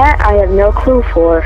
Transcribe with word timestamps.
That 0.00 0.18
I 0.22 0.32
have 0.36 0.48
no 0.48 0.72
clue 0.72 1.02
for. 1.12 1.44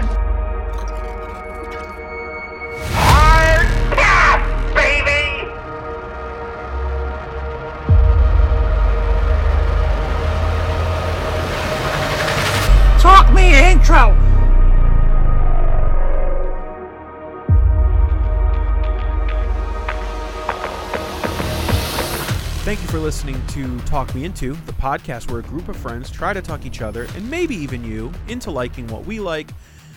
Listening 23.04 23.46
to 23.48 23.78
Talk 23.80 24.14
Me 24.14 24.24
Into, 24.24 24.54
the 24.64 24.72
podcast 24.72 25.30
where 25.30 25.40
a 25.40 25.42
group 25.42 25.68
of 25.68 25.76
friends 25.76 26.10
try 26.10 26.32
to 26.32 26.40
talk 26.40 26.64
each 26.64 26.80
other, 26.80 27.06
and 27.14 27.30
maybe 27.30 27.54
even 27.54 27.84
you, 27.84 28.10
into 28.28 28.50
liking 28.50 28.86
what 28.86 29.04
we 29.04 29.20
like. 29.20 29.50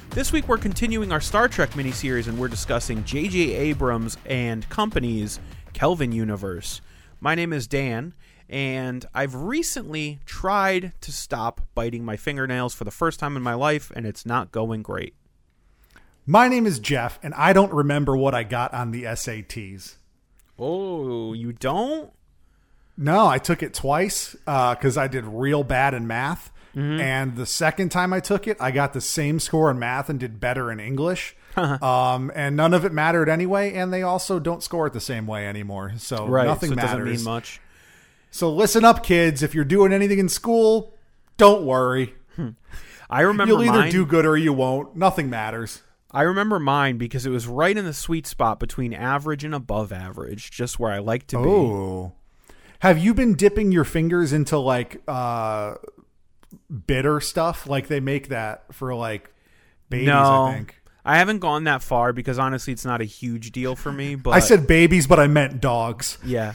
This 0.09 0.33
week 0.33 0.49
we're 0.49 0.57
continuing 0.57 1.13
our 1.13 1.21
Star 1.21 1.47
Trek 1.47 1.69
miniseries 1.69 2.27
and 2.27 2.37
we're 2.37 2.49
discussing 2.49 3.05
J.J. 3.05 3.53
Abrams 3.53 4.17
and 4.25 4.67
Company's 4.67 5.39
Kelvin 5.71 6.11
universe. 6.11 6.81
My 7.21 7.33
name 7.33 7.53
is 7.53 7.65
Dan, 7.65 8.13
and 8.49 9.05
I've 9.13 9.35
recently 9.35 10.19
tried 10.25 10.91
to 10.99 11.13
stop 11.13 11.61
biting 11.75 12.03
my 12.03 12.17
fingernails 12.17 12.75
for 12.75 12.83
the 12.83 12.91
first 12.91 13.21
time 13.21 13.37
in 13.37 13.41
my 13.41 13.53
life, 13.53 13.89
and 13.95 14.05
it's 14.05 14.25
not 14.25 14.51
going 14.51 14.81
great. 14.81 15.15
My 16.25 16.49
name 16.49 16.65
is 16.65 16.77
Jeff, 16.77 17.19
and 17.23 17.33
I 17.35 17.53
don't 17.53 17.71
remember 17.71 18.17
what 18.17 18.35
I 18.35 18.43
got 18.43 18.73
on 18.73 18.91
the 18.91 19.03
SATs. 19.03 19.95
Oh, 20.59 21.31
you 21.31 21.53
don't? 21.53 22.11
No, 22.97 23.27
I 23.27 23.37
took 23.37 23.61
it 23.61 23.73
twice 23.73 24.35
uh, 24.47 24.73
because 24.75 24.97
I 24.97 25.07
did 25.07 25.25
real 25.25 25.63
bad 25.63 25.93
in 25.93 26.07
math. 26.07 26.51
Mm-hmm. 26.75 26.99
And 26.99 27.35
the 27.35 27.45
second 27.45 27.89
time 27.89 28.13
I 28.13 28.19
took 28.19 28.47
it, 28.47 28.57
I 28.59 28.71
got 28.71 28.93
the 28.93 29.01
same 29.01 29.39
score 29.39 29.71
in 29.71 29.79
math 29.79 30.09
and 30.09 30.19
did 30.19 30.39
better 30.39 30.71
in 30.71 30.79
English. 30.79 31.35
Uh-huh. 31.55 31.83
um, 31.83 32.31
and 32.35 32.55
none 32.55 32.75
of 32.75 32.85
it 32.85 32.91
mattered 32.91 33.29
anyway. 33.29 33.73
And 33.73 33.91
they 33.91 34.03
also 34.03 34.37
don't 34.39 34.61
score 34.61 34.85
it 34.85 34.93
the 34.93 34.99
same 34.99 35.25
way 35.25 35.47
anymore. 35.47 35.93
So 35.97 36.27
nothing 36.27 36.69
so 36.69 36.75
matters. 36.75 36.91
doesn't 36.91 37.05
mean 37.05 37.23
much. 37.23 37.59
So 38.29 38.51
listen 38.51 38.85
up, 38.85 39.03
kids. 39.03 39.41
If 39.41 39.55
you're 39.55 39.65
doing 39.65 39.91
anything 39.91 40.19
in 40.19 40.29
school, 40.29 40.93
don't 41.37 41.63
worry. 41.63 42.13
Hmm. 42.35 42.49
I 43.09 43.21
remember 43.21 43.53
You'll 43.53 43.63
either 43.63 43.79
mine- 43.79 43.91
do 43.91 44.05
good 44.05 44.25
or 44.25 44.37
you 44.37 44.53
won't. 44.53 44.95
Nothing 44.95 45.29
matters. 45.29 45.81
I 46.11 46.21
remember 46.23 46.59
mine 46.59 46.97
because 46.97 47.25
it 47.25 47.31
was 47.31 47.47
right 47.47 47.75
in 47.75 47.85
the 47.85 47.93
sweet 47.93 48.27
spot 48.27 48.59
between 48.59 48.93
average 48.93 49.43
and 49.43 49.55
above 49.55 49.91
average, 49.91 50.51
just 50.51 50.79
where 50.79 50.91
I 50.91 50.99
like 50.99 51.27
to 51.27 51.37
be. 51.37 51.49
Oh. 51.49 52.13
Have 52.79 52.97
you 52.97 53.13
been 53.13 53.35
dipping 53.35 53.71
your 53.71 53.83
fingers 53.83 54.33
into 54.33 54.57
like 54.57 55.01
uh 55.07 55.75
bitter 56.85 57.19
stuff? 57.19 57.67
Like 57.67 57.87
they 57.87 57.99
make 57.99 58.29
that 58.29 58.73
for 58.73 58.93
like 58.93 59.33
babies, 59.89 60.07
no, 60.07 60.45
I 60.45 60.53
think. 60.53 60.75
I 61.05 61.17
haven't 61.17 61.39
gone 61.39 61.63
that 61.65 61.81
far 61.81 62.13
because 62.13 62.37
honestly, 62.37 62.73
it's 62.73 62.85
not 62.85 63.01
a 63.01 63.05
huge 63.05 63.51
deal 63.51 63.75
for 63.75 63.91
me. 63.91 64.15
But 64.15 64.31
I 64.35 64.39
said 64.39 64.67
babies, 64.67 65.07
but 65.07 65.19
I 65.19 65.27
meant 65.27 65.61
dogs. 65.61 66.17
yeah. 66.25 66.53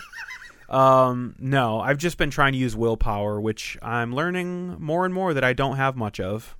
Um, 0.68 1.34
no, 1.38 1.80
I've 1.80 1.98
just 1.98 2.16
been 2.16 2.30
trying 2.30 2.52
to 2.52 2.58
use 2.58 2.74
willpower, 2.74 3.38
which 3.38 3.76
I'm 3.82 4.14
learning 4.14 4.80
more 4.80 5.04
and 5.04 5.12
more 5.12 5.34
that 5.34 5.44
I 5.44 5.52
don't 5.52 5.76
have 5.76 5.96
much 5.96 6.18
of. 6.18 6.56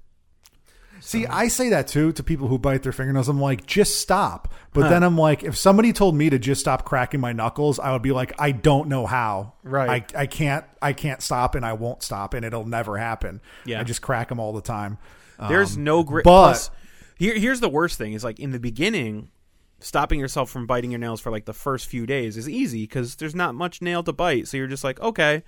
See, 1.05 1.27
I 1.27 1.49
say 1.49 1.69
that 1.71 1.89
too 1.89 2.13
to 2.13 2.23
people 2.23 2.47
who 2.47 2.59
bite 2.59 2.85
their 2.85 2.93
fingernails. 2.93 3.29
I'm 3.29 3.41
like, 3.41 3.67
just 3.67 4.01
stop. 4.01 4.53
But 4.73 4.89
then 4.89 5.03
I'm 5.03 5.19
like, 5.19 5.43
if 5.43 5.57
somebody 5.57 5.93
told 5.93 6.15
me 6.15 6.31
to 6.31 6.39
just 6.39 6.61
stop 6.61 6.85
cracking 6.85 7.19
my 7.21 7.33
knuckles, 7.33 7.81
I 7.81 7.91
would 7.93 8.03
be 8.03 8.13
like, 8.13 8.33
I 8.39 8.53
don't 8.53 8.89
know 8.89 9.05
how. 9.07 9.55
Right. 9.65 10.05
I, 10.15 10.23
I 10.23 10.27
can't. 10.27 10.65
I 10.81 10.93
can't 10.93 11.21
stop, 11.21 11.57
and 11.57 11.67
I 11.67 11.73
won't 11.73 12.03
stop, 12.05 12.35
and 12.35 12.45
it'll 12.45 12.65
never 12.67 12.99
happen. 12.99 13.41
Yeah. 13.65 13.81
I 13.81 13.85
just 13.85 14.01
crack 14.01 14.29
them 14.29 14.39
all 14.39 14.53
the 14.53 14.63
time. 14.63 14.99
There's 15.49 15.77
Um, 15.77 15.85
no 15.85 16.03
grit. 16.05 16.25
but- 16.25 16.31
plus, 16.45 16.71
here, 17.19 17.35
here's 17.37 17.59
the 17.61 17.69
worst 17.69 17.99
thing: 17.99 18.13
is 18.13 18.23
like 18.23 18.39
in 18.39 18.53
the 18.53 18.61
beginning, 18.61 19.31
stopping 19.81 20.21
yourself 20.21 20.51
from 20.51 20.67
biting 20.69 20.93
your 20.93 21.01
nails 21.01 21.21
for 21.21 21.33
like 21.33 21.47
the 21.47 21.53
first 21.53 21.87
few 21.89 22.07
days 22.07 22.37
is 22.37 22.49
easy 22.49 22.85
because 22.85 23.17
there's 23.17 23.35
not 23.35 23.57
much 23.57 23.83
nail 23.83 24.05
to 24.05 24.13
bite. 24.13 24.47
So 24.47 24.57
you're 24.57 24.69
just 24.69 24.85
like, 24.85 25.01
okay. 25.01 25.43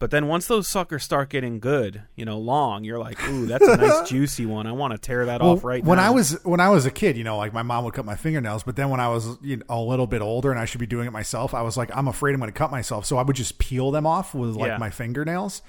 But 0.00 0.12
then 0.12 0.28
once 0.28 0.46
those 0.46 0.68
suckers 0.68 1.02
start 1.02 1.28
getting 1.28 1.58
good, 1.58 2.02
you 2.14 2.24
know, 2.24 2.38
long, 2.38 2.84
you're 2.84 3.00
like, 3.00 3.20
ooh, 3.28 3.46
that's 3.46 3.66
a 3.66 3.76
nice 3.76 4.08
juicy 4.08 4.46
one. 4.46 4.68
I 4.68 4.72
want 4.72 4.92
to 4.92 4.98
tear 4.98 5.26
that 5.26 5.40
off 5.40 5.64
right 5.64 5.82
when 5.82 5.96
now. 5.98 6.06
I 6.06 6.10
was 6.10 6.38
when 6.44 6.60
I 6.60 6.68
was 6.70 6.86
a 6.86 6.90
kid, 6.92 7.16
you 7.16 7.24
know, 7.24 7.36
like 7.36 7.52
my 7.52 7.62
mom 7.62 7.82
would 7.84 7.94
cut 7.94 8.04
my 8.04 8.14
fingernails, 8.14 8.62
but 8.62 8.76
then 8.76 8.90
when 8.90 9.00
I 9.00 9.08
was 9.08 9.36
you 9.42 9.56
know, 9.56 9.64
a 9.68 9.80
little 9.82 10.06
bit 10.06 10.22
older 10.22 10.52
and 10.52 10.60
I 10.60 10.66
should 10.66 10.78
be 10.78 10.86
doing 10.86 11.08
it 11.08 11.10
myself, 11.10 11.52
I 11.52 11.62
was 11.62 11.76
like, 11.76 11.90
I'm 11.96 12.06
afraid 12.06 12.32
I'm 12.32 12.38
going 12.40 12.52
to 12.52 12.56
cut 12.56 12.70
myself, 12.70 13.06
so 13.06 13.16
I 13.16 13.22
would 13.22 13.34
just 13.34 13.58
peel 13.58 13.90
them 13.90 14.06
off 14.06 14.34
with 14.34 14.50
like 14.54 14.68
Yeah. 14.68 14.78
my 14.78 14.90
fingernails. 14.90 15.62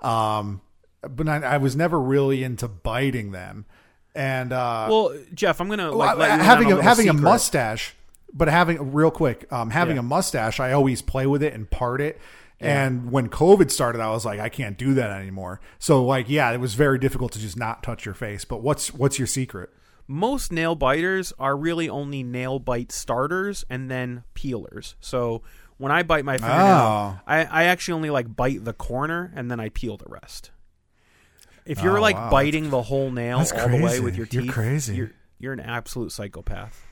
Um, 0.00 0.60
but 1.02 1.28
I, 1.28 1.38
I 1.42 1.56
was 1.58 1.74
never 1.74 2.00
really 2.00 2.44
into 2.44 2.68
biting 2.68 3.32
them, 3.32 3.66
and 4.14 4.52
uh, 4.52 4.86
well, 4.88 5.16
Jeff, 5.34 5.60
I'm 5.60 5.68
gonna 5.68 5.90
like 5.90 6.16
well, 6.18 6.38
having 6.38 6.70
a, 6.70 6.76
a, 6.78 6.82
having 6.82 7.08
a 7.08 7.12
mustache, 7.12 7.94
but 8.32 8.46
having 8.46 8.92
real 8.92 9.10
quick, 9.10 9.52
um, 9.52 9.70
having 9.70 9.96
Yeah. 9.96 10.00
a 10.00 10.04
mustache, 10.04 10.60
I 10.60 10.70
always 10.72 11.02
play 11.02 11.26
with 11.26 11.42
it 11.42 11.52
and 11.54 11.68
part 11.68 12.00
it. 12.00 12.20
And 12.62 13.10
when 13.10 13.28
COVID 13.28 13.70
started, 13.70 14.00
I 14.00 14.10
was 14.10 14.24
like, 14.24 14.40
I 14.40 14.48
can't 14.48 14.78
do 14.78 14.94
that 14.94 15.10
anymore. 15.10 15.60
So 15.78 16.04
like, 16.04 16.28
yeah, 16.28 16.50
it 16.52 16.60
was 16.60 16.74
very 16.74 16.98
difficult 16.98 17.32
to 17.32 17.38
just 17.38 17.56
not 17.56 17.82
touch 17.82 18.04
your 18.04 18.14
face. 18.14 18.44
But 18.44 18.62
what's 18.62 18.92
what's 18.94 19.18
your 19.18 19.26
secret? 19.26 19.70
most 20.08 20.52
nail 20.52 20.74
biters 20.74 21.32
are 21.38 21.56
really 21.56 21.88
only 21.88 22.22
nail 22.22 22.58
bite 22.58 22.92
starters 22.92 23.64
and 23.70 23.90
then 23.90 24.24
peelers. 24.34 24.94
So 25.00 25.42
when 25.78 25.90
I 25.92 26.02
bite 26.02 26.24
my 26.24 26.36
fingernail, 26.36 26.58
Oh. 26.58 27.20
I, 27.26 27.44
I 27.44 27.64
actually 27.64 27.94
only 27.94 28.10
like 28.10 28.34
bite 28.36 28.64
the 28.64 28.72
corner 28.74 29.32
and 29.34 29.50
then 29.50 29.58
I 29.60 29.70
peel 29.70 29.96
the 29.96 30.08
rest. 30.08 30.50
If 31.64 31.82
you're 31.82 31.98
Oh, 31.98 32.02
like 32.02 32.16
wow. 32.16 32.30
biting 32.30 32.68
the 32.70 32.82
whole 32.82 33.10
nail 33.10 33.38
That's 33.38 33.52
all 33.52 33.68
the 33.68 33.80
way 33.80 34.00
with 34.00 34.16
your 34.16 34.26
teeth, 34.26 34.44
You're 34.44 34.52
crazy. 34.52 34.96
You're, 34.96 35.12
you're 35.38 35.52
an 35.52 35.60
absolute 35.60 36.12
psychopath. 36.12 36.84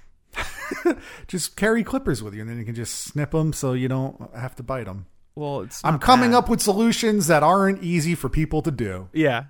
Just 1.26 1.56
carry 1.56 1.82
clippers 1.84 2.22
with 2.22 2.32
you, 2.34 2.40
and 2.42 2.48
then 2.48 2.58
you 2.58 2.64
can 2.64 2.76
just 2.76 2.94
snip 2.94 3.32
them 3.32 3.52
so 3.52 3.72
you 3.72 3.88
don't 3.88 4.34
have 4.34 4.54
to 4.56 4.62
bite 4.62 4.84
them. 4.86 5.06
Well, 5.34 5.62
it's 5.62 5.82
I'm 5.84 5.98
coming 5.98 6.32
bad. 6.32 6.38
up 6.38 6.48
with 6.48 6.60
solutions 6.60 7.28
that 7.28 7.42
aren't 7.42 7.82
easy 7.82 8.14
for 8.14 8.28
people 8.28 8.62
to 8.62 8.70
do. 8.70 9.08
Yeah, 9.12 9.44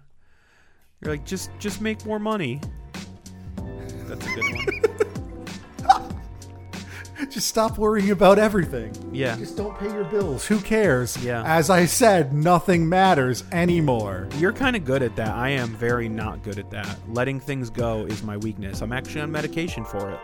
you're 1.01 1.13
like 1.13 1.25
just 1.25 1.51
just 1.59 1.81
make 1.81 2.05
more 2.07 2.19
money. 2.19 2.61
That's 4.07 4.27
a 4.27 4.35
good 4.35 4.45
one. 4.45 4.67
Just 7.29 7.49
stop 7.49 7.79
worrying 7.79 8.11
about 8.11 8.39
everything. 8.39 8.93
Yeah. 9.13 9.37
Just 9.37 9.57
don't 9.57 9.79
pay 9.79 9.93
your 9.93 10.05
bills. 10.05 10.47
Who 10.47 10.59
cares? 10.59 11.23
Yeah. 11.23 11.43
As 11.45 11.69
I 11.71 11.85
said, 11.85 12.33
nothing 12.33 12.89
matters 12.89 13.45
anymore. 13.53 14.27
You're 14.39 14.55
kind 14.55 14.75
of 14.75 14.85
good 14.85 15.03
at 15.03 15.15
that. 15.17 15.29
I 15.29 15.51
am 15.51 15.69
very 15.77 16.09
not 16.09 16.43
good 16.43 16.59
at 16.59 16.71
that. 16.71 16.97
Letting 17.09 17.39
things 17.39 17.69
go 17.71 18.07
is 18.07 18.23
my 18.23 18.39
weakness. 18.39 18.81
I'm 18.81 18.93
actually 18.93 19.21
on 19.21 19.31
medication 19.31 19.85
for 19.85 20.11
it. 20.11 20.19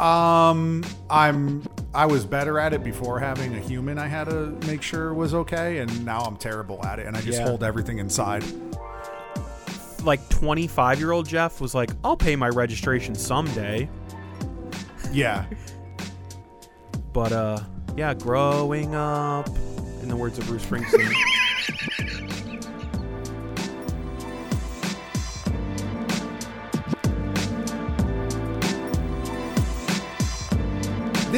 Um, 0.00 0.84
I'm 1.08 1.62
I 1.94 2.06
was 2.06 2.24
better 2.26 2.58
at 2.58 2.72
it 2.72 2.82
before 2.82 3.20
having 3.20 3.54
a 3.54 3.60
human. 3.60 3.98
I 3.98 4.08
had 4.08 4.24
to 4.28 4.46
make 4.66 4.82
sure 4.82 5.14
was 5.14 5.32
okay, 5.34 5.78
and 5.78 6.04
now 6.04 6.20
I'm 6.20 6.36
terrible 6.36 6.84
at 6.84 6.98
it, 6.98 7.06
and 7.06 7.16
I 7.16 7.20
just 7.20 7.38
Yeah. 7.38 7.46
hold 7.46 7.62
everything 7.62 7.98
inside. 7.98 8.42
Like 10.02 10.28
25 10.28 10.98
year 10.98 11.12
old 11.12 11.28
Jeff 11.28 11.60
was 11.60 11.74
like, 11.74 11.90
I'll 12.02 12.16
pay 12.16 12.36
my 12.36 12.48
registration 12.48 13.14
someday. 13.14 13.88
Yeah. 15.12 15.46
But 17.12 17.32
uh, 17.32 17.60
yeah, 17.96 18.12
growing 18.14 18.94
up, 18.94 19.48
in 20.02 20.08
the 20.08 20.16
words 20.16 20.38
of 20.38 20.46
Bruce 20.46 20.64
Springsteen. 20.66 21.12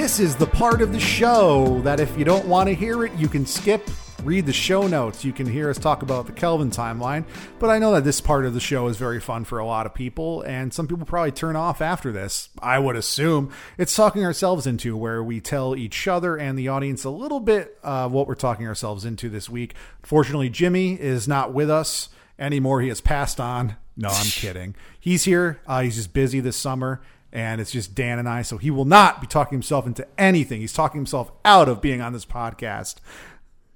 This 0.07 0.21
is 0.21 0.37
the 0.37 0.47
part 0.47 0.83
of 0.83 0.93
the 0.93 1.01
show 1.01 1.81
that 1.81 1.99
if 1.99 2.17
you 2.17 2.25
don't 2.25 2.47
want 2.47 2.69
to 2.69 2.77
hear 2.77 3.05
it, 3.05 3.13
you 3.15 3.27
can 3.27 3.45
skip, 3.45 3.91
read 4.23 4.47
the 4.47 4.53
show 4.53 4.87
notes. 4.87 5.25
You 5.25 5.33
can 5.33 5.49
hear 5.49 5.69
us 5.69 5.79
talk 5.79 6.03
about 6.03 6.27
the 6.27 6.33
Kelvin 6.33 6.71
timeline. 6.71 7.25
But 7.59 7.71
I 7.71 7.81
know 7.81 7.91
that 7.91 8.05
this 8.05 8.21
part 8.21 8.47
of 8.47 8.55
the 8.55 8.61
show 8.61 8.87
is 8.87 8.99
very 8.99 9.19
fun 9.19 9.45
for 9.45 9.59
a 9.59 9.67
lot 9.67 9.85
of 9.85 9.95
people, 9.95 10.43
and 10.43 10.73
some 10.73 10.87
people 10.87 11.07
probably 11.07 11.33
turn 11.33 11.57
off 11.57 11.81
after 11.81 12.13
this. 12.13 12.51
I 12.63 12.79
would 12.79 12.95
assume 12.95 13.51
it's 13.79 13.97
talking 13.97 14.25
ourselves 14.25 14.65
into 14.65 14.97
where 14.97 15.25
we 15.25 15.41
tell 15.41 15.75
each 15.75 16.07
other 16.07 16.37
and 16.37 16.57
the 16.57 16.69
audience 16.69 17.03
a 17.03 17.11
little 17.11 17.41
bit 17.41 17.77
of 17.83 18.13
what 18.13 18.29
we're 18.29 18.37
talking 18.37 18.69
ourselves 18.69 19.05
into 19.05 19.29
this 19.29 19.51
week. 19.51 19.75
Fortunately, 20.05 20.49
Jimmy 20.49 20.93
is 20.93 21.27
not 21.27 21.53
with 21.53 21.69
us 21.69 22.11
anymore. 22.39 22.81
He 22.81 22.89
has 22.91 23.01
passed 23.01 23.41
on. 23.41 23.75
No, 23.97 24.11
I'm 24.11 24.27
kidding. 24.31 24.77
He's 25.01 25.25
here. 25.25 25.59
Uh, 25.67 25.81
he's 25.81 25.97
just 25.97 26.13
busy 26.13 26.39
this 26.39 26.57
summer 26.57 27.01
and 27.37 27.61
it's 27.61 27.71
just 27.71 27.95
Dan 27.95 28.19
and 28.19 28.27
I. 28.27 28.41
So 28.41 28.57
he 28.57 28.71
will 28.71 28.87
not 28.87 29.21
be 29.21 29.27
talking 29.27 29.55
himself 29.55 29.87
into 29.87 30.09
anything. 30.17 30.63
He's 30.63 30.73
talking 30.73 30.99
himself 30.99 31.31
out 31.45 31.69
of 31.69 31.83
being 31.83 32.01
on 32.01 32.15
this 32.15 32.25
podcast. 32.25 32.97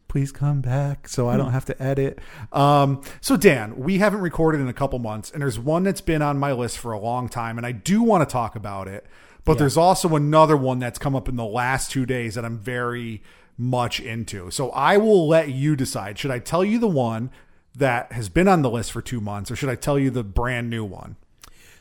Please 0.08 0.32
come 0.32 0.62
back 0.62 1.06
so 1.06 1.28
I 1.28 1.36
don't 1.36 1.52
have 1.52 1.66
to 1.66 1.80
edit. 1.80 2.20
Um, 2.52 3.02
so 3.20 3.36
Dan, 3.36 3.76
we 3.76 3.98
haven't 3.98 4.22
recorded 4.22 4.62
in 4.62 4.66
a 4.66 4.72
couple 4.72 4.98
months, 4.98 5.30
and 5.30 5.42
there's 5.42 5.58
one 5.58 5.82
that's 5.82 6.00
been 6.00 6.22
on 6.22 6.38
my 6.38 6.52
list 6.52 6.78
for 6.78 6.92
a 6.92 6.98
long 6.98 7.28
time, 7.28 7.58
and 7.58 7.66
I 7.66 7.72
do 7.72 8.02
want 8.02 8.26
to 8.26 8.32
talk 8.32 8.56
about 8.56 8.88
it. 8.88 9.06
But 9.44 9.58
there's 9.58 9.76
also 9.76 10.16
another 10.16 10.56
one 10.56 10.78
that's 10.78 10.98
come 10.98 11.14
up 11.14 11.28
in 11.28 11.36
the 11.36 11.44
last 11.44 11.90
two 11.90 12.06
days 12.06 12.36
that 12.36 12.44
I'm 12.44 12.58
very 12.58 13.22
much 13.58 14.00
into. 14.00 14.50
So 14.50 14.70
I 14.70 14.96
will 14.96 15.28
let 15.28 15.50
you 15.50 15.76
decide. 15.76 16.18
Should 16.18 16.30
I 16.30 16.38
tell 16.38 16.64
you 16.64 16.78
the 16.78 16.88
one 16.88 17.30
that 17.76 18.12
has 18.12 18.28
been 18.28 18.48
on 18.48 18.62
the 18.62 18.70
list 18.70 18.90
for 18.90 19.02
two 19.02 19.20
months, 19.20 19.50
or 19.50 19.56
should 19.56 19.68
I 19.68 19.74
tell 19.74 19.98
you 19.98 20.10
the 20.10 20.24
brand 20.24 20.70
new 20.70 20.84
one? 20.84 21.16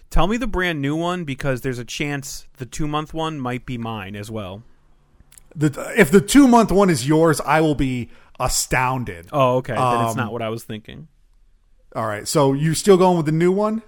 Tell 0.09 0.27
me 0.27 0.37
the 0.37 0.47
brand 0.47 0.81
new 0.81 0.95
one 0.95 1.23
because 1.23 1.61
there's 1.61 1.77
a 1.79 1.85
chance 1.85 2.47
the 2.57 2.65
two 2.65 2.87
month 2.87 3.13
one 3.13 3.39
might 3.39 3.65
be 3.65 3.77
mine 3.77 4.15
as 4.15 4.31
well. 4.31 4.63
The, 5.55 5.93
if 5.97 6.09
the 6.11 6.21
two 6.21 6.47
month 6.47 6.71
one 6.71 6.89
is 6.89 7.07
yours, 7.07 7.39
I 7.41 7.61
will 7.61 7.75
be 7.75 8.09
astounded. 8.39 9.27
Oh, 9.31 9.57
okay. 9.57 9.73
Then 9.73 10.01
it's 10.05 10.11
Um, 10.11 10.17
not 10.17 10.31
what 10.31 10.41
I 10.41 10.49
was 10.49 10.63
thinking. 10.63 11.07
All 11.95 12.05
right, 12.07 12.27
so 12.27 12.53
you're 12.53 12.75
still 12.75 12.97
going 12.97 13.17
with 13.17 13.25
the 13.25 13.31
new 13.31 13.51
one? 13.51 13.81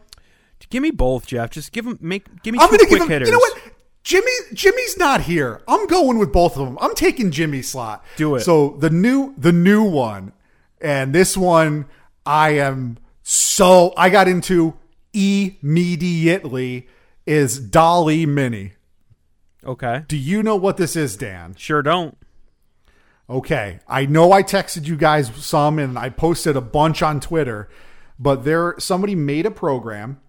Give 0.69 0.81
me 0.83 0.91
both, 0.91 1.25
Jeff. 1.27 1.49
Just 1.49 1.71
give 1.71 1.85
them. 1.85 1.97
Make. 2.01 2.43
Give 2.43 2.53
me 2.53 2.59
I'm 2.59 2.69
two 2.69 2.77
gonna 2.77 2.87
quick 2.87 2.99
give 2.99 3.01
him. 3.03 3.09
hitters. 3.09 3.27
You 3.27 3.33
know 3.33 3.39
what? 3.39 3.57
Jimmy 4.03 4.31
Jimmy's 4.53 4.97
not 4.97 5.21
here. 5.21 5.61
I'm 5.67 5.85
going 5.87 6.17
with 6.19 6.31
both 6.31 6.55
of 6.57 6.65
them. 6.65 6.77
I'm 6.81 6.93
taking 6.95 7.29
Jimmy's 7.31 7.69
slot. 7.69 8.03
Do 8.17 8.35
it. 8.35 8.41
So 8.41 8.75
the 8.79 8.89
new 8.89 9.33
the 9.37 9.51
new 9.51 9.83
one, 9.83 10.33
and 10.79 11.13
this 11.13 11.35
one 11.35 11.85
I 12.25 12.51
am 12.51 12.97
so 13.23 13.93
I 13.97 14.09
got 14.09 14.27
into 14.27 14.75
immediately 15.13 16.87
is 17.25 17.59
DALL-E 17.59 18.25
Mini. 18.25 18.73
Okay. 19.63 20.03
Do 20.07 20.17
you 20.17 20.41
know 20.41 20.55
what 20.55 20.77
this 20.77 20.95
is, 20.95 21.15
Dan? 21.15 21.55
Sure 21.55 21.81
don't. 21.81 22.17
Okay. 23.29 23.79
I 23.87 24.05
know 24.05 24.31
I 24.31 24.43
texted 24.43 24.85
you 24.85 24.95
guys 24.97 25.31
some 25.35 25.79
and 25.79 25.97
I 25.97 26.09
posted 26.09 26.55
a 26.57 26.61
bunch 26.61 27.01
on 27.01 27.19
Twitter, 27.19 27.69
but 28.19 28.43
there 28.43 28.75
somebody 28.79 29.15
made 29.15 29.45
a 29.45 29.51
program 29.51 30.19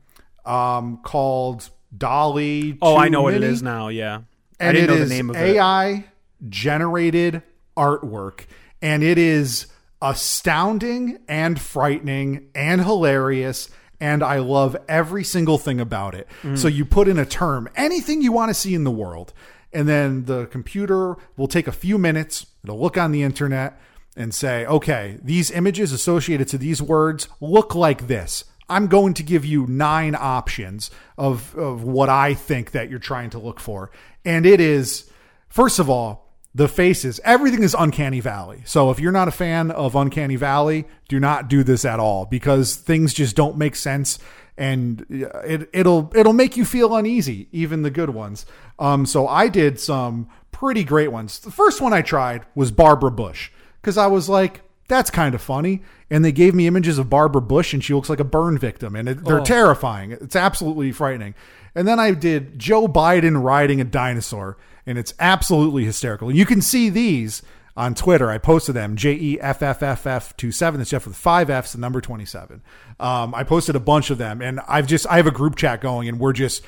um, 0.44 0.98
called 1.02 1.70
Dolly. 1.96 2.78
Oh, 2.82 2.96
I 2.96 3.08
know 3.08 3.22
what 3.22 3.34
it 3.34 3.42
is 3.42 3.62
now. 3.62 3.88
Yeah. 3.88 4.20
I 4.60 4.64
And 4.66 4.76
didn't 4.76 4.90
it 4.90 4.94
know 4.94 5.02
is 5.02 5.08
the 5.08 5.14
name 5.14 5.30
of 5.30 5.36
it. 5.36 5.56
AI 5.56 6.04
generated 6.48 7.42
artwork, 7.76 8.46
and 8.80 9.02
it 9.02 9.18
is 9.18 9.66
astounding 10.00 11.18
and 11.28 11.60
frightening 11.60 12.48
and 12.54 12.80
hilarious. 12.82 13.70
And 14.02 14.24
I 14.24 14.40
love 14.40 14.76
every 14.88 15.22
single 15.22 15.58
thing 15.58 15.80
about 15.80 16.16
it. 16.16 16.26
Mm. 16.42 16.58
So 16.58 16.66
you 16.66 16.84
put 16.84 17.06
in 17.06 17.20
a 17.20 17.24
term, 17.24 17.68
anything 17.76 18.20
you 18.20 18.32
want 18.32 18.50
to 18.50 18.54
see 18.54 18.74
in 18.74 18.82
the 18.82 18.90
world, 18.90 19.32
and 19.72 19.88
then 19.88 20.24
the 20.24 20.46
computer 20.46 21.16
will 21.36 21.46
take 21.46 21.68
a 21.68 21.72
few 21.72 21.98
minutes. 21.98 22.46
It'll 22.64 22.80
look 22.80 22.98
on 22.98 23.12
the 23.12 23.22
internet 23.22 23.80
and 24.16 24.34
say, 24.34 24.66
okay, 24.66 25.20
these 25.22 25.52
images 25.52 25.92
associated 25.92 26.48
to 26.48 26.58
these 26.58 26.82
words 26.82 27.28
look 27.40 27.76
like 27.76 28.08
this. 28.08 28.44
I'm 28.68 28.88
going 28.88 29.14
to 29.14 29.22
give 29.22 29.44
you 29.44 29.68
nine 29.68 30.16
options 30.18 30.90
of, 31.16 31.56
of 31.56 31.84
what 31.84 32.08
I 32.08 32.34
think 32.34 32.72
that 32.72 32.90
you're 32.90 32.98
trying 32.98 33.30
to 33.30 33.38
look 33.38 33.60
for. 33.60 33.92
And 34.24 34.44
it 34.46 34.60
is, 34.60 35.08
first 35.48 35.78
of 35.78 35.88
all, 35.88 36.31
the 36.54 36.68
faces. 36.68 37.20
Everything 37.24 37.62
is 37.62 37.74
Uncanny 37.78 38.20
Valley. 38.20 38.62
So 38.64 38.90
if 38.90 39.00
you're 39.00 39.12
not 39.12 39.28
a 39.28 39.32
fan 39.32 39.70
of 39.70 39.94
Uncanny 39.94 40.36
Valley, 40.36 40.84
do 41.08 41.18
not 41.18 41.48
do 41.48 41.62
this 41.62 41.84
at 41.84 41.98
all 41.98 42.26
because 42.26 42.76
things 42.76 43.14
just 43.14 43.36
don't 43.36 43.56
make 43.56 43.74
sense 43.74 44.18
and 44.58 45.06
it, 45.08 45.68
it'll 45.72 46.12
it'll 46.14 46.32
make 46.32 46.56
you 46.56 46.64
feel 46.64 46.94
uneasy, 46.94 47.48
even 47.52 47.82
the 47.82 47.90
good 47.90 48.10
ones. 48.10 48.44
Um, 48.78 49.06
so 49.06 49.26
I 49.26 49.48
did 49.48 49.80
some 49.80 50.28
pretty 50.50 50.84
great 50.84 51.10
ones. 51.10 51.38
The 51.40 51.50
first 51.50 51.80
one 51.80 51.92
I 51.92 52.02
tried 52.02 52.44
was 52.54 52.70
Barbara 52.70 53.10
Bush 53.10 53.50
because 53.80 53.96
I 53.96 54.06
was 54.08 54.28
like, 54.28 54.60
that's 54.88 55.10
kind 55.10 55.34
of 55.34 55.40
funny. 55.40 55.82
And 56.10 56.24
they 56.24 56.32
gave 56.32 56.54
me 56.54 56.66
images 56.66 56.98
of 56.98 57.08
Barbara 57.08 57.40
Bush, 57.40 57.72
and 57.72 57.82
she 57.82 57.94
looks 57.94 58.10
like 58.10 58.20
a 58.20 58.24
burn 58.24 58.58
victim, 58.58 58.94
and 58.94 59.08
it, 59.08 59.24
they're 59.24 59.40
terrifying. 59.40 60.12
It's 60.12 60.36
absolutely 60.36 60.92
frightening. 60.92 61.34
And 61.74 61.88
then 61.88 61.98
I 61.98 62.10
did 62.10 62.58
Joe 62.58 62.86
Biden 62.86 63.42
riding 63.42 63.80
a 63.80 63.84
dinosaur, 63.84 64.58
and 64.86 64.98
it's 64.98 65.14
absolutely 65.18 65.84
hysterical. 65.84 66.34
You 66.34 66.46
can 66.46 66.60
see 66.60 66.88
these 66.88 67.42
on 67.76 67.94
Twitter. 67.94 68.30
I 68.30 68.38
posted 68.38 68.74
them 68.74 68.96
J 68.96 69.12
E 69.12 69.40
F 69.40 69.62
F 69.62 69.82
F 69.82 70.06
F 70.06 70.36
27. 70.36 70.78
That's 70.78 70.90
Jeff 70.90 71.06
with 71.06 71.16
five 71.16 71.50
F's, 71.50 71.72
the 71.72 71.78
number 71.78 72.00
27. 72.00 72.62
Um, 73.00 73.34
I 73.34 73.44
posted 73.44 73.76
a 73.76 73.80
bunch 73.80 74.10
of 74.10 74.18
them, 74.18 74.42
and 74.42 74.60
I've 74.68 74.86
just, 74.86 75.06
I 75.08 75.16
have 75.16 75.26
a 75.26 75.32
group 75.32 75.56
chat 75.56 75.80
going, 75.80 76.08
and 76.08 76.18
we're 76.18 76.32
just, 76.32 76.62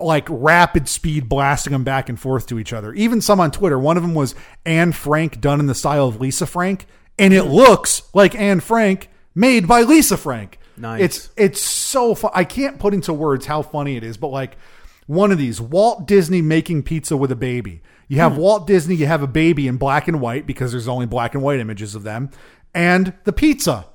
like 0.00 0.26
rapid 0.30 0.88
speed 0.88 1.28
blasting 1.28 1.72
them 1.72 1.84
back 1.84 2.08
and 2.08 2.18
forth 2.18 2.46
to 2.46 2.58
each 2.58 2.72
other. 2.72 2.92
Even 2.94 3.20
some 3.20 3.40
on 3.40 3.50
Twitter. 3.50 3.78
One 3.78 3.96
of 3.96 4.02
them 4.02 4.14
was 4.14 4.34
Anne 4.64 4.92
Frank 4.92 5.40
done 5.40 5.60
in 5.60 5.66
the 5.66 5.74
style 5.74 6.06
of 6.06 6.20
Lisa 6.20 6.46
Frank, 6.46 6.86
and 7.18 7.34
it 7.34 7.44
looks 7.44 8.02
like 8.14 8.34
Anne 8.34 8.60
Frank 8.60 9.08
made 9.34 9.66
by 9.66 9.82
Lisa 9.82 10.16
Frank. 10.16 10.58
Nice. 10.76 11.02
It's 11.02 11.30
it's 11.36 11.60
so 11.60 12.14
fun. 12.14 12.30
I 12.34 12.44
can't 12.44 12.78
put 12.78 12.94
into 12.94 13.12
words 13.12 13.46
how 13.46 13.62
funny 13.62 13.96
it 13.96 14.04
is, 14.04 14.16
but 14.16 14.28
like 14.28 14.56
one 15.06 15.32
of 15.32 15.38
these 15.38 15.60
Walt 15.60 16.06
Disney 16.06 16.42
making 16.42 16.82
pizza 16.82 17.16
with 17.16 17.32
a 17.32 17.36
baby. 17.36 17.80
You 18.08 18.18
have 18.18 18.36
Walt 18.36 18.66
Disney, 18.66 18.94
you 18.94 19.06
have 19.06 19.22
a 19.22 19.28
baby 19.28 19.66
in 19.66 19.76
black 19.78 20.06
and 20.06 20.20
white 20.20 20.46
because 20.46 20.72
there's 20.72 20.88
only 20.88 21.06
black 21.06 21.34
and 21.34 21.42
white 21.42 21.60
images 21.60 21.94
of 21.94 22.02
them, 22.02 22.30
and 22.74 23.14
the 23.24 23.32
pizza. 23.32 23.86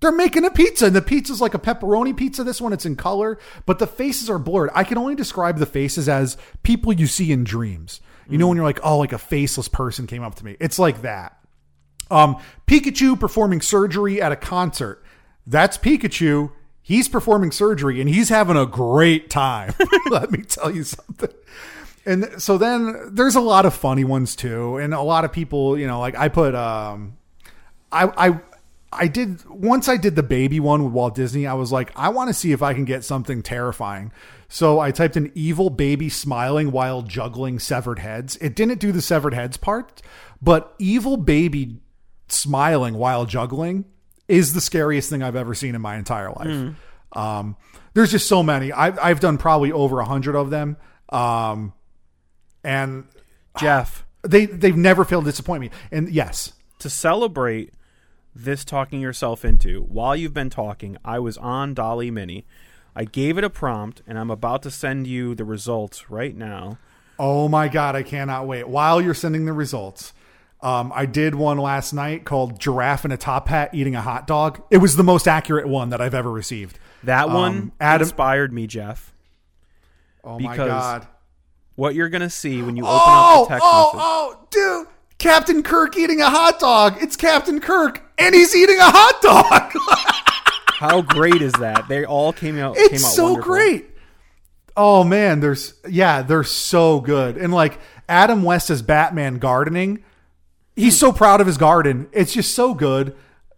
They're 0.00 0.12
making 0.12 0.44
a 0.44 0.50
pizza, 0.50 0.86
and 0.86 0.96
the 0.96 1.00
pizza's 1.00 1.40
like 1.40 1.54
a 1.54 1.58
pepperoni 1.58 2.14
pizza. 2.14 2.44
This 2.44 2.60
one, 2.60 2.74
it's 2.74 2.84
in 2.84 2.94
color, 2.94 3.38
but 3.64 3.78
the 3.78 3.86
faces 3.86 4.28
are 4.28 4.38
blurred. 4.38 4.68
I 4.74 4.84
can 4.84 4.98
only 4.98 5.14
describe 5.14 5.58
the 5.58 5.64
faces 5.64 6.10
as 6.10 6.36
people 6.62 6.92
you 6.92 7.06
see 7.06 7.32
in 7.32 7.44
dreams. 7.44 8.00
You 8.28 8.36
know, 8.36 8.48
when 8.48 8.56
you're 8.56 8.66
like, 8.66 8.80
oh, 8.82 8.98
like 8.98 9.12
a 9.12 9.18
faceless 9.18 9.68
person 9.68 10.06
came 10.06 10.22
up 10.22 10.34
to 10.36 10.44
me. 10.44 10.56
It's 10.60 10.78
like 10.78 11.02
that. 11.02 11.38
Um, 12.10 12.36
Pikachu 12.66 13.18
performing 13.18 13.60
surgery 13.60 14.20
at 14.20 14.32
a 14.32 14.36
concert. 14.36 15.02
That's 15.46 15.78
Pikachu. 15.78 16.52
He's 16.86 17.08
performing 17.08 17.50
surgery 17.50 17.98
and 17.98 18.10
he's 18.10 18.28
having 18.28 18.58
a 18.58 18.66
great 18.66 19.30
time. 19.30 19.72
Let 20.10 20.30
me 20.30 20.42
tell 20.42 20.70
you 20.70 20.84
something. 20.84 21.30
And 22.04 22.30
so 22.36 22.58
then 22.58 23.08
there's 23.10 23.36
a 23.36 23.40
lot 23.40 23.64
of 23.64 23.72
funny 23.72 24.04
ones 24.04 24.36
too. 24.36 24.76
And 24.76 24.92
a 24.92 25.00
lot 25.00 25.24
of 25.24 25.32
people, 25.32 25.78
you 25.78 25.86
know, 25.86 25.98
like 25.98 26.14
I 26.14 26.28
put, 26.28 26.54
um, 26.54 27.16
I, 27.90 28.28
I, 28.28 28.40
I 28.92 29.06
did 29.06 29.42
once 29.48 29.88
I 29.88 29.96
did 29.96 30.14
the 30.14 30.22
baby 30.22 30.60
one 30.60 30.84
with 30.84 30.92
Walt 30.92 31.14
Disney. 31.14 31.46
I 31.46 31.54
was 31.54 31.72
like, 31.72 31.90
I 31.96 32.10
want 32.10 32.28
to 32.28 32.34
see 32.34 32.52
if 32.52 32.62
I 32.62 32.74
can 32.74 32.84
get 32.84 33.02
something 33.02 33.42
terrifying. 33.42 34.12
So 34.48 34.78
I 34.78 34.90
typed 34.90 35.16
in 35.16 35.32
evil 35.34 35.70
baby 35.70 36.10
smiling 36.10 36.70
while 36.70 37.00
juggling 37.00 37.58
severed 37.60 37.98
heads. 37.98 38.36
It 38.42 38.54
didn't 38.54 38.78
do 38.78 38.92
the 38.92 39.00
severed 39.00 39.32
heads 39.32 39.56
part, 39.56 40.02
but 40.42 40.74
evil 40.78 41.16
baby 41.16 41.80
smiling 42.28 42.98
while 42.98 43.24
juggling 43.24 43.86
is 44.28 44.54
the 44.54 44.60
scariest 44.60 45.10
thing 45.10 45.22
I've 45.22 45.36
ever 45.36 45.54
seen 45.54 45.74
in 45.74 45.80
my 45.80 45.96
entire 45.96 46.30
life. 46.30 46.74
Um, 47.12 47.56
there's 47.92 48.10
just 48.10 48.26
so 48.28 48.42
many. 48.42 48.72
I've, 48.72 48.98
I've 48.98 49.20
done 49.20 49.38
probably 49.38 49.70
over 49.70 50.00
a 50.00 50.04
hundred 50.04 50.34
of 50.34 50.50
them. 50.50 50.76
Um, 51.10 51.72
and 52.64 53.04
Jeff, 53.58 54.04
they, 54.22 54.46
they've 54.46 54.76
never 54.76 55.04
failed 55.04 55.24
to 55.24 55.30
disappoint 55.30 55.60
me. 55.60 55.70
And 55.92 56.08
yes, 56.08 56.52
to 56.80 56.90
celebrate 56.90 57.72
this 58.34 58.64
talking 58.64 59.00
yourself 59.00 59.44
into, 59.44 59.82
while 59.82 60.16
you've 60.16 60.34
been 60.34 60.50
talking, 60.50 60.96
I 61.04 61.20
was 61.20 61.38
on 61.38 61.74
DALL-E 61.74 62.10
Mini. 62.10 62.46
I 62.96 63.04
gave 63.04 63.38
it 63.38 63.44
a 63.44 63.50
prompt, 63.50 64.02
and 64.06 64.18
I'm 64.18 64.30
about 64.30 64.62
to 64.62 64.70
send 64.70 65.06
you 65.06 65.34
the 65.34 65.44
results 65.44 66.10
right 66.10 66.34
now. 66.36 66.78
Oh 67.18 67.48
my 67.48 67.68
god, 67.68 67.94
I 67.94 68.02
cannot 68.02 68.46
wait. 68.46 68.68
While 68.68 69.00
you're 69.00 69.14
sending 69.14 69.44
the 69.44 69.52
results, 69.52 70.12
um, 70.64 70.90
I 70.94 71.06
did 71.06 71.34
one 71.36 71.58
last 71.58 71.92
night 71.92 72.24
called 72.24 72.58
"Giraffe 72.58 73.04
in 73.04 73.12
a 73.12 73.16
Top 73.16 73.48
Hat 73.48 73.70
Eating 73.74 73.94
a 73.94 74.00
Hot 74.02 74.26
Dog." 74.26 74.62
It 74.70 74.78
was 74.78 74.96
the 74.96 75.04
most 75.04 75.28
accurate 75.28 75.68
one 75.68 75.90
that 75.90 76.00
I've 76.00 76.14
ever 76.14 76.30
received. 76.32 76.78
That 77.04 77.28
one 77.28 77.52
Um, 77.56 77.72
Adam- 77.80 78.04
inspired 78.06 78.52
me, 78.52 78.66
Jeff. 78.66 79.12
Oh 80.24 80.38
my 80.40 80.52
Because 80.52 80.68
god! 80.68 81.06
What 81.76 81.94
you're 81.94 82.08
gonna 82.08 82.30
see 82.30 82.62
when 82.62 82.76
you 82.76 82.84
open 82.84 82.96
Oh, 82.98 83.42
up 83.42 83.48
the 83.48 83.54
text 83.54 83.66
oh, 83.68 83.90
message. 83.92 84.00
oh, 84.02 84.46
dude! 84.50 84.88
Captain 85.18 85.62
Kirk 85.62 85.96
eating 85.96 86.20
a 86.20 86.30
hot 86.30 86.58
dog. 86.58 86.96
It's 87.02 87.14
Captain 87.16 87.60
Kirk, 87.60 88.02
and 88.18 88.34
he's 88.34 88.54
eating 88.56 88.78
a 88.78 88.90
hot 88.90 89.20
dog. 89.22 89.72
How 90.78 91.02
great 91.02 91.40
is 91.42 91.52
that? 91.54 91.88
They 91.88 92.04
all 92.04 92.32
came 92.32 92.58
out. 92.58 92.76
came 92.76 92.86
it's 92.86 93.04
out 93.04 93.10
so 93.12 93.24
wonderful. 93.32 93.52
great. 93.52 93.86
Oh 94.76 95.04
man, 95.04 95.40
there's 95.40 95.74
yeah, 95.88 96.22
they're 96.22 96.42
so 96.42 97.00
good. 97.00 97.36
And 97.36 97.52
like 97.52 97.78
Adam 98.08 98.42
West 98.42 98.70
as 98.70 98.82
Batman 98.82 99.38
gardening, 99.38 100.02
he's 100.76 100.98
so 100.98 101.12
proud 101.12 101.40
of 101.40 101.46
his 101.46 101.56
garden. 101.56 102.08
It's 102.12 102.32
just 102.32 102.54
so 102.54 102.74
good. 102.74 103.16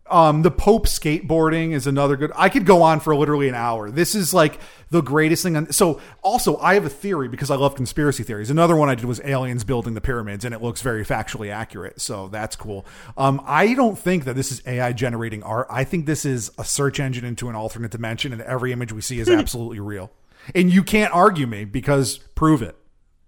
Um, 0.08 0.42
the 0.42 0.52
Pope 0.52 0.86
skateboarding 0.86 1.72
is 1.72 1.88
another 1.88 2.16
good. 2.16 2.30
I 2.36 2.48
could 2.48 2.64
go 2.64 2.82
on 2.82 3.00
for 3.00 3.16
literally 3.16 3.48
an 3.48 3.56
hour. 3.56 3.90
This 3.90 4.14
is 4.14 4.32
like 4.32 4.60
the 4.90 5.02
greatest 5.02 5.42
thing. 5.42 5.56
On, 5.56 5.72
so 5.72 6.00
also, 6.22 6.58
I 6.58 6.74
have 6.74 6.84
a 6.84 6.90
theory 6.90 7.26
because 7.26 7.50
I 7.50 7.56
love 7.56 7.74
conspiracy 7.74 8.22
theories. 8.22 8.48
Another 8.48 8.76
one 8.76 8.88
I 8.88 8.94
did 8.94 9.04
was 9.04 9.20
aliens 9.24 9.64
building 9.64 9.94
the 9.94 10.00
pyramids, 10.00 10.44
and 10.44 10.54
it 10.54 10.62
looks 10.62 10.80
very 10.80 11.04
factually 11.04 11.50
accurate. 11.50 12.00
So 12.00 12.28
that's 12.28 12.54
cool. 12.54 12.86
Um, 13.16 13.42
I 13.44 13.74
don't 13.74 13.98
think 13.98 14.24
that 14.26 14.36
this 14.36 14.52
is 14.52 14.62
AI 14.64 14.92
generating 14.92 15.42
art. 15.42 15.66
I 15.68 15.82
think 15.82 16.06
this 16.06 16.24
is 16.24 16.52
a 16.56 16.64
search 16.64 17.00
engine 17.00 17.24
into 17.24 17.48
an 17.48 17.56
alternate 17.56 17.90
dimension, 17.90 18.32
and 18.32 18.40
every 18.42 18.70
image 18.70 18.92
we 18.92 19.00
see 19.00 19.18
is 19.18 19.28
absolutely 19.28 19.80
real. 19.80 20.12
And 20.54 20.72
you 20.72 20.84
can't 20.84 21.12
argue 21.12 21.48
me 21.48 21.64
because 21.64 22.18
prove 22.36 22.62
it. 22.62 22.76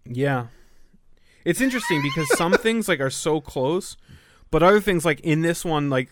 Yeah. 0.05 0.47
It's 1.49 1.61
interesting 1.61 2.03
because 2.03 2.29
some 2.37 2.53
things 2.67 2.89
like 2.89 3.01
are 3.01 3.11
so 3.11 3.41
close, 3.41 3.97
but 4.51 4.63
other 4.63 4.81
things 4.81 5.05
like 5.05 5.21
in 5.21 5.43
this 5.43 5.65
one, 5.65 5.89
like 5.91 6.11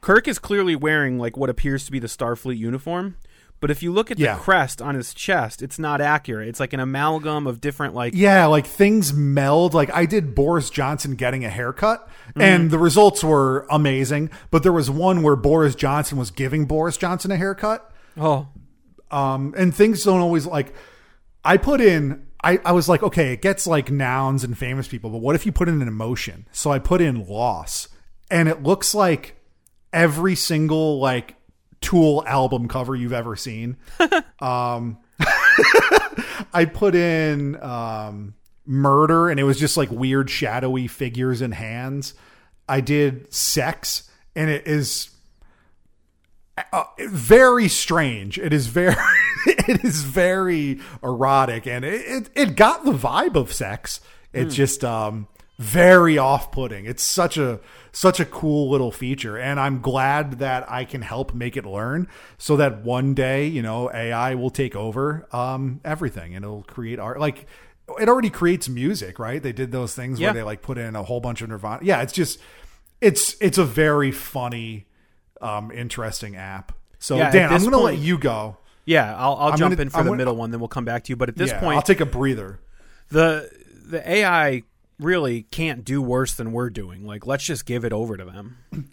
Kirk 0.00 0.26
is 0.28 0.38
clearly 0.38 0.76
wearing 0.76 1.18
like 1.18 1.36
what 1.36 1.48
appears 1.50 1.84
to 1.86 1.92
be 1.92 1.98
the 1.98 2.08
Starfleet 2.08 2.58
uniform, 2.58 3.16
But 3.60 3.70
if 3.70 3.82
you 3.82 3.92
look 3.92 4.10
at 4.10 4.18
Yeah. 4.18 4.34
the 4.34 4.40
crest 4.42 4.82
on 4.82 4.94
his 4.94 5.14
chest, 5.14 5.62
it's 5.62 5.78
not 5.78 6.00
accurate. 6.02 6.48
It's 6.48 6.60
like 6.60 6.74
an 6.74 6.80
amalgam 6.80 7.46
of 7.46 7.60
different 7.60 7.94
like 7.94 8.12
Yeah, 8.14 8.44
like 8.46 8.66
things 8.66 9.14
meld. 9.14 9.72
Like 9.72 9.90
I 9.94 10.04
did 10.06 10.34
Boris 10.34 10.68
Johnson 10.70 11.14
getting 11.14 11.44
a 11.44 11.48
haircut, 11.50 12.06
Mm-hmm. 12.30 12.40
and 12.40 12.70
the 12.70 12.78
results 12.78 13.22
were 13.24 13.66
amazing. 13.70 14.28
But 14.50 14.62
there 14.64 14.72
was 14.72 14.90
one 14.90 15.22
where 15.22 15.36
Boris 15.36 15.74
Johnson 15.74 16.18
was 16.18 16.30
giving 16.30 16.66
Boris 16.66 16.96
Johnson 16.98 17.30
a 17.30 17.36
haircut, 17.36 17.90
oh 18.18 18.48
um, 19.10 19.54
and 19.56 19.72
things 19.74 20.02
don't 20.04 20.20
always 20.20 20.44
like. 20.46 20.74
I 21.44 21.56
put 21.58 21.80
in. 21.80 22.23
I, 22.44 22.60
I 22.64 22.72
was 22.72 22.88
like, 22.88 23.02
okay, 23.02 23.32
it 23.32 23.40
gets 23.40 23.66
like 23.66 23.90
nouns 23.90 24.44
and 24.44 24.56
famous 24.56 24.86
people, 24.86 25.08
but 25.08 25.18
what 25.18 25.34
if 25.34 25.46
you 25.46 25.52
put 25.52 25.68
in 25.68 25.80
an 25.80 25.88
emotion? 25.88 26.46
So 26.52 26.70
I 26.70 26.78
put 26.78 27.00
in 27.00 27.26
loss, 27.26 27.88
and 28.30 28.48
it 28.48 28.62
looks 28.62 28.94
like 28.94 29.36
every 29.92 30.34
single 30.34 30.98
like 30.98 31.36
Tool 31.80 32.24
album 32.26 32.66
cover 32.66 32.96
you've 32.96 33.12
ever 33.12 33.36
seen. 33.36 33.76
um, 34.40 34.98
I 36.52 36.64
put 36.72 36.94
in 36.94 37.60
um, 37.62 38.34
murder, 38.66 39.28
and 39.28 39.38
it 39.38 39.44
was 39.44 39.58
just 39.58 39.76
like 39.76 39.90
weird, 39.90 40.30
shadowy 40.30 40.86
figures 40.86 41.40
and 41.40 41.52
hands. 41.52 42.14
I 42.68 42.80
did 42.80 43.32
sex, 43.32 44.10
and 44.34 44.48
it 44.50 44.66
is 44.66 45.10
uh, 46.72 46.84
very 47.00 47.68
strange. 47.68 48.38
It 48.38 48.52
is 48.52 48.66
very, 48.66 48.94
it 49.68 49.84
is 49.84 50.02
very 50.02 50.80
erotic, 51.02 51.66
and 51.66 51.84
it, 51.84 52.00
it 52.06 52.30
it 52.34 52.56
got 52.56 52.84
the 52.84 52.92
vibe 52.92 53.36
of 53.36 53.52
sex. 53.52 54.00
It's 54.32 54.54
just 54.54 54.84
um 54.84 55.28
very 55.58 56.18
off 56.18 56.50
putting. 56.50 56.84
It's 56.86 57.02
such 57.02 57.36
a 57.38 57.60
such 57.92 58.18
a 58.20 58.24
cool 58.24 58.70
little 58.70 58.90
feature, 58.90 59.38
and 59.38 59.60
I'm 59.60 59.80
glad 59.80 60.40
that 60.40 60.70
I 60.70 60.84
can 60.84 61.02
help 61.02 61.32
make 61.34 61.56
it 61.56 61.64
learn, 61.64 62.08
so 62.38 62.56
that 62.56 62.82
one 62.82 63.14
day 63.14 63.46
you 63.46 63.62
know 63.62 63.90
AI 63.92 64.34
will 64.34 64.50
take 64.50 64.74
over 64.74 65.26
um 65.32 65.80
everything, 65.84 66.34
and 66.34 66.44
it'll 66.44 66.62
create 66.64 66.98
art 66.98 67.20
like. 67.20 67.46
It 68.00 68.08
already 68.08 68.30
creates 68.30 68.66
music, 68.66 69.18
right? 69.18 69.42
They 69.42 69.52
did 69.52 69.70
those 69.70 69.94
things 69.94 70.18
Yeah. 70.18 70.28
where 70.28 70.34
they 70.34 70.42
like 70.42 70.62
put 70.62 70.78
in 70.78 70.96
a 70.96 71.02
whole 71.02 71.20
bunch 71.20 71.42
of 71.42 71.50
Nirvana. 71.50 71.80
Yeah, 71.84 72.00
it's 72.00 72.14
just 72.14 72.38
it's 73.02 73.36
it's 73.42 73.58
a 73.58 73.64
very 73.64 74.10
funny 74.10 74.86
um, 75.42 75.70
interesting 75.70 76.34
app. 76.34 76.72
So 76.98 77.18
Yeah, 77.18 77.30
Dan, 77.30 77.52
I'm 77.52 77.60
going 77.60 77.72
to 77.72 77.78
let 77.78 77.98
you 77.98 78.16
go. 78.16 78.56
Yeah. 78.86 79.14
I'll 79.16 79.34
I'll 79.36 79.56
jump 79.56 79.72
gonna- 79.72 79.82
in 79.82 79.90
for 79.90 79.98
I'm 79.98 80.04
the 80.04 80.10
gonna- 80.10 80.18
middle 80.18 80.36
one, 80.36 80.50
then 80.50 80.60
we'll 80.60 80.68
come 80.68 80.84
back 80.84 81.04
to 81.04 81.10
you. 81.10 81.16
But 81.16 81.28
at 81.28 81.36
this 81.36 81.50
Yeah, 81.50 81.60
point, 81.60 81.76
I'll 81.76 81.82
take 81.82 82.00
a 82.00 82.06
breather. 82.06 82.60
the 83.10 83.50
the 83.86 84.08
AI 84.10 84.62
really 85.00 85.42
can't 85.50 85.84
do 85.84 86.00
worse 86.00 86.34
than 86.34 86.52
we're 86.52 86.70
doing. 86.70 87.04
Like 87.06 87.26
let's 87.26 87.44
just 87.44 87.66
give 87.66 87.84
it 87.84 87.92
over 87.92 88.16
to 88.16 88.24
them. 88.24 88.56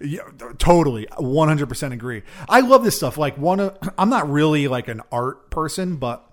Yeah, 0.00 0.20
totally, 0.58 1.06
100% 1.18 1.92
agree. 1.92 2.22
I 2.48 2.60
love 2.60 2.84
this 2.84 2.96
stuff. 2.96 3.18
Like 3.18 3.36
one 3.36 3.58
of, 3.58 3.76
I'm 3.98 4.10
not 4.10 4.30
really 4.30 4.68
like 4.68 4.86
an 4.86 5.02
art 5.10 5.50
person, 5.50 5.96
but 5.96 6.24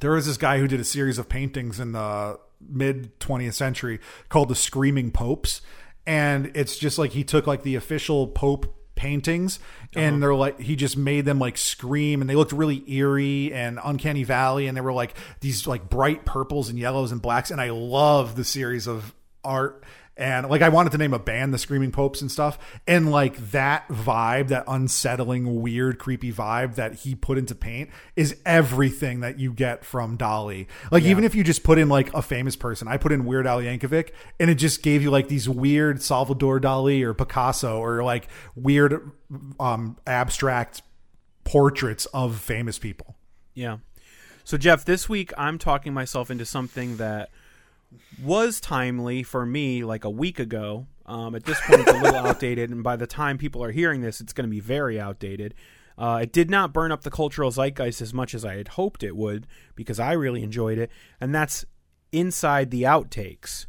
there 0.00 0.10
was 0.12 0.26
this 0.26 0.36
guy 0.36 0.58
who 0.58 0.68
did 0.68 0.80
a 0.80 0.84
series 0.84 1.16
of 1.18 1.28
paintings 1.28 1.80
in 1.80 1.92
the 1.92 2.38
mid 2.60 3.18
20th 3.20 3.54
century 3.54 4.00
called 4.28 4.48
the 4.50 4.54
Screaming 4.54 5.12
Popes, 5.12 5.62
and 6.06 6.50
it's 6.54 6.76
just 6.76 6.98
like 6.98 7.12
he 7.12 7.24
took 7.24 7.46
like 7.46 7.62
the 7.62 7.74
official 7.74 8.26
Pope 8.28 8.74
paintings 9.00 9.58
and 9.94 10.16
uh-huh. 10.16 10.20
they're 10.20 10.34
like 10.34 10.60
he 10.60 10.76
just 10.76 10.94
made 10.94 11.24
them 11.24 11.38
like 11.38 11.56
scream 11.56 12.20
and 12.20 12.28
they 12.28 12.34
looked 12.34 12.52
really 12.52 12.84
eerie 12.86 13.50
and 13.50 13.80
uncanny 13.82 14.24
valley 14.24 14.66
and 14.66 14.76
they 14.76 14.82
were 14.82 14.92
like 14.92 15.14
these 15.40 15.66
like 15.66 15.88
bright 15.88 16.26
purples 16.26 16.68
and 16.68 16.78
yellows 16.78 17.10
and 17.10 17.22
blacks 17.22 17.50
and 17.50 17.62
i 17.62 17.70
love 17.70 18.36
the 18.36 18.44
series 18.44 18.86
of 18.86 19.14
art 19.42 19.82
and 20.20 20.50
like 20.50 20.60
I 20.60 20.68
wanted 20.68 20.92
to 20.92 20.98
name 20.98 21.14
a 21.14 21.18
band 21.18 21.54
the 21.54 21.58
Screaming 21.58 21.90
Popes 21.90 22.20
and 22.20 22.30
stuff, 22.30 22.58
and 22.86 23.10
like 23.10 23.50
that 23.52 23.88
vibe, 23.88 24.48
that 24.48 24.64
unsettling, 24.68 25.62
weird, 25.62 25.98
creepy 25.98 26.30
vibe 26.30 26.74
that 26.74 26.94
he 26.94 27.14
put 27.14 27.38
into 27.38 27.54
paint 27.54 27.88
is 28.14 28.36
everything 28.44 29.20
that 29.20 29.40
you 29.40 29.50
get 29.52 29.82
from 29.82 30.16
DALL-E. 30.16 30.66
Like 30.90 31.04
even 31.04 31.24
if 31.24 31.34
you 31.34 31.42
just 31.42 31.62
put 31.62 31.78
in 31.78 31.88
like 31.88 32.12
a 32.12 32.20
famous 32.20 32.54
person, 32.54 32.86
I 32.86 32.98
put 32.98 33.12
in 33.12 33.24
Weird 33.24 33.46
Al 33.46 33.60
Yankovic, 33.60 34.10
and 34.38 34.50
it 34.50 34.56
just 34.56 34.82
gave 34.82 35.02
you 35.02 35.10
like 35.10 35.28
these 35.28 35.48
weird 35.48 36.02
Salvador 36.02 36.60
Dali 36.60 37.02
or 37.02 37.14
Picasso 37.14 37.78
or 37.78 38.04
like 38.04 38.28
weird, 38.54 39.10
um, 39.58 39.96
abstract 40.06 40.82
portraits 41.44 42.04
of 42.06 42.38
famous 42.38 42.78
people. 42.78 43.16
Yeah. 43.54 43.78
So 44.44 44.58
Jeff, 44.58 44.84
this 44.84 45.08
week 45.08 45.32
I'm 45.38 45.56
talking 45.56 45.94
myself 45.94 46.30
into 46.30 46.44
something 46.44 46.98
that 46.98 47.30
was 48.22 48.60
timely 48.60 49.22
for 49.22 49.44
me 49.44 49.84
like 49.84 50.04
a 50.04 50.10
week 50.10 50.38
ago. 50.38 50.86
Um, 51.06 51.34
at 51.34 51.44
this 51.44 51.60
point, 51.66 51.80
it's 51.80 51.90
a 51.90 52.00
little 52.00 52.16
outdated, 52.26 52.70
and 52.70 52.82
by 52.82 52.96
the 52.96 53.06
time 53.06 53.38
people 53.38 53.64
are 53.64 53.72
hearing 53.72 54.00
this, 54.00 54.20
it's 54.20 54.32
going 54.32 54.46
to 54.46 54.50
be 54.50 54.60
very 54.60 55.00
outdated. 55.00 55.54
Uh, 55.98 56.20
it 56.22 56.32
did 56.32 56.48
not 56.48 56.72
burn 56.72 56.92
up 56.92 57.02
the 57.02 57.10
cultural 57.10 57.50
zeitgeist 57.50 58.00
as 58.00 58.14
much 58.14 58.34
as 58.34 58.44
I 58.44 58.56
had 58.56 58.68
hoped 58.68 59.02
it 59.02 59.16
would 59.16 59.46
because 59.74 59.98
I 59.98 60.12
really 60.12 60.42
enjoyed 60.42 60.78
it, 60.78 60.90
and 61.20 61.34
that's 61.34 61.64
inside 62.12 62.70
the 62.70 62.84
outtakes. 62.84 63.66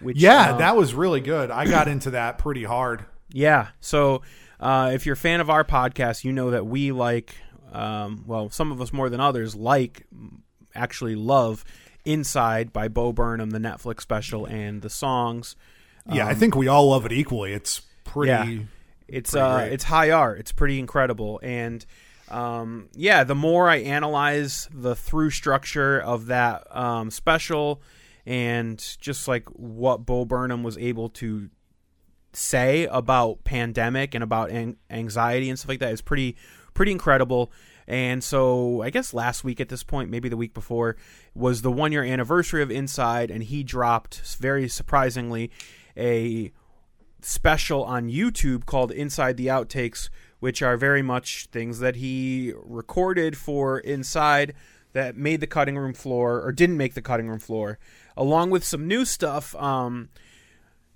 Which, 0.00 0.18
Yeah, 0.18 0.52
uh, 0.52 0.58
that 0.58 0.76
was 0.76 0.94
really 0.94 1.20
good. 1.20 1.50
I 1.50 1.66
got 1.66 1.88
into 1.88 2.10
that 2.10 2.38
pretty 2.38 2.64
hard. 2.64 3.06
Yeah. 3.30 3.68
So 3.80 4.22
uh, 4.60 4.90
if 4.92 5.06
you're 5.06 5.14
a 5.14 5.16
fan 5.16 5.40
of 5.40 5.48
our 5.48 5.64
podcast, 5.64 6.24
you 6.24 6.32
know 6.32 6.50
that 6.50 6.66
we 6.66 6.92
like, 6.92 7.36
um, 7.72 8.24
well, 8.26 8.50
some 8.50 8.70
of 8.70 8.80
us 8.80 8.92
more 8.92 9.08
than 9.08 9.20
others 9.20 9.54
like, 9.54 10.06
actually 10.74 11.14
love 11.14 11.64
Inside 12.04 12.72
by 12.72 12.88
Bo 12.88 13.12
Burnham, 13.12 13.50
the 13.50 13.58
Netflix 13.58 14.02
special, 14.02 14.44
and 14.46 14.82
the 14.82 14.90
songs. 14.90 15.56
Yeah, 16.10 16.26
I 16.26 16.34
think 16.34 16.54
we 16.54 16.68
all 16.68 16.90
love 16.90 17.06
it 17.06 17.12
equally. 17.12 17.52
It's 17.54 17.80
pretty. 18.04 18.30
Yeah. 18.54 18.62
It's 19.08 19.30
Pretty 19.32 19.44
uh, 19.44 19.56
great. 19.58 19.72
it's 19.72 19.84
high 19.84 20.10
art. 20.10 20.38
It's 20.38 20.52
pretty 20.52 20.78
incredible, 20.78 21.38
and 21.42 21.84
um, 22.30 22.88
yeah, 22.94 23.22
the 23.24 23.34
more 23.34 23.68
I 23.68 23.76
analyze 23.76 24.66
the 24.72 24.94
through 24.96 25.30
structure 25.30 26.00
of 26.00 26.26
that 26.26 26.66
um, 26.74 27.10
special, 27.10 27.82
and 28.26 28.82
just 29.00 29.28
like 29.28 29.46
what 29.50 30.06
Bo 30.06 30.24
Burnham 30.24 30.62
was 30.62 30.78
able 30.78 31.08
to 31.10 31.48
say 32.32 32.86
about 32.86 33.44
pandemic 33.44 34.14
and 34.14 34.24
about 34.24 34.50
an- 34.50 34.76
anxiety 34.90 35.48
and 35.50 35.58
stuff 35.58 35.68
like 35.68 35.80
that 35.80 35.92
is 35.92 36.00
pretty 36.02 36.36
pretty 36.72 36.92
incredible. 36.92 37.52
And 37.86 38.24
so 38.24 38.82
I 38.82 38.90
guess 38.90 39.12
last 39.12 39.44
week 39.44 39.60
at 39.60 39.68
this 39.68 39.82
point, 39.82 40.10
maybe 40.10 40.28
the 40.28 40.36
week 40.36 40.54
before, 40.54 40.96
was 41.34 41.62
the 41.62 41.72
one 41.72 41.92
year 41.92 42.04
anniversary 42.04 42.62
of 42.62 42.70
Inside, 42.70 43.30
and 43.30 43.42
he 43.42 43.62
dropped 43.62 44.36
very 44.38 44.68
surprisingly 44.68 45.50
a 45.96 46.50
special 47.20 47.84
on 47.84 48.08
YouTube 48.10 48.66
called 48.66 48.90
Inside 48.90 49.36
the 49.36 49.46
Outtakes, 49.46 50.08
which 50.40 50.62
are 50.62 50.76
very 50.76 51.02
much 51.02 51.46
things 51.52 51.78
that 51.78 51.96
he 51.96 52.52
recorded 52.64 53.36
for 53.36 53.78
Inside 53.78 54.54
that 54.92 55.16
made 55.16 55.40
the 55.40 55.46
cutting 55.46 55.76
room 55.76 55.92
floor 55.92 56.40
or 56.40 56.52
didn't 56.52 56.76
make 56.76 56.94
the 56.94 57.02
cutting 57.02 57.28
room 57.28 57.40
floor, 57.40 57.78
along 58.16 58.50
with 58.50 58.64
some 58.64 58.86
new 58.86 59.04
stuff. 59.04 59.54
Um, 59.56 60.08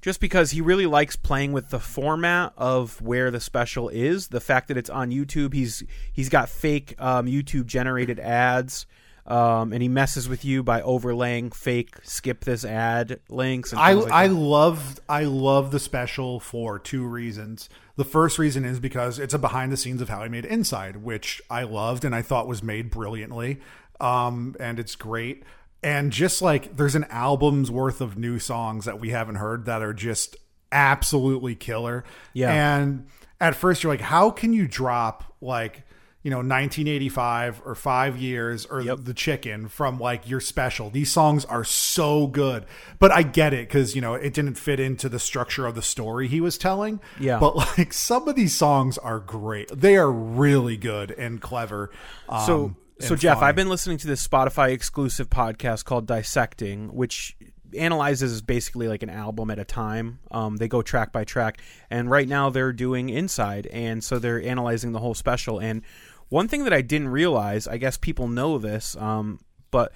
just 0.09 0.23
because 0.23 0.53
he 0.53 0.63
really 0.63 0.87
likes 0.87 1.17
playing 1.17 1.53
with 1.53 1.69
the 1.69 1.79
format 1.79 2.55
of 2.57 2.99
where 3.03 3.31
the 3.31 3.41
special 3.41 3.91
is, 3.91 4.29
the 4.29 4.41
fact 4.41 4.69
that 4.69 4.79
it's 4.79 4.89
on 4.89 5.11
YouTube, 5.11 5.53
he's 5.53 5.83
he's 6.11 6.31
got 6.31 6.49
fake 6.49 6.95
um, 6.99 7.27
YouTube 7.27 7.67
generated 7.67 8.19
ads. 8.19 8.87
Um, 9.27 9.75
and 9.75 9.83
he 9.83 9.89
messes 9.89 10.27
with 10.27 10.47
you 10.47 10.63
by 10.63 10.81
overlaying 10.81 11.51
fake 11.51 11.95
skip 12.05 12.47
this 12.47 12.65
ad 12.65 13.21
links. 13.29 13.73
And 13.73 13.81
I 13.83 13.93
like 13.93 14.11
I 14.11 14.27
love 14.29 14.99
I 15.11 15.25
love 15.25 15.73
the 15.73 15.79
special 15.79 16.41
for 16.41 16.79
two 16.79 17.05
reasons. 17.07 17.69
The 17.97 18.07
first 18.07 18.39
reason 18.39 18.65
is 18.65 18.81
because 18.81 19.19
it's 19.19 19.35
a 19.35 19.39
behind 19.39 19.71
the 19.71 19.77
scenes 19.77 20.01
of 20.01 20.09
how 20.09 20.23
he 20.23 20.31
made 20.31 20.47
Inside, 20.47 20.97
which 21.05 21.43
I 21.51 21.65
loved 21.65 22.07
and 22.07 22.15
I 22.15 22.23
thought 22.23 22.49
was 22.49 22.63
made 22.63 22.91
brilliantly. 22.91 23.61
Um, 24.01 24.57
and 24.59 24.79
it's 24.79 24.95
great. 24.95 25.43
And 25.83 26.11
just 26.13 26.43
like 26.43 26.77
there's 26.77 26.95
an 26.97 27.05
album's 27.05 27.71
worth 27.71 28.01
of 28.01 28.19
new 28.19 28.39
songs 28.39 28.85
that 28.85 28.99
we 29.01 29.11
haven't 29.11 29.37
heard 29.37 29.65
that 29.67 29.81
are 29.83 29.95
just 29.95 30.37
absolutely 30.73 31.55
killer. 31.55 32.05
Yeah. 32.33 32.53
And 32.79 33.07
at 33.41 33.55
first 33.55 33.83
you're 33.83 33.93
like, 33.93 34.01
how 34.01 34.31
can 34.31 34.53
you 34.53 34.67
drop 34.69 35.25
like 35.41 35.85
you 36.25 36.31
know 36.33 36.39
1985 36.39 37.63
or 37.65 37.75
five 37.77 38.17
years 38.17 38.67
or 38.67 38.81
Yep. 38.81 38.99
the 39.03 39.15
chicken 39.15 39.69
from 39.69 39.99
like 40.01 40.29
your 40.29 40.41
special 40.41 40.91
these 40.91 41.13
songs 41.13 41.45
are 41.45 41.63
so 41.63 42.27
good 42.27 42.67
but 42.99 43.13
i 43.13 43.23
get 43.23 43.55
it 43.55 43.69
because 43.69 43.95
you 43.95 44.01
know 44.01 44.15
it 44.15 44.35
didn't 44.35 44.57
fit 44.57 44.81
into 44.81 45.09
the 45.09 45.21
structure 45.21 45.65
of 45.65 45.77
the 45.77 45.81
story 45.81 46.27
he 46.27 46.41
was 46.41 46.59
telling 46.59 47.01
Yeah. 47.21 47.39
but 47.39 47.55
like 47.55 47.93
some 47.93 48.27
of 48.27 48.35
these 48.35 48.55
songs 48.55 48.99
are 48.99 49.21
great 49.21 49.71
they 49.73 49.97
are 49.97 50.11
really 50.11 50.77
good 50.77 51.13
and 51.13 51.41
clever 51.41 51.91
um, 52.29 52.45
So, 52.47 52.75
so 53.01 53.17
Jeff. 53.17 53.39
I've 53.39 53.57
been 53.57 53.69
listening 53.69 53.99
to 53.99 54.07
this 54.07 54.27
Spotify 54.27 54.71
exclusive 54.73 55.29
podcast 55.29 55.85
called 55.85 56.07
Dissecting, 56.07 56.89
which 56.95 57.37
analyzes 57.77 58.41
basically 58.43 58.89
like 58.89 59.03
an 59.03 59.11
album 59.11 59.51
at 59.51 59.59
a 59.59 59.65
time. 59.65 60.21
Um, 60.31 60.57
they 60.57 60.69
go 60.69 60.83
track 60.83 61.13
by 61.13 61.25
track, 61.25 61.61
and 61.91 62.11
right 62.11 62.29
now 62.29 62.51
they're 62.51 62.73
doing 62.73 63.09
Inside, 63.09 63.67
and 63.69 64.03
so 64.03 64.19
they're 64.19 64.43
analyzing 64.43 64.93
the 64.93 65.01
whole 65.01 65.15
special. 65.15 65.59
And 65.59 65.83
one 66.29 66.49
thing 66.49 66.65
that 66.65 66.73
I 66.73 66.83
didn't 66.83 67.09
realize, 67.09 67.67
I 67.67 67.79
guess 67.79 67.97
people 67.97 68.29
know 68.29 68.59
this, 68.59 68.97
um, 68.97 69.41
but 69.71 69.93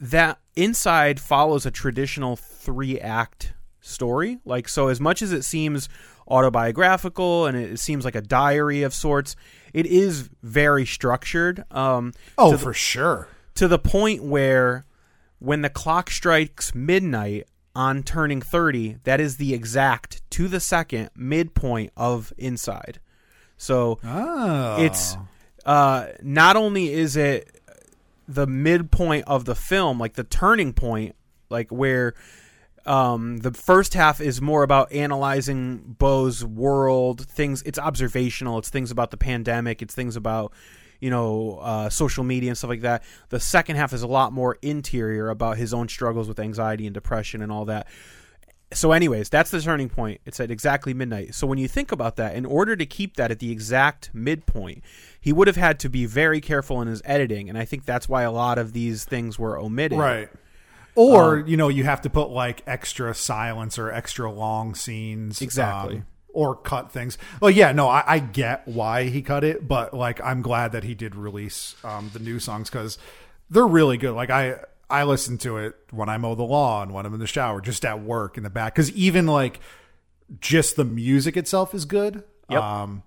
that 0.00 0.38
Inside 0.54 1.20
follows 1.20 1.66
a 1.66 1.70
traditional 1.70 2.36
three 2.36 3.00
act 3.00 3.54
story. 3.80 4.38
Like 4.44 4.68
so 4.68 4.88
as 4.88 5.00
much 5.00 5.22
as 5.22 5.32
it 5.32 5.42
seems 5.42 5.88
autobiographical 6.28 7.46
and 7.46 7.56
it 7.56 7.78
seems 7.78 8.04
like 8.04 8.14
a 8.14 8.20
diary 8.20 8.82
of 8.82 8.92
sorts, 8.92 9.36
it 9.76 9.86
is 9.86 10.30
very 10.42 10.86
structured. 10.86 11.64
Um 11.70 12.12
Oh, 12.38 12.52
the- 12.52 12.58
for 12.58 12.72
sure. 12.74 13.28
to 13.54 13.68
the 13.68 13.78
point 13.78 14.22
where 14.22 14.84
when 15.38 15.60
the 15.62 15.70
clock 15.70 16.10
strikes 16.10 16.74
midnight 16.74 17.44
on 17.74 18.02
turning 18.02 18.40
30 18.40 18.96
that 19.04 19.20
is 19.20 19.36
the 19.36 19.52
exact 19.52 20.22
to 20.30 20.48
the 20.48 20.60
second 20.60 21.10
midpoint 21.14 21.92
of 21.96 22.32
inside 22.38 22.98
so 23.58 23.98
Oh. 24.02 24.82
it's 24.82 25.14
uh 25.66 26.06
not 26.22 26.56
only 26.56 26.90
is 26.92 27.16
it 27.16 27.60
the 28.28 28.46
midpoint 28.46 29.24
of 29.26 29.44
the 29.44 29.54
film 29.54 29.98
like 30.00 30.14
the 30.14 30.24
turning 30.24 30.72
point 30.72 31.14
like 31.50 31.68
where 31.70 32.14
um 32.86 33.38
the 33.38 33.52
first 33.52 33.94
half 33.94 34.20
is 34.20 34.40
more 34.40 34.62
about 34.62 34.92
analyzing 34.92 35.96
Bo's 35.98 36.44
world 36.44 37.26
things 37.26 37.62
it's 37.62 37.78
observational 37.78 38.58
it's 38.58 38.70
things 38.70 38.90
about 38.90 39.10
the 39.10 39.16
pandemic 39.16 39.82
it's 39.82 39.94
things 39.94 40.16
about 40.16 40.52
you 41.00 41.10
know 41.10 41.58
uh, 41.62 41.88
social 41.88 42.24
media 42.24 42.50
and 42.50 42.58
stuff 42.58 42.70
like 42.70 42.82
that. 42.82 43.02
The 43.28 43.40
second 43.40 43.76
half 43.76 43.92
is 43.92 44.02
a 44.02 44.06
lot 44.06 44.32
more 44.32 44.58
interior 44.62 45.28
about 45.28 45.56
his 45.56 45.74
own 45.74 45.88
struggles 45.88 46.28
with 46.28 46.38
anxiety 46.38 46.86
and 46.86 46.94
depression 46.94 47.42
and 47.42 47.52
all 47.52 47.66
that. 47.66 47.86
So 48.72 48.92
anyways 48.92 49.28
that's 49.28 49.50
the 49.50 49.60
turning 49.60 49.88
point. 49.88 50.20
It's 50.24 50.40
at 50.40 50.50
exactly 50.50 50.94
midnight. 50.94 51.34
So 51.34 51.46
when 51.46 51.58
you 51.58 51.68
think 51.68 51.92
about 51.92 52.16
that 52.16 52.34
in 52.34 52.44
order 52.44 52.76
to 52.76 52.86
keep 52.86 53.16
that 53.16 53.30
at 53.30 53.38
the 53.38 53.52
exact 53.52 54.10
midpoint 54.12 54.82
he 55.20 55.32
would 55.32 55.46
have 55.46 55.56
had 55.56 55.78
to 55.80 55.88
be 55.88 56.06
very 56.06 56.40
careful 56.40 56.80
in 56.80 56.88
his 56.88 57.02
editing 57.04 57.48
and 57.48 57.58
i 57.58 57.64
think 57.64 57.84
that's 57.84 58.08
why 58.08 58.22
a 58.22 58.30
lot 58.30 58.58
of 58.58 58.72
these 58.72 59.04
things 59.04 59.38
were 59.38 59.58
omitted. 59.58 59.98
Right. 59.98 60.28
Or, 60.96 61.40
Um, 61.40 61.46
you 61.46 61.56
know, 61.56 61.68
you 61.68 61.84
have 61.84 62.00
to 62.02 62.10
put 62.10 62.30
like 62.30 62.62
extra 62.66 63.14
silence 63.14 63.78
or 63.78 63.92
extra 63.92 64.30
long 64.32 64.74
scenes. 64.74 65.40
Exactly. 65.42 65.96
um, 65.98 66.06
or 66.32 66.54
cut 66.54 66.92
things. 66.92 67.16
Well, 67.40 67.50
yeah, 67.50 67.72
no, 67.72 67.88
I, 67.88 68.04
I 68.06 68.18
get 68.18 68.66
why 68.68 69.04
he 69.04 69.22
cut 69.22 69.42
it, 69.44 69.66
but 69.66 69.94
like 69.94 70.20
I'm 70.22 70.42
glad 70.42 70.72
that 70.72 70.84
he 70.84 70.94
did 70.94 71.14
release 71.14 71.74
um, 71.82 72.10
the 72.12 72.18
new 72.18 72.38
songs 72.38 72.68
because 72.68 72.98
they're 73.48 73.66
really 73.66 73.96
good. 73.96 74.12
Like 74.12 74.28
I 74.28 74.56
I 74.90 75.04
listen 75.04 75.38
to 75.38 75.56
it 75.56 75.76
when 75.90 76.08
I 76.10 76.18
mow 76.18 76.34
the 76.34 76.42
lawn, 76.44 76.92
when 76.92 77.06
I'm 77.06 77.14
in 77.14 77.20
the 77.20 77.26
shower, 77.26 77.60
just 77.62 77.84
at 77.86 78.02
work 78.02 78.36
in 78.36 78.42
the 78.42 78.50
back. 78.50 78.74
Because 78.74 78.92
even 78.92 79.26
like 79.26 79.60
just 80.40 80.76
the 80.76 80.84
music 80.84 81.36
itself 81.38 81.74
is 81.74 81.84
good. 81.86 82.22
Yep. 82.50 82.62
Um, 82.62 83.02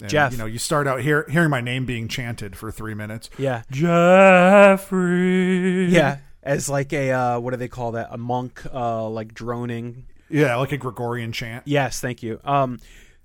and, 0.00 0.08
Jeff. 0.10 0.32
you 0.32 0.38
know, 0.38 0.46
you 0.46 0.58
start 0.58 0.86
out 0.86 1.00
hear, 1.00 1.26
hearing 1.28 1.50
my 1.50 1.60
name 1.60 1.86
being 1.86 2.06
chanted 2.06 2.54
for 2.56 2.70
three 2.70 2.94
minutes. 2.94 3.30
yeah 3.38 3.62
Jeffrey. 4.78 5.86
yeah 5.86 6.18
as 6.42 6.68
like 6.68 6.92
a 6.92 7.10
uh, 7.12 7.38
what 7.40 7.50
do 7.50 7.56
they 7.56 7.68
call 7.68 7.92
that 7.92 8.08
a 8.10 8.18
monk 8.18 8.62
uh, 8.72 9.08
like 9.08 9.34
droning 9.34 10.06
Yeah, 10.28 10.56
like 10.56 10.72
a 10.72 10.76
Gregorian 10.76 11.32
chant. 11.32 11.64
Yes, 11.66 12.00
thank 12.00 12.22
you. 12.22 12.40
Um, 12.44 12.78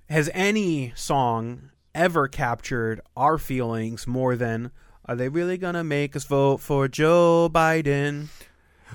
has 0.10 0.29
any 0.34 0.93
song 0.96 1.70
ever 1.96 2.27
captured 2.27 3.01
our 3.15 3.38
feelings 3.38 4.08
more 4.08 4.36
than 4.36 4.72
"Are 5.05 5.15
they 5.15 5.29
really 5.29 5.58
gonna 5.58 5.84
make 5.84 6.15
us 6.15 6.24
vote 6.25 6.58
for 6.60 6.88
Joe 6.88 7.50
Biden?" 7.53 8.27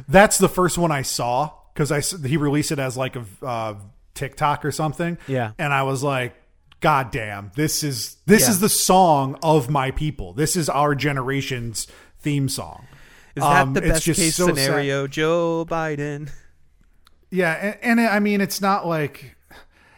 That's 0.09 0.39
the 0.39 0.49
first 0.49 0.79
one 0.79 0.93
I 0.93 1.03
saw 1.03 1.53
because 1.73 1.93
I 1.93 2.01
he 2.27 2.37
released 2.37 2.73
it 2.73 2.79
as 2.79 2.97
like 2.97 3.15
a 3.17 3.25
uh, 3.43 3.75
TikTok 4.15 4.65
or 4.65 4.73
something. 4.73 5.17
Yeah. 5.29 5.53
and 5.59 5.73
I 5.73 5.85
was 5.85 6.03
like, 6.03 6.35
God 6.81 7.11
damn, 7.13 7.53
this 7.55 7.85
is 7.85 8.17
this 8.27 8.43
Yeah. 8.43 8.51
is 8.51 8.61
the 8.61 8.69
song 8.69 9.39
of 9.45 9.71
my 9.71 9.93
people. 9.93 10.33
This 10.33 10.57
is 10.57 10.69
our 10.69 10.95
generation's 10.97 11.87
theme 12.19 12.49
song. 12.49 12.88
Is 13.39 13.43
that 13.45 13.63
Um, 13.63 13.73
the 13.73 13.81
best 13.81 14.05
case 14.05 14.35
so 14.37 14.47
sad. 14.49 14.57
scenario? 14.57 15.07
Joe 15.07 15.65
Biden. 15.69 16.31
Yeah, 17.31 17.53
and, 17.83 18.01
and 18.01 18.09
I 18.09 18.21
mean, 18.21 18.41
it's 18.41 18.61
not 18.61 18.87
like 18.87 19.37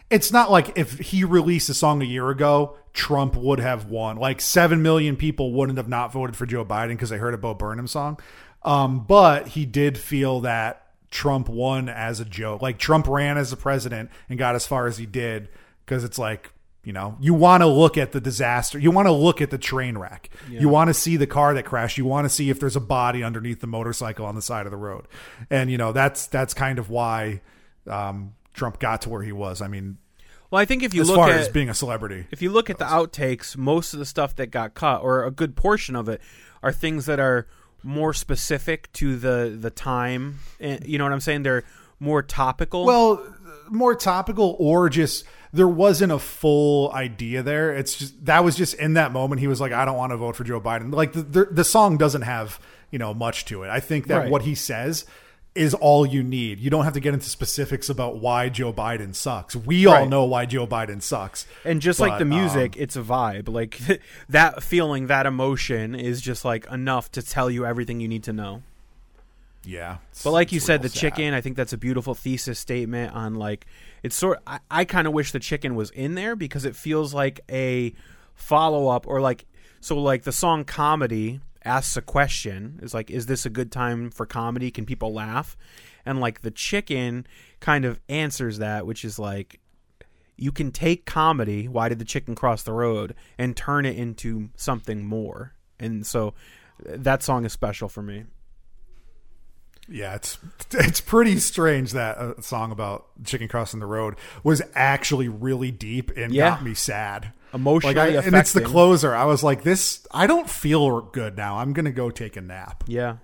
it's 0.09 0.31
not 0.31 0.51
like 0.51 0.77
if 0.77 0.99
he 0.99 1.23
released 1.23 1.69
a 1.69 1.73
song 1.73 2.01
a 2.01 2.05
year 2.05 2.29
ago, 2.29 2.75
Trump 2.93 3.35
would 3.35 3.59
have 3.59 3.85
won. 3.85 4.17
Like 4.17 4.41
seven 4.41 4.81
million 4.81 5.15
people 5.15 5.53
wouldn't 5.53 5.77
have 5.77 5.87
not 5.87 6.11
voted 6.11 6.35
for 6.35 6.45
Joe 6.45 6.65
Biden 6.65 6.89
because 6.89 7.09
they 7.09 7.17
heard 7.17 7.33
a 7.33 7.37
Bo 7.37 7.53
Burnham 7.53 7.87
song. 7.87 8.19
Um, 8.63 9.05
but 9.05 9.49
he 9.49 9.65
did 9.65 9.97
feel 9.97 10.41
that 10.41 10.85
Trump 11.09 11.47
won 11.49 11.87
as 11.89 12.19
a 12.19 12.25
joke. 12.25 12.61
Like 12.61 12.77
Trump 12.77 13.07
ran 13.07 13.37
as 13.37 13.51
a 13.53 13.57
president 13.57 14.09
and 14.29 14.37
got 14.37 14.55
as 14.55 14.67
far 14.67 14.87
as 14.87 14.97
he 14.97 15.05
did 15.05 15.49
because 15.85 16.03
it's 16.03 16.19
like. 16.19 16.51
You 16.83 16.93
know, 16.93 17.15
you 17.19 17.35
want 17.35 17.61
to 17.61 17.67
look 17.67 17.95
at 17.95 18.11
the 18.11 18.19
disaster. 18.19 18.79
You 18.79 18.89
want 18.89 19.07
to 19.07 19.11
look 19.11 19.39
at 19.39 19.51
the 19.51 19.59
train 19.59 19.99
wreck. 19.99 20.31
You 20.49 20.67
want 20.67 20.87
to 20.89 20.95
see 20.95 21.15
the 21.15 21.27
car 21.27 21.53
that 21.53 21.63
crashed. 21.63 21.97
You 21.99 22.05
want 22.05 22.25
to 22.25 22.29
see 22.29 22.49
if 22.49 22.59
there's 22.59 22.75
a 22.75 22.81
body 22.81 23.23
underneath 23.23 23.61
the 23.61 23.67
motorcycle 23.67 24.25
on 24.25 24.33
the 24.33 24.41
side 24.41 24.65
of 24.65 24.71
the 24.71 24.77
road. 24.77 25.07
And 25.51 25.69
you 25.69 25.77
know, 25.77 25.91
that's 25.91 26.25
that's 26.25 26.55
kind 26.55 26.79
of 26.79 26.89
why 26.89 27.41
um, 27.87 28.33
Trump 28.55 28.79
got 28.79 29.03
to 29.03 29.09
where 29.09 29.21
he 29.21 29.31
was. 29.31 29.61
I 29.61 29.67
mean, 29.67 29.99
Well, 30.49 30.59
I 30.59 30.65
think 30.65 30.81
if 30.81 30.95
you 30.95 31.01
as 31.01 31.07
look 31.07 31.17
far 31.17 31.29
at 31.29 31.39
as 31.41 31.49
being 31.49 31.69
a 31.69 31.73
celebrity. 31.75 32.25
if 32.31 32.41
you 32.41 32.49
look 32.51 32.69
at 32.71 32.79
the 32.79 32.85
outtakes, 32.85 33.55
most 33.55 33.93
of 33.93 33.99
the 33.99 34.05
stuff 34.05 34.35
that 34.37 34.47
got 34.47 34.73
cut, 34.73 35.03
or 35.03 35.23
a 35.23 35.31
good 35.31 35.55
portion 35.55 35.95
of 35.95 36.09
it, 36.09 36.19
are 36.63 36.71
things 36.71 37.05
that 37.05 37.19
are 37.19 37.47
more 37.83 38.13
specific 38.13 38.91
to 38.93 39.17
the 39.17 39.55
the 39.59 39.69
time. 39.69 40.39
And 40.59 40.83
you 40.87 40.97
know 40.97 41.03
what 41.03 41.13
I'm 41.13 41.19
saying? 41.21 41.43
They're 41.43 41.63
more 41.99 42.23
topical. 42.23 42.85
Well, 42.85 43.23
more 43.71 43.95
topical 43.95 44.55
or 44.59 44.89
just 44.89 45.25
there 45.53 45.67
wasn't 45.67 46.11
a 46.11 46.19
full 46.19 46.91
idea 46.93 47.43
there. 47.43 47.75
It's 47.75 47.95
just 47.95 48.25
that 48.25 48.43
was 48.43 48.55
just 48.55 48.73
in 48.75 48.93
that 48.93 49.11
moment. 49.11 49.41
He 49.41 49.47
was 49.47 49.59
like, 49.59 49.71
I 49.71 49.85
don't 49.85 49.97
want 49.97 50.11
to 50.11 50.17
vote 50.17 50.35
for 50.35 50.43
Joe 50.43 50.61
Biden. 50.61 50.93
Like 50.93 51.13
the 51.13 51.21
the, 51.23 51.45
the 51.45 51.63
song 51.63 51.97
doesn't 51.97 52.23
have 52.23 52.59
you 52.91 52.99
know 52.99 53.13
much 53.13 53.45
to 53.45 53.63
it. 53.63 53.69
I 53.69 53.79
think 53.79 54.07
that 54.07 54.17
Right. 54.17 54.31
what 54.31 54.43
he 54.43 54.55
says 54.55 55.05
is 55.53 55.73
all 55.73 56.05
you 56.05 56.23
need. 56.23 56.59
You 56.59 56.69
don't 56.69 56.85
have 56.85 56.93
to 56.93 57.01
get 57.01 57.13
into 57.13 57.27
specifics 57.29 57.89
about 57.89 58.21
why 58.21 58.47
Joe 58.47 58.71
Biden 58.71 59.13
sucks. 59.13 59.53
We 59.53 59.85
all 59.85 60.05
know 60.05 60.23
why 60.23 60.45
Joe 60.45 60.65
Biden 60.65 61.01
sucks. 61.01 61.45
And 61.65 61.81
just 61.81 61.99
like 61.99 62.19
the 62.19 62.23
music, 62.25 62.75
um, 62.77 62.81
it's 62.83 62.95
a 62.95 63.01
vibe. 63.01 63.49
Like 63.49 63.77
that 64.29 64.63
feeling, 64.63 65.07
that 65.07 65.25
emotion 65.25 65.93
is 65.93 66.21
just 66.21 66.45
like 66.45 66.65
enough 66.71 67.11
to 67.11 67.21
tell 67.21 67.49
you 67.51 67.65
everything 67.65 67.99
you 67.99 68.07
need 68.07 68.23
to 68.23 68.33
know. 68.33 68.63
Yeah. 69.63 69.97
But 70.23 70.31
like 70.31 70.51
you 70.51 70.59
said, 70.59 70.81
the 70.81 70.89
sad. 70.89 70.99
chicken, 70.99 71.33
I 71.33 71.41
think 71.41 71.55
that's 71.55 71.73
a 71.73 71.77
beautiful 71.77 72.15
thesis 72.15 72.59
statement 72.59 73.13
on 73.13 73.35
like 73.35 73.65
it's 74.03 74.15
sort. 74.15 74.39
I, 74.47 74.59
I 74.69 74.85
kind 74.85 75.07
of 75.07 75.13
wish 75.13 75.31
the 75.31 75.39
chicken 75.39 75.75
was 75.75 75.91
in 75.91 76.15
there 76.15 76.35
because 76.35 76.65
it 76.65 76.75
feels 76.75 77.13
like 77.13 77.41
a 77.49 77.93
follow 78.33 78.87
up 78.87 79.05
or 79.07 79.21
like 79.21 79.45
so 79.79 79.97
like 79.97 80.23
the 80.23 80.31
song 80.31 80.63
comedy 80.63 81.39
asks 81.63 81.95
a 81.95 82.01
question 82.01 82.79
is 82.81 82.93
like 82.93 83.11
is 83.11 83.27
this 83.27 83.45
a 83.45 83.49
good 83.49 83.71
time 83.71 84.09
for 84.09 84.25
comedy 84.25 84.71
can 84.71 84.85
people 84.85 85.13
laugh 85.13 85.55
and 86.05 86.19
like 86.19 86.41
the 86.41 86.49
chicken 86.49 87.25
kind 87.59 87.85
of 87.85 87.99
answers 88.09 88.57
that 88.57 88.87
which 88.87 89.05
is 89.05 89.19
like 89.19 89.59
you 90.37 90.51
can 90.51 90.71
take 90.71 91.05
comedy 91.05 91.67
why 91.67 91.87
did 91.87 91.99
the 91.99 92.05
chicken 92.05 92.33
cross 92.33 92.63
the 92.63 92.73
road 92.73 93.13
and 93.37 93.55
turn 93.55 93.85
it 93.85 93.95
into 93.95 94.49
something 94.55 95.05
more 95.05 95.53
and 95.79 96.05
so 96.05 96.33
that 96.83 97.21
song 97.21 97.45
is 97.45 97.53
special 97.53 97.87
for 97.87 98.01
me 98.01 98.23
Yeah, 99.91 100.15
it's 100.15 100.37
it's 100.71 101.01
pretty 101.01 101.37
strange 101.39 101.91
that 101.91 102.17
a 102.17 102.41
song 102.41 102.71
about 102.71 103.07
chicken 103.25 103.47
crossing 103.47 103.79
the 103.81 103.85
road 103.85 104.15
was 104.43 104.61
actually 104.73 105.27
really 105.27 105.69
deep 105.71 106.11
and 106.15 106.33
Yeah. 106.33 106.51
got 106.51 106.63
me 106.63 106.73
sad. 106.73 107.33
Emotionally 107.53 107.95
like 107.95 108.15
I, 108.15 108.25
and 108.25 108.35
it's 108.35 108.53
the 108.53 108.61
closer. 108.61 109.13
I 109.13 109.25
was 109.25 109.43
like, 109.43 109.63
this. 109.63 110.07
I 110.11 110.25
don't 110.25 110.49
feel 110.49 111.01
good 111.01 111.35
now. 111.35 111.57
I'm 111.57 111.73
gonna 111.73 111.91
go 111.91 112.09
take 112.09 112.37
a 112.37 112.41
nap. 112.41 112.85
Yeah. 112.87 113.17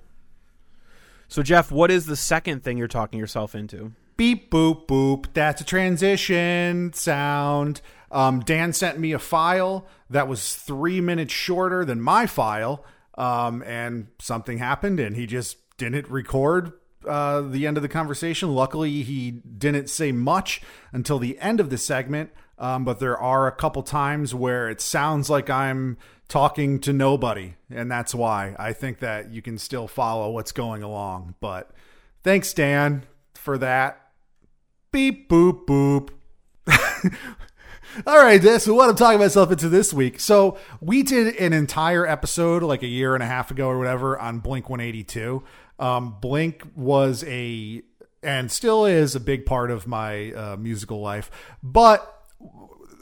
So 1.29 1.41
Jeff, 1.43 1.71
what 1.71 1.91
is 1.91 2.05
the 2.05 2.15
second 2.15 2.63
thing 2.63 2.77
you're 2.77 2.87
talking 2.87 3.19
yourself 3.19 3.55
into? 3.55 3.93
Beep 4.17 4.49
boop 4.51 4.87
boop. 4.87 5.27
That's 5.33 5.61
a 5.61 5.65
transition 5.65 6.91
sound. 6.93 7.81
Um, 8.11 8.39
Dan 8.41 8.73
sent 8.73 8.99
me 8.99 9.11
a 9.11 9.19
file 9.19 9.85
that 10.09 10.27
was 10.27 10.55
three 10.55 11.01
minutes 11.01 11.33
shorter 11.33 11.83
than 11.85 12.01
my 12.01 12.25
file, 12.25 12.83
um, 13.17 13.61
and 13.63 14.07
something 14.19 14.57
happened, 14.57 14.99
and 14.99 15.15
he 15.15 15.25
just 15.25 15.57
didn't 15.77 16.09
record 16.09 16.73
uh, 17.07 17.41
the 17.41 17.65
end 17.65 17.77
of 17.77 17.83
the 17.83 17.89
conversation. 17.89 18.53
Luckily, 18.53 19.03
he 19.03 19.31
didn't 19.31 19.89
say 19.89 20.11
much 20.11 20.61
until 20.91 21.19
the 21.19 21.39
end 21.39 21.59
of 21.59 21.69
the 21.69 21.77
segment. 21.77 22.31
Um, 22.59 22.83
but 22.85 22.99
there 22.99 23.17
are 23.17 23.47
a 23.47 23.51
couple 23.51 23.83
times 23.83 24.33
where 24.33 24.69
it 24.69 24.81
sounds 24.81 25.29
like 25.29 25.49
I'm 25.49 25.97
talking 26.27 26.79
to 26.81 26.91
nobody, 26.91 27.53
and 27.69 27.89
that's 27.89 28.15
why 28.15 28.55
I 28.57 28.73
think 28.73 28.99
that 28.99 29.31
you 29.31 29.41
can 29.41 29.57
still 29.57 29.87
follow 29.87 30.31
what's 30.31 30.51
going 30.51 30.81
along. 30.81 31.35
But 31.39 31.71
thanks, 32.23 32.53
Dan, 32.53 33.03
for 33.35 33.57
that. 33.59 34.01
Beep 34.91 35.29
boop 35.29 35.65
boop. 35.65 36.09
All 38.05 38.17
right, 38.17 38.43
so 38.43 38.73
what 38.73 38.89
I'm 38.89 38.95
talking 38.95 39.19
myself 39.19 39.51
into 39.51 39.69
this 39.69 39.93
week. 39.93 40.19
So 40.19 40.57
we 40.81 41.03
did 41.03 41.35
an 41.37 41.53
entire 41.53 42.05
episode 42.05 42.61
like 42.61 42.83
a 42.83 42.87
year 42.87 43.13
and 43.13 43.23
a 43.23 43.27
half 43.27 43.49
ago 43.49 43.69
or 43.69 43.77
whatever 43.77 44.19
on 44.19 44.39
Blink 44.39 44.69
182. 44.69 45.43
Um, 45.79 46.17
Blink 46.21 46.63
was 46.75 47.23
a 47.25 47.83
and 48.23 48.51
still 48.51 48.85
is 48.85 49.15
a 49.15 49.19
big 49.19 49.45
part 49.45 49.71
of 49.71 49.87
my 49.87 50.31
uh, 50.33 50.57
musical 50.57 50.99
life, 51.01 51.29
but 51.61 52.25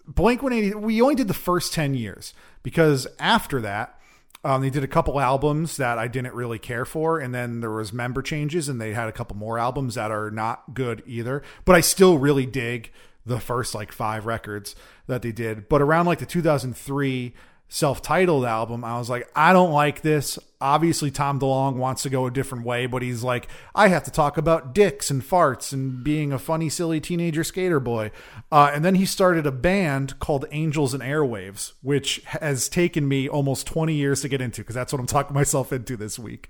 Blink 0.07 0.43
180, 0.43 0.75
we 0.77 1.01
only 1.01 1.15
did 1.15 1.27
the 1.27 1.33
first 1.33 1.73
10 1.73 1.95
years 1.95 2.33
because 2.63 3.07
after 3.19 3.61
that, 3.61 3.99
Um, 4.43 4.61
they 4.61 4.69
did 4.69 4.83
a 4.83 4.87
couple 4.87 5.19
albums 5.19 5.77
that 5.77 5.97
I 5.97 6.07
didn't 6.07 6.35
really 6.35 6.59
care 6.59 6.85
for, 6.85 7.17
and 7.17 7.33
then 7.33 7.61
there 7.61 7.71
was 7.71 7.91
member 7.91 8.21
changes, 8.21 8.69
and 8.69 8.79
they 8.79 8.93
had 8.93 9.09
a 9.09 9.11
couple 9.11 9.35
more 9.35 9.57
albums 9.57 9.95
that 9.95 10.11
are 10.11 10.29
not 10.29 10.75
good 10.75 11.01
either. 11.07 11.41
But 11.65 11.75
I 11.75 11.81
still 11.81 12.19
really 12.19 12.45
dig 12.45 12.91
the 13.25 13.39
first 13.39 13.73
like 13.73 13.91
five 13.91 14.27
records 14.27 14.75
that 15.07 15.23
they 15.23 15.31
did. 15.31 15.67
But 15.67 15.81
around 15.81 16.05
like 16.05 16.19
the 16.19 16.27
2003 16.27 17.33
self-titled 17.67 18.45
album, 18.45 18.83
I 18.83 18.97
was 18.97 19.09
like, 19.09 19.29
I 19.35 19.51
don't 19.51 19.71
like 19.71 20.01
this. 20.01 20.37
Obviously, 20.61 21.11
Tom 21.11 21.39
DeLonge 21.39 21.75
wants 21.75 22.03
to 22.03 22.09
go 22.09 22.25
a 22.25 22.31
different 22.31 22.65
way, 22.65 22.85
but 22.85 23.01
he's 23.01 23.23
like, 23.23 23.47
I 23.73 23.87
have 23.89 24.03
to 24.03 24.11
talk 24.11 24.37
about 24.37 24.73
dicks 24.73 25.09
and 25.09 25.21
farts 25.21 25.73
and 25.73 26.03
being 26.03 26.31
a 26.31 26.39
funny, 26.39 26.69
silly 26.69 26.99
teenager 26.99 27.43
skater 27.43 27.79
boy. 27.79 28.11
Uh, 28.51 28.71
and 28.73 28.85
then 28.85 28.95
he 28.95 29.05
started 29.05 29.45
a 29.45 29.51
band 29.51 30.19
called 30.19 30.45
Angels 30.51 30.93
and 30.93 31.03
Airwaves, 31.03 31.73
which 31.81 32.21
has 32.25 32.69
taken 32.69 33.07
me 33.07 33.27
almost 33.27 33.67
20 33.67 33.93
years 33.93 34.21
to 34.21 34.29
get 34.29 34.41
into 34.41 34.61
because 34.61 34.75
that's 34.75 34.93
what 34.93 34.99
I'm 34.99 35.07
talking 35.07 35.33
myself 35.35 35.73
into 35.73 35.97
this 35.97 36.17
week. 36.17 36.49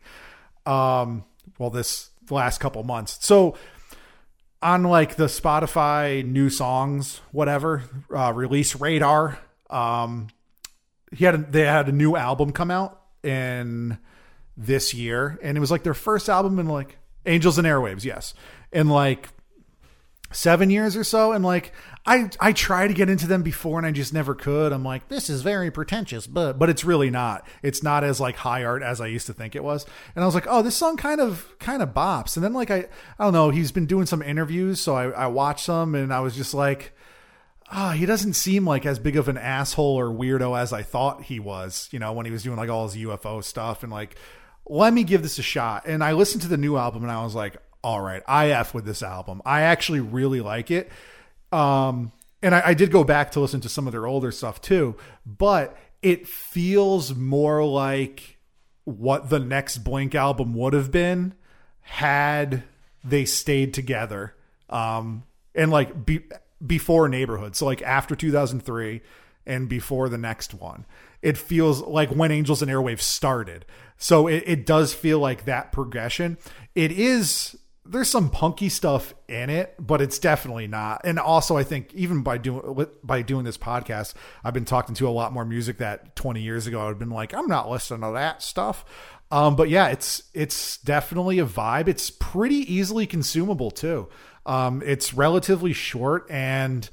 Um, 0.65 1.25
well, 1.57 1.69
this 1.69 2.09
last 2.29 2.59
couple 2.59 2.83
months. 2.83 3.25
So 3.25 3.55
on 4.61 4.83
like 4.83 5.15
the 5.15 5.25
Spotify 5.25 6.25
new 6.25 6.49
songs, 6.49 7.21
whatever, 7.31 7.83
uh, 8.15 8.33
release 8.33 8.75
radar, 8.75 9.39
um, 9.69 10.27
he 11.11 11.25
had 11.25 11.35
a, 11.35 11.37
they 11.37 11.65
had 11.65 11.87
a 11.87 11.91
new 11.91 12.15
album 12.15 12.51
come 12.51 12.71
out 12.71 13.01
in 13.23 13.97
this 14.57 14.93
year, 14.93 15.39
and 15.41 15.57
it 15.57 15.59
was 15.59 15.71
like 15.71 15.83
their 15.83 15.93
first 15.93 16.29
album 16.29 16.59
in 16.59 16.67
like 16.67 16.97
Angels 17.25 17.57
and 17.57 17.67
Airwaves, 17.67 18.03
yes, 18.03 18.33
in 18.71 18.89
like 18.89 19.29
seven 20.31 20.69
years 20.69 20.95
or 20.97 21.03
so. 21.03 21.31
And 21.31 21.43
like 21.43 21.71
I 22.05 22.29
I 22.39 22.53
tried 22.53 22.87
to 22.87 22.93
get 22.93 23.09
into 23.09 23.27
them 23.27 23.43
before, 23.43 23.77
and 23.77 23.85
I 23.85 23.91
just 23.91 24.13
never 24.13 24.35
could. 24.35 24.71
I'm 24.71 24.83
like, 24.83 25.07
this 25.07 25.29
is 25.29 25.41
very 25.41 25.71
pretentious, 25.71 26.27
but 26.27 26.59
but 26.59 26.69
it's 26.69 26.83
really 26.83 27.09
not. 27.09 27.47
It's 27.63 27.83
not 27.83 28.03
as 28.03 28.19
like 28.19 28.37
high 28.37 28.63
art 28.63 28.83
as 28.83 29.01
I 29.01 29.07
used 29.07 29.27
to 29.27 29.33
think 29.33 29.55
it 29.55 29.63
was. 29.63 29.85
And 30.15 30.23
I 30.23 30.25
was 30.25 30.35
like, 30.35 30.47
oh, 30.47 30.61
this 30.61 30.75
song 30.75 30.97
kind 30.97 31.19
of 31.19 31.47
kind 31.59 31.81
of 31.81 31.89
bops. 31.89 32.35
And 32.37 32.43
then 32.43 32.53
like 32.53 32.71
I 32.71 32.87
I 33.19 33.23
don't 33.23 33.33
know, 33.33 33.49
he's 33.49 33.71
been 33.71 33.87
doing 33.87 34.05
some 34.05 34.21
interviews, 34.21 34.79
so 34.79 34.95
I 34.95 35.09
I 35.09 35.27
watched 35.27 35.65
some, 35.65 35.95
and 35.95 36.13
I 36.13 36.19
was 36.19 36.35
just 36.35 36.53
like 36.53 36.94
ah, 37.71 37.91
he 37.91 38.05
doesn't 38.05 38.33
seem 38.33 38.65
like 38.65 38.85
as 38.85 38.99
big 38.99 39.17
of 39.17 39.27
an 39.27 39.37
asshole 39.37 39.99
or 39.99 40.09
weirdo 40.09 40.57
as 40.57 40.71
I 40.71 40.83
thought 40.83 41.23
he 41.23 41.39
was, 41.39 41.89
you 41.91 41.99
know, 41.99 42.13
when 42.13 42.25
he 42.25 42.31
was 42.31 42.43
doing 42.43 42.57
like 42.57 42.69
all 42.69 42.87
his 42.87 42.95
UFO 42.95 43.43
stuff 43.43 43.83
and 43.83 43.91
like, 43.91 44.15
let 44.67 44.93
me 44.93 45.03
give 45.03 45.23
this 45.23 45.39
a 45.39 45.43
shot. 45.43 45.83
And 45.85 46.03
I 46.03 46.13
listened 46.13 46.41
to 46.43 46.47
the 46.47 46.57
new 46.57 46.77
album 46.77 47.03
and 47.03 47.11
I 47.11 47.23
was 47.23 47.35
like, 47.35 47.57
all 47.83 48.01
right, 48.01 48.23
I 48.27 48.49
F 48.49 48.73
with 48.73 48.85
this 48.85 49.03
album. 49.03 49.41
I 49.45 49.61
actually 49.61 49.99
really 49.99 50.41
like 50.41 50.71
it. 50.71 50.91
Um, 51.51 52.11
and 52.41 52.53
I, 52.53 52.61
I 52.67 52.73
did 52.73 52.91
go 52.91 53.03
back 53.03 53.31
to 53.31 53.39
listen 53.39 53.61
to 53.61 53.69
some 53.69 53.87
of 53.87 53.93
their 53.93 54.07
older 54.07 54.31
stuff 54.31 54.61
too, 54.61 54.95
but 55.25 55.77
it 56.01 56.27
feels 56.27 57.15
more 57.15 57.63
like 57.63 58.37
what 58.83 59.29
the 59.29 59.39
next 59.39 59.79
Blink 59.79 60.13
album 60.13 60.53
would 60.53 60.73
have 60.73 60.91
been 60.91 61.33
had 61.81 62.63
they 63.03 63.25
stayed 63.25 63.73
together. 63.73 64.35
Um, 64.69 65.23
and 65.53 65.71
like 65.71 66.05
be, 66.05 66.21
before 66.65 67.07
neighborhood 67.07 67.55
so 67.55 67.65
like 67.65 67.81
after 67.81 68.15
2003 68.15 69.01
and 69.45 69.69
before 69.69 70.09
the 70.09 70.17
next 70.17 70.53
one. 70.53 70.85
It 71.21 71.37
feels 71.37 71.81
like 71.81 72.09
when 72.09 72.31
angels 72.31 72.61
and 72.61 72.71
airwaves 72.71 73.01
started. 73.01 73.65
So 73.97 74.27
it, 74.27 74.43
it 74.45 74.65
does 74.65 74.93
feel 74.93 75.19
like 75.19 75.45
that 75.45 75.71
progression. 75.71 76.37
It 76.73 76.91
is 76.91 77.55
there's 77.87 78.09
some 78.09 78.31
punky 78.31 78.67
stuff 78.67 79.13
in 79.27 79.47
it 79.47 79.75
but 79.79 80.01
it's 80.01 80.17
definitely 80.17 80.65
not. 80.67 81.01
And 81.03 81.19
also 81.19 81.55
i 81.55 81.63
think 81.63 81.93
even 81.93 82.23
by 82.23 82.39
doing 82.39 82.87
by 83.03 83.21
doing 83.21 83.45
this 83.45 83.59
podcast 83.59 84.15
i've 84.43 84.55
been 84.55 84.65
talking 84.65 84.95
to 84.95 85.07
a 85.07 85.11
lot 85.11 85.31
more 85.31 85.45
music 85.45 85.77
that 85.77 86.15
20 86.15 86.41
years 86.41 86.65
ago 86.65 86.89
i've 86.89 86.97
been 86.97 87.11
like 87.11 87.35
i'm 87.35 87.45
not 87.45 87.69
listening 87.69 88.01
to 88.01 88.11
that 88.13 88.41
stuff. 88.41 88.85
Um, 89.29 89.55
but 89.55 89.69
yeah 89.69 89.89
it's 89.89 90.23
it's 90.33 90.77
definitely 90.79 91.37
a 91.37 91.45
vibe. 91.45 91.87
It's 91.87 92.09
pretty 92.09 92.73
easily 92.73 93.05
consumable 93.05 93.69
too 93.69 94.09
um, 94.45 94.83
it's 94.85 95.13
relatively 95.13 95.73
short, 95.73 96.29
and 96.29 96.89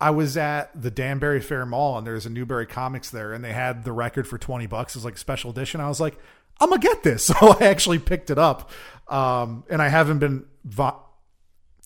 I 0.00 0.10
was 0.10 0.36
at 0.36 0.70
the 0.80 0.90
Danbury 0.90 1.40
Fair 1.40 1.64
Mall, 1.64 1.96
and 1.96 2.06
there's 2.06 2.26
a 2.26 2.30
Newbury 2.30 2.66
Comics 2.66 3.10
there, 3.10 3.32
and 3.32 3.44
they 3.44 3.52
had 3.52 3.84
the 3.84 3.92
record 3.92 4.26
for 4.26 4.38
twenty 4.38 4.66
bucks 4.66 4.96
as 4.96 5.04
like 5.04 5.16
special 5.16 5.50
edition. 5.50 5.80
I 5.80 5.88
was 5.88 6.00
like, 6.00 6.18
I'm 6.60 6.68
gonna 6.68 6.80
get 6.80 7.02
this, 7.02 7.24
so 7.26 7.34
I 7.40 7.66
actually 7.66 7.98
picked 7.98 8.30
it 8.30 8.38
up, 8.38 8.70
um, 9.08 9.64
and 9.70 9.80
I 9.80 9.88
haven't 9.88 10.18
been, 10.18 10.44
vo- 10.64 11.00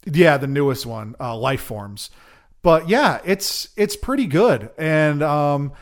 yeah, 0.04 0.38
the 0.38 0.46
newest 0.46 0.86
one, 0.86 1.14
uh, 1.20 1.36
Life 1.36 1.62
Forms, 1.62 2.10
but 2.62 2.88
yeah, 2.88 3.20
it's 3.24 3.68
it's 3.76 3.96
pretty 3.96 4.26
good, 4.26 4.70
and 4.76 5.22
um, 5.22 5.72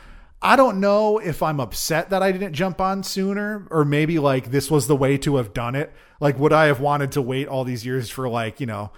I 0.41 0.55
don't 0.55 0.79
know 0.79 1.17
if 1.17 1.41
I'm 1.41 1.59
upset 1.59 2.11
that 2.11 2.21
I 2.21 2.31
didn't 2.31 2.53
jump 2.53 2.79
on 2.79 3.01
sooner, 3.01 3.67
or 3.71 3.85
maybe 3.85 4.19
like 4.19 4.51
this 4.51 4.69
was 4.69 4.85
the 4.85 4.95
way 4.95 5.17
to 5.19 5.37
have 5.37 5.53
done 5.53 5.73
it. 5.73 5.91
Like, 6.19 6.37
would 6.37 6.53
I 6.53 6.65
have 6.65 6.79
wanted 6.79 7.13
to 7.13 7.21
wait 7.21 7.47
all 7.47 7.63
these 7.63 7.85
years 7.85 8.11
for 8.11 8.29
like 8.29 8.59
you 8.59 8.67
know 8.67 8.91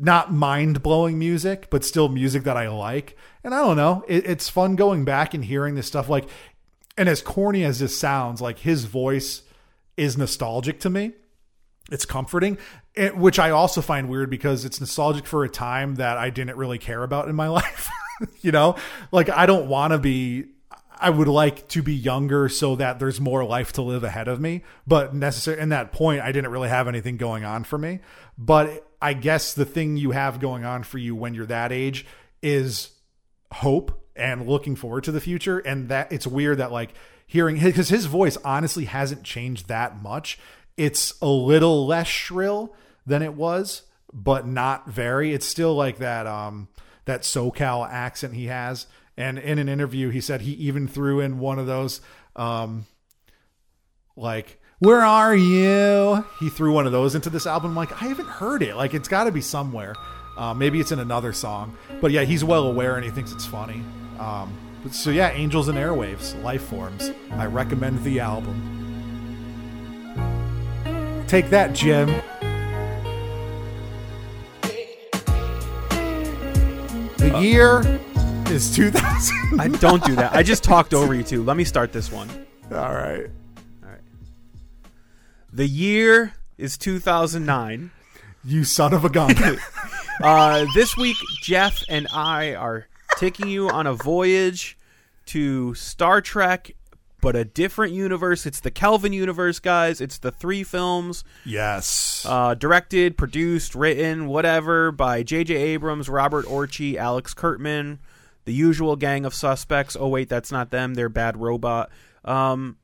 not 0.00 0.32
mind 0.32 0.82
blowing 0.82 1.18
music, 1.18 1.68
but 1.70 1.84
still 1.84 2.08
music 2.08 2.44
that 2.44 2.56
I 2.56 2.68
like. 2.68 3.16
And 3.44 3.54
I 3.54 3.60
don't 3.60 3.76
know, 3.76 4.04
it, 4.08 4.26
it's 4.26 4.48
fun 4.48 4.74
going 4.74 5.04
back 5.04 5.34
and 5.34 5.44
hearing 5.44 5.74
this 5.74 5.86
stuff. 5.86 6.08
Like, 6.08 6.28
and 6.96 7.08
as 7.08 7.22
corny 7.22 7.64
as 7.64 7.78
this 7.78 7.98
sounds, 7.98 8.40
like 8.40 8.60
his 8.60 8.86
voice 8.86 9.42
is 9.96 10.16
nostalgic 10.16 10.80
to 10.80 10.90
me. 10.90 11.12
It's 11.90 12.06
comforting, 12.06 12.56
it, 12.94 13.16
which 13.16 13.38
I 13.38 13.50
also 13.50 13.82
find 13.82 14.08
weird 14.08 14.30
because 14.30 14.64
it's 14.64 14.80
nostalgic 14.80 15.26
for 15.26 15.44
a 15.44 15.48
time 15.48 15.96
that 15.96 16.16
I 16.16 16.30
didn't 16.30 16.56
really 16.56 16.78
care 16.78 17.02
about 17.02 17.28
in 17.28 17.34
my 17.34 17.48
life. 17.60 17.88
you 18.40 18.52
know, 18.52 18.76
like 19.12 19.28
I 19.28 19.46
don't 19.46 19.68
want 19.68 19.92
to 19.92 19.98
be 19.98 20.46
I 20.98 21.08
would 21.10 21.28
like 21.28 21.66
to 21.68 21.82
be 21.82 21.94
younger 21.94 22.48
so 22.50 22.76
that 22.76 22.98
there's 22.98 23.20
more 23.20 23.42
life 23.44 23.72
to 23.74 23.82
live 23.82 24.04
ahead 24.04 24.28
of 24.28 24.38
me. 24.38 24.62
But 24.86 25.14
necessary 25.14 25.58
in 25.58 25.70
that 25.70 25.92
point, 25.92 26.20
I 26.20 26.30
didn't 26.30 26.50
really 26.50 26.68
have 26.68 26.88
anything 26.88 27.16
going 27.16 27.44
on 27.44 27.64
for 27.64 27.78
me. 27.78 28.00
But 28.36 28.86
I 29.00 29.14
guess 29.14 29.54
the 29.54 29.64
thing 29.64 29.96
you 29.96 30.10
have 30.10 30.40
going 30.40 30.64
on 30.64 30.82
for 30.82 30.98
you 30.98 31.14
when 31.14 31.34
you're 31.34 31.46
that 31.46 31.72
age 31.72 32.06
is 32.42 32.90
hope 33.52 34.04
and 34.14 34.46
looking 34.46 34.76
forward 34.76 35.04
to 35.04 35.12
the 35.12 35.20
future. 35.20 35.58
And 35.58 35.88
that 35.88 36.12
it's 36.12 36.26
weird 36.26 36.58
that 36.58 36.72
like 36.72 36.92
hearing 37.26 37.58
because 37.58 37.88
his 37.88 38.06
voice 38.06 38.36
honestly 38.44 38.84
hasn't 38.84 39.24
changed 39.24 39.68
that 39.68 40.02
much. 40.02 40.38
It's 40.76 41.14
a 41.20 41.28
little 41.28 41.86
less 41.86 42.06
shrill 42.06 42.74
than 43.06 43.22
it 43.22 43.34
was, 43.34 43.82
but 44.12 44.46
not 44.46 44.88
very. 44.88 45.32
It's 45.32 45.46
still 45.46 45.74
like 45.74 45.98
that 45.98 46.26
um 46.26 46.68
that 47.06 47.22
SoCal 47.22 47.88
accent 47.88 48.34
he 48.34 48.46
has 48.46 48.86
and 49.20 49.38
in 49.38 49.58
an 49.58 49.68
interview, 49.68 50.08
he 50.08 50.20
said 50.22 50.40
he 50.40 50.52
even 50.52 50.88
threw 50.88 51.20
in 51.20 51.38
one 51.38 51.58
of 51.58 51.66
those, 51.66 52.00
um, 52.36 52.86
like, 54.16 54.59
where 54.80 55.04
are 55.04 55.36
you? 55.36 56.24
He 56.38 56.48
threw 56.48 56.72
one 56.72 56.86
of 56.86 56.92
those 56.92 57.14
into 57.14 57.28
this 57.28 57.46
album. 57.46 57.72
I'm 57.72 57.76
like, 57.76 58.02
I 58.02 58.06
haven't 58.06 58.28
heard 58.28 58.62
it. 58.62 58.74
Like, 58.76 58.94
it's 58.94 59.08
got 59.08 59.24
to 59.24 59.32
be 59.32 59.42
somewhere. 59.42 59.94
Uh, 60.38 60.54
maybe 60.54 60.80
it's 60.80 60.90
in 60.90 60.98
another 60.98 61.34
song. 61.34 61.76
But 62.00 62.12
yeah, 62.12 62.24
he's 62.24 62.42
well 62.42 62.66
aware 62.66 62.96
and 62.96 63.04
he 63.04 63.10
thinks 63.10 63.30
it's 63.30 63.44
funny. 63.44 63.84
Um, 64.18 64.54
but, 64.82 64.94
so 64.94 65.10
yeah, 65.10 65.30
Angels 65.32 65.68
and 65.68 65.76
Airwaves, 65.76 66.42
Life 66.42 66.62
Forms. 66.62 67.10
I 67.32 67.44
recommend 67.44 68.02
the 68.04 68.20
album. 68.20 68.78
Take 71.28 71.50
that, 71.50 71.74
Jim. 71.74 72.08
The 77.18 77.38
year 77.38 77.82
is 78.46 78.74
2000. 78.74 79.60
I 79.60 79.68
don't 79.68 80.02
do 80.04 80.16
that. 80.16 80.32
I 80.32 80.42
just 80.42 80.64
talked 80.64 80.94
over 80.94 81.14
you 81.14 81.22
two. 81.22 81.44
Let 81.44 81.58
me 81.58 81.64
start 81.64 81.92
this 81.92 82.10
one. 82.10 82.30
All 82.72 82.94
right. 82.94 83.26
The 85.52 85.66
year 85.66 86.34
is 86.58 86.78
2009. 86.78 87.90
You 88.44 88.64
son 88.64 88.94
of 88.94 89.04
a 89.04 89.08
gun. 89.08 89.34
uh, 90.22 90.64
this 90.74 90.96
week, 90.96 91.16
Jeff 91.42 91.82
and 91.88 92.06
I 92.14 92.54
are 92.54 92.86
taking 93.16 93.48
you 93.48 93.68
on 93.68 93.86
a 93.86 93.94
voyage 93.94 94.78
to 95.26 95.74
Star 95.74 96.20
Trek, 96.20 96.70
but 97.20 97.34
a 97.34 97.44
different 97.44 97.92
universe. 97.92 98.46
It's 98.46 98.60
the 98.60 98.70
Kelvin 98.70 99.12
universe, 99.12 99.58
guys. 99.58 100.00
It's 100.00 100.18
the 100.18 100.30
three 100.30 100.62
films. 100.62 101.24
yes. 101.44 102.24
Uh, 102.28 102.54
directed, 102.54 103.18
produced, 103.18 103.74
written, 103.74 104.26
whatever, 104.26 104.92
by 104.92 105.22
J.J. 105.24 105.54
Abrams, 105.54 106.08
Robert 106.08 106.46
Orci, 106.46 106.94
Alex 106.94 107.34
Kurtzman, 107.34 107.98
the 108.44 108.54
usual 108.54 108.94
gang 108.94 109.24
of 109.24 109.34
suspects. 109.34 109.96
Oh, 109.98 110.08
wait, 110.08 110.28
that's 110.28 110.52
not 110.52 110.70
them. 110.70 110.94
They're 110.94 111.08
Bad 111.08 111.36
Robot. 111.36 111.90
Um, 112.24 112.76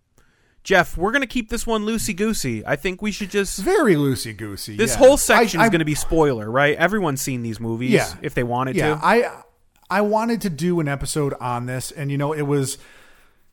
Jeff, 0.67 0.97
we're 0.99 1.13
going 1.13 1.23
to 1.23 1.29
keep 1.29 1.49
this 1.49 1.65
one 1.65 1.85
loosey 1.87 2.15
goosey. 2.15 2.67
I 2.67 2.75
think 2.75 3.01
we 3.01 3.13
should 3.13 3.31
just. 3.31 3.61
Very 3.61 3.95
loosey 3.95 4.37
goosey. 4.37 4.77
This 4.77 4.95
yeah. 4.95 4.99
whole 4.99 5.17
section 5.17 5.61
is 5.61 5.71
going 5.71 5.79
to 5.79 5.85
be 5.85 5.95
spoiler, 5.95 6.51
right? 6.51 6.77
Everyone's 6.77 7.21
seen 7.23 7.43
these 7.43 7.61
movies 7.61 7.93
Yeah. 7.93 8.13
if 8.21 8.35
they 8.35 8.43
wanted 8.43 8.73
to. 8.73 8.79
yeah, 8.81 8.97
to. 8.97 9.01
I 9.05 9.43
I 9.89 10.01
wanted 10.01 10.41
to 10.41 10.51
do 10.51 10.81
an 10.81 10.89
episode 10.89 11.35
on 11.41 11.67
this, 11.67 11.93
and 11.93 12.11
you 12.11 12.19
know, 12.19 12.33
it 12.33 12.43
was 12.43 12.79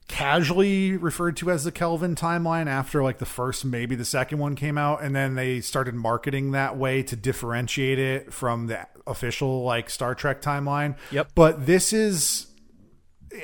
casually 0.07 0.97
referred 0.97 1.37
to 1.37 1.51
as 1.51 1.65
the 1.65 1.71
Kelvin 1.71 2.15
timeline 2.15 2.65
after 2.65 3.03
like 3.03 3.19
the 3.19 3.27
first, 3.27 3.63
maybe 3.63 3.95
the 3.95 4.05
second 4.05 4.39
one 4.39 4.55
came 4.55 4.79
out, 4.79 5.03
and 5.03 5.15
then 5.15 5.35
they 5.35 5.61
started 5.61 5.93
marketing 5.93 6.49
that 6.53 6.77
way 6.77 7.03
to 7.03 7.15
differentiate 7.15 7.99
it 7.99 8.33
from 8.33 8.65
the 8.65 8.87
official 9.05 9.63
like 9.63 9.91
Star 9.91 10.15
Trek 10.15 10.41
timeline. 10.41 10.95
Yep. 11.11 11.29
But 11.35 11.67
this 11.67 11.93
is 11.93 12.47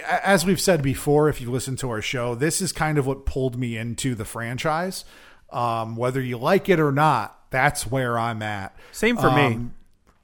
as 0.10 0.45
we've 0.45 0.60
said 0.62 0.82
before, 0.82 1.30
if 1.30 1.41
you 1.41 1.52
listen 1.52 1.75
to 1.78 1.89
our 1.89 2.02
show, 2.02 2.36
this 2.36 2.62
is 2.62 2.71
kind 2.71 2.97
of 2.97 3.08
what 3.08 3.25
pulled 3.25 3.58
me 3.58 3.78
into 3.78 4.15
the 4.15 4.25
franchise. 4.25 5.06
Um, 5.52 5.95
whether 5.95 6.21
you 6.21 6.38
like 6.38 6.69
it 6.69 6.80
or 6.80 6.91
not, 6.91 7.39
that's 7.49 7.88
where 7.88 8.17
I'm 8.19 8.41
at. 8.41 8.75
Same 8.91 9.17
for 9.17 9.32
me. 9.32 9.45
Um, 9.45 9.73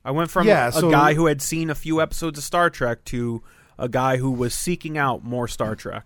I 0.04 0.12
went 0.12 0.30
from 0.30 0.48
yeah, 0.48 0.68
a 0.68 0.72
so- 0.72 0.92
guy 0.92 1.16
who 1.16 1.26
had 1.26 1.42
seen 1.42 1.70
a 1.70 1.76
few 1.76 2.00
episodes 2.00 2.38
of 2.38 2.44
Star 2.44 2.70
Trek 2.70 3.04
to 3.06 3.42
a 3.78 3.90
guy 3.90 4.18
who 4.18 4.32
was 4.32 4.54
seeking 4.54 4.98
out 4.98 5.24
more 5.24 5.48
Star 5.48 5.76
Trek. 5.76 6.06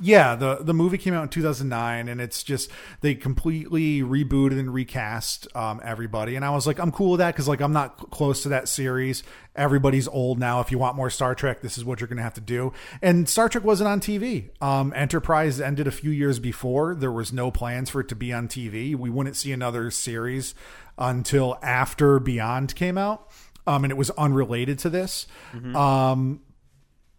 Yeah, 0.00 0.34
the 0.34 0.56
the 0.56 0.74
movie 0.74 0.98
came 0.98 1.14
out 1.14 1.22
in 1.22 1.28
2009, 1.28 2.08
and 2.08 2.20
it's 2.20 2.42
just 2.42 2.70
they 3.00 3.14
completely 3.14 4.00
rebooted 4.00 4.58
and 4.58 4.74
recast 4.74 5.46
um, 5.56 5.80
everybody, 5.84 6.34
and 6.34 6.44
I 6.44 6.50
was 6.50 6.66
like, 6.66 6.78
I'm 6.80 6.90
cool 6.90 7.12
with 7.12 7.18
that 7.18 7.32
because 7.34 7.46
like 7.46 7.60
I'm 7.60 7.72
not 7.72 7.98
cl- 7.98 8.08
close 8.08 8.42
to 8.42 8.48
that 8.50 8.68
series. 8.68 9.22
Everybody's 9.54 10.08
old 10.08 10.40
now. 10.40 10.60
If 10.60 10.72
you 10.72 10.78
want 10.78 10.96
more 10.96 11.10
Star 11.10 11.36
Trek, 11.36 11.60
this 11.60 11.78
is 11.78 11.84
what 11.84 12.00
you're 12.00 12.08
going 12.08 12.16
to 12.16 12.24
have 12.24 12.34
to 12.34 12.40
do. 12.40 12.72
And 13.00 13.28
Star 13.28 13.48
Trek 13.48 13.62
wasn't 13.62 13.88
on 13.88 14.00
TV. 14.00 14.50
Um, 14.60 14.92
Enterprise 14.96 15.60
ended 15.60 15.86
a 15.86 15.92
few 15.92 16.10
years 16.10 16.40
before. 16.40 16.96
There 16.96 17.12
was 17.12 17.32
no 17.32 17.52
plans 17.52 17.88
for 17.88 18.00
it 18.00 18.08
to 18.08 18.16
be 18.16 18.32
on 18.32 18.48
TV. 18.48 18.96
We 18.96 19.10
wouldn't 19.10 19.36
see 19.36 19.52
another 19.52 19.92
series 19.92 20.56
until 20.98 21.56
after 21.62 22.18
Beyond 22.18 22.74
came 22.74 22.98
out, 22.98 23.30
um, 23.64 23.84
and 23.84 23.92
it 23.92 23.96
was 23.96 24.10
unrelated 24.10 24.80
to 24.80 24.90
this. 24.90 25.28
Um, 25.76 26.40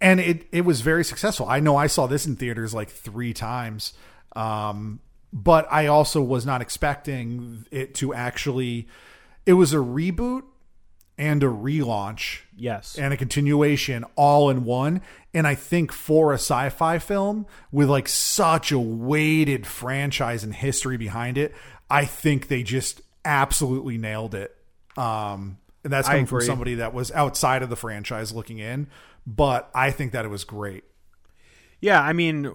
and 0.01 0.19
it 0.19 0.47
it 0.51 0.61
was 0.61 0.81
very 0.81 1.03
successful. 1.03 1.47
I 1.47 1.59
know 1.59 1.75
I 1.75 1.87
saw 1.87 2.07
this 2.07 2.25
in 2.25 2.35
theaters 2.35 2.73
like 2.73 2.89
three 2.89 3.33
times, 3.33 3.93
um, 4.35 4.99
but 5.33 5.67
I 5.71 5.87
also 5.87 6.21
was 6.21 6.45
not 6.45 6.61
expecting 6.61 7.65
it 7.71 7.95
to 7.95 8.13
actually. 8.13 8.87
It 9.45 9.53
was 9.53 9.73
a 9.73 9.77
reboot 9.77 10.43
and 11.17 11.43
a 11.43 11.47
relaunch 11.47 12.41
Yes. 12.57 12.97
and 12.97 13.13
a 13.13 13.17
continuation 13.17 14.03
all 14.15 14.49
in 14.49 14.65
one. 14.65 15.01
And 15.33 15.47
I 15.47 15.55
think 15.55 15.91
for 15.91 16.31
a 16.31 16.35
sci-fi 16.35 16.99
film 16.99 17.45
with 17.71 17.89
like 17.89 18.07
such 18.09 18.71
a 18.71 18.79
weighted 18.79 19.65
franchise 19.65 20.43
and 20.43 20.53
history 20.53 20.97
behind 20.97 21.37
it, 21.37 21.53
I 21.89 22.05
think 22.05 22.47
they 22.47 22.63
just 22.63 23.01
absolutely 23.23 23.97
nailed 23.97 24.35
it. 24.35 24.55
Um, 24.97 25.57
and 25.83 25.93
that's 25.93 26.07
coming 26.07 26.25
from 26.25 26.41
somebody 26.41 26.75
that 26.75 26.93
was 26.93 27.11
outside 27.11 27.61
of 27.61 27.69
the 27.69 27.75
franchise 27.75 28.33
looking 28.33 28.59
in, 28.59 28.87
but 29.25 29.69
I 29.73 29.91
think 29.91 30.11
that 30.11 30.25
it 30.25 30.29
was 30.29 30.43
great. 30.43 30.83
Yeah, 31.81 32.01
I 32.01 32.13
mean, 32.13 32.51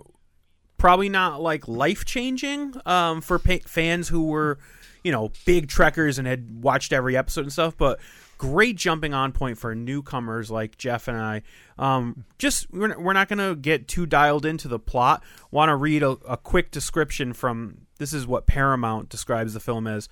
probably 0.79 1.09
not 1.09 1.41
like 1.41 1.69
life 1.69 2.05
changing 2.05 2.75
um, 2.87 3.21
for 3.21 3.39
pa- 3.39 3.59
fans 3.67 4.09
who 4.09 4.27
were, 4.27 4.59
you 5.05 5.13
know, 5.13 5.31
big 5.45 5.69
trekkers 5.69 6.19
and 6.19 6.27
had 6.27 6.63
watched 6.63 6.93
every 6.93 7.17
episode 7.17 7.43
and 7.43 7.53
stuff, 7.53 7.77
but 7.77 8.01
great 8.39 8.77
jumping 8.77 9.13
on 9.13 9.33
point 9.33 9.59
for 9.59 9.75
newcomers 9.75 10.51
like 10.51 10.79
Jeff 10.79 11.09
and 11.09 11.19
I. 11.19 11.43
Um, 11.79 12.25
just 12.39 12.71
we're, 12.73 12.99
we're 12.99 13.13
not 13.13 13.29
going 13.29 13.39
to 13.39 13.55
get 13.55 13.87
too 13.87 14.07
dialed 14.07 14.47
into 14.47 14.67
the 14.67 14.79
plot. 14.79 15.23
Want 15.51 15.69
to 15.69 15.77
read 15.77 16.03
a, 16.03 16.11
a 16.27 16.39
quick 16.39 16.71
description 16.71 17.35
from 17.35 17.83
this 17.99 18.15
is 18.15 18.27
what 18.27 18.47
Paramount 18.47 19.11
describes 19.11 19.53
the 19.53 19.61
film 19.61 19.87
as. 19.87 20.09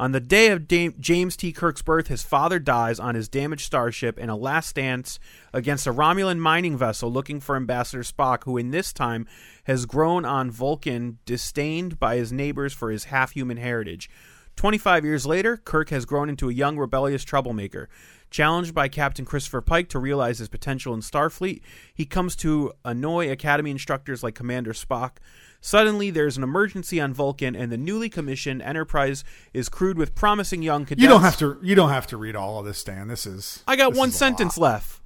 On 0.00 0.12
the 0.12 0.18
day 0.20 0.46
of 0.46 0.66
Dame, 0.66 0.94
James 0.98 1.36
T. 1.36 1.52
Kirk's 1.52 1.82
birth, 1.82 2.06
his 2.06 2.22
father 2.22 2.58
dies 2.58 2.98
on 2.98 3.14
his 3.14 3.28
damaged 3.28 3.66
starship 3.66 4.18
in 4.18 4.30
a 4.30 4.34
last 4.34 4.74
dance 4.76 5.18
against 5.52 5.86
a 5.86 5.92
Romulan 5.92 6.38
mining 6.38 6.74
vessel 6.74 7.12
looking 7.12 7.38
for 7.38 7.54
Ambassador 7.54 8.02
Spock, 8.02 8.44
who 8.44 8.56
in 8.56 8.70
this 8.70 8.94
time 8.94 9.26
has 9.64 9.84
grown 9.84 10.24
on 10.24 10.50
Vulcan, 10.50 11.18
disdained 11.26 12.00
by 12.00 12.16
his 12.16 12.32
neighbors 12.32 12.72
for 12.72 12.90
his 12.90 13.04
half 13.04 13.32
human 13.32 13.58
heritage. 13.58 14.08
25 14.56 15.04
years 15.04 15.26
later, 15.26 15.58
Kirk 15.58 15.90
has 15.90 16.06
grown 16.06 16.30
into 16.30 16.48
a 16.48 16.54
young 16.54 16.78
rebellious 16.78 17.22
troublemaker. 17.22 17.90
Challenged 18.30 18.72
by 18.72 18.86
Captain 18.86 19.24
Christopher 19.24 19.60
Pike 19.60 19.88
to 19.88 19.98
realize 19.98 20.38
his 20.38 20.48
potential 20.48 20.94
in 20.94 21.00
Starfleet, 21.00 21.62
he 21.92 22.06
comes 22.06 22.36
to 22.36 22.72
annoy 22.84 23.28
Academy 23.28 23.72
instructors 23.72 24.22
like 24.22 24.36
Commander 24.36 24.72
Spock. 24.72 25.16
Suddenly, 25.60 26.10
there's 26.10 26.36
an 26.36 26.44
emergency 26.44 27.00
on 27.00 27.12
Vulcan, 27.12 27.56
and 27.56 27.72
the 27.72 27.76
newly 27.76 28.08
commissioned 28.08 28.62
Enterprise 28.62 29.24
is 29.52 29.68
crewed 29.68 29.98
with 29.98 30.14
promising 30.14 30.62
young 30.62 30.84
cadets. 30.84 31.02
You 31.02 31.08
don't 31.08 31.22
have 31.22 31.38
to. 31.38 31.58
You 31.60 31.74
don't 31.74 31.90
have 31.90 32.06
to 32.08 32.16
read 32.16 32.36
all 32.36 32.60
of 32.60 32.64
this, 32.64 32.78
Stan. 32.78 33.08
This 33.08 33.26
is. 33.26 33.64
I 33.66 33.74
got 33.74 33.94
one 33.94 34.12
sentence 34.12 34.56
left. 34.56 35.02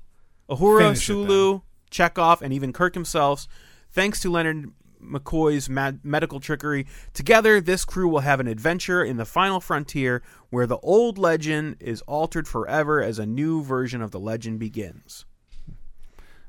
Uhura, 0.49 0.81
Finish 0.81 1.07
Sulu, 1.07 1.61
Chekov, 1.91 2.43
and 2.43 2.53
even 2.53 2.73
Kirk 2.73 2.95
himself, 2.95 3.49
thanks 3.91 4.21
to 4.21 4.31
Leonard 4.31 4.71
McCoy's 5.05 5.69
mad- 5.69 6.01
medical 6.03 6.41
trickery, 6.41 6.87
together 7.13 7.61
this 7.61 7.85
crew 7.85 8.09
will 8.09 8.21
have 8.21 8.41
an 8.41 8.47
adventure 8.49 9.05
in 9.05 9.17
the 9.17 9.25
final 9.25 9.61
frontier 9.61 10.23
where 10.51 10.67
the 10.67 10.79
old 10.79 11.19
legend 11.19 11.77
is 11.81 12.01
altered 12.03 12.49
forever 12.49 13.03
as 13.03 13.19
a 13.19 13.27
new 13.27 13.63
version 13.63 14.01
of 14.03 14.11
the 14.11 14.21
legend 14.21 14.59
begins. 14.59 15.25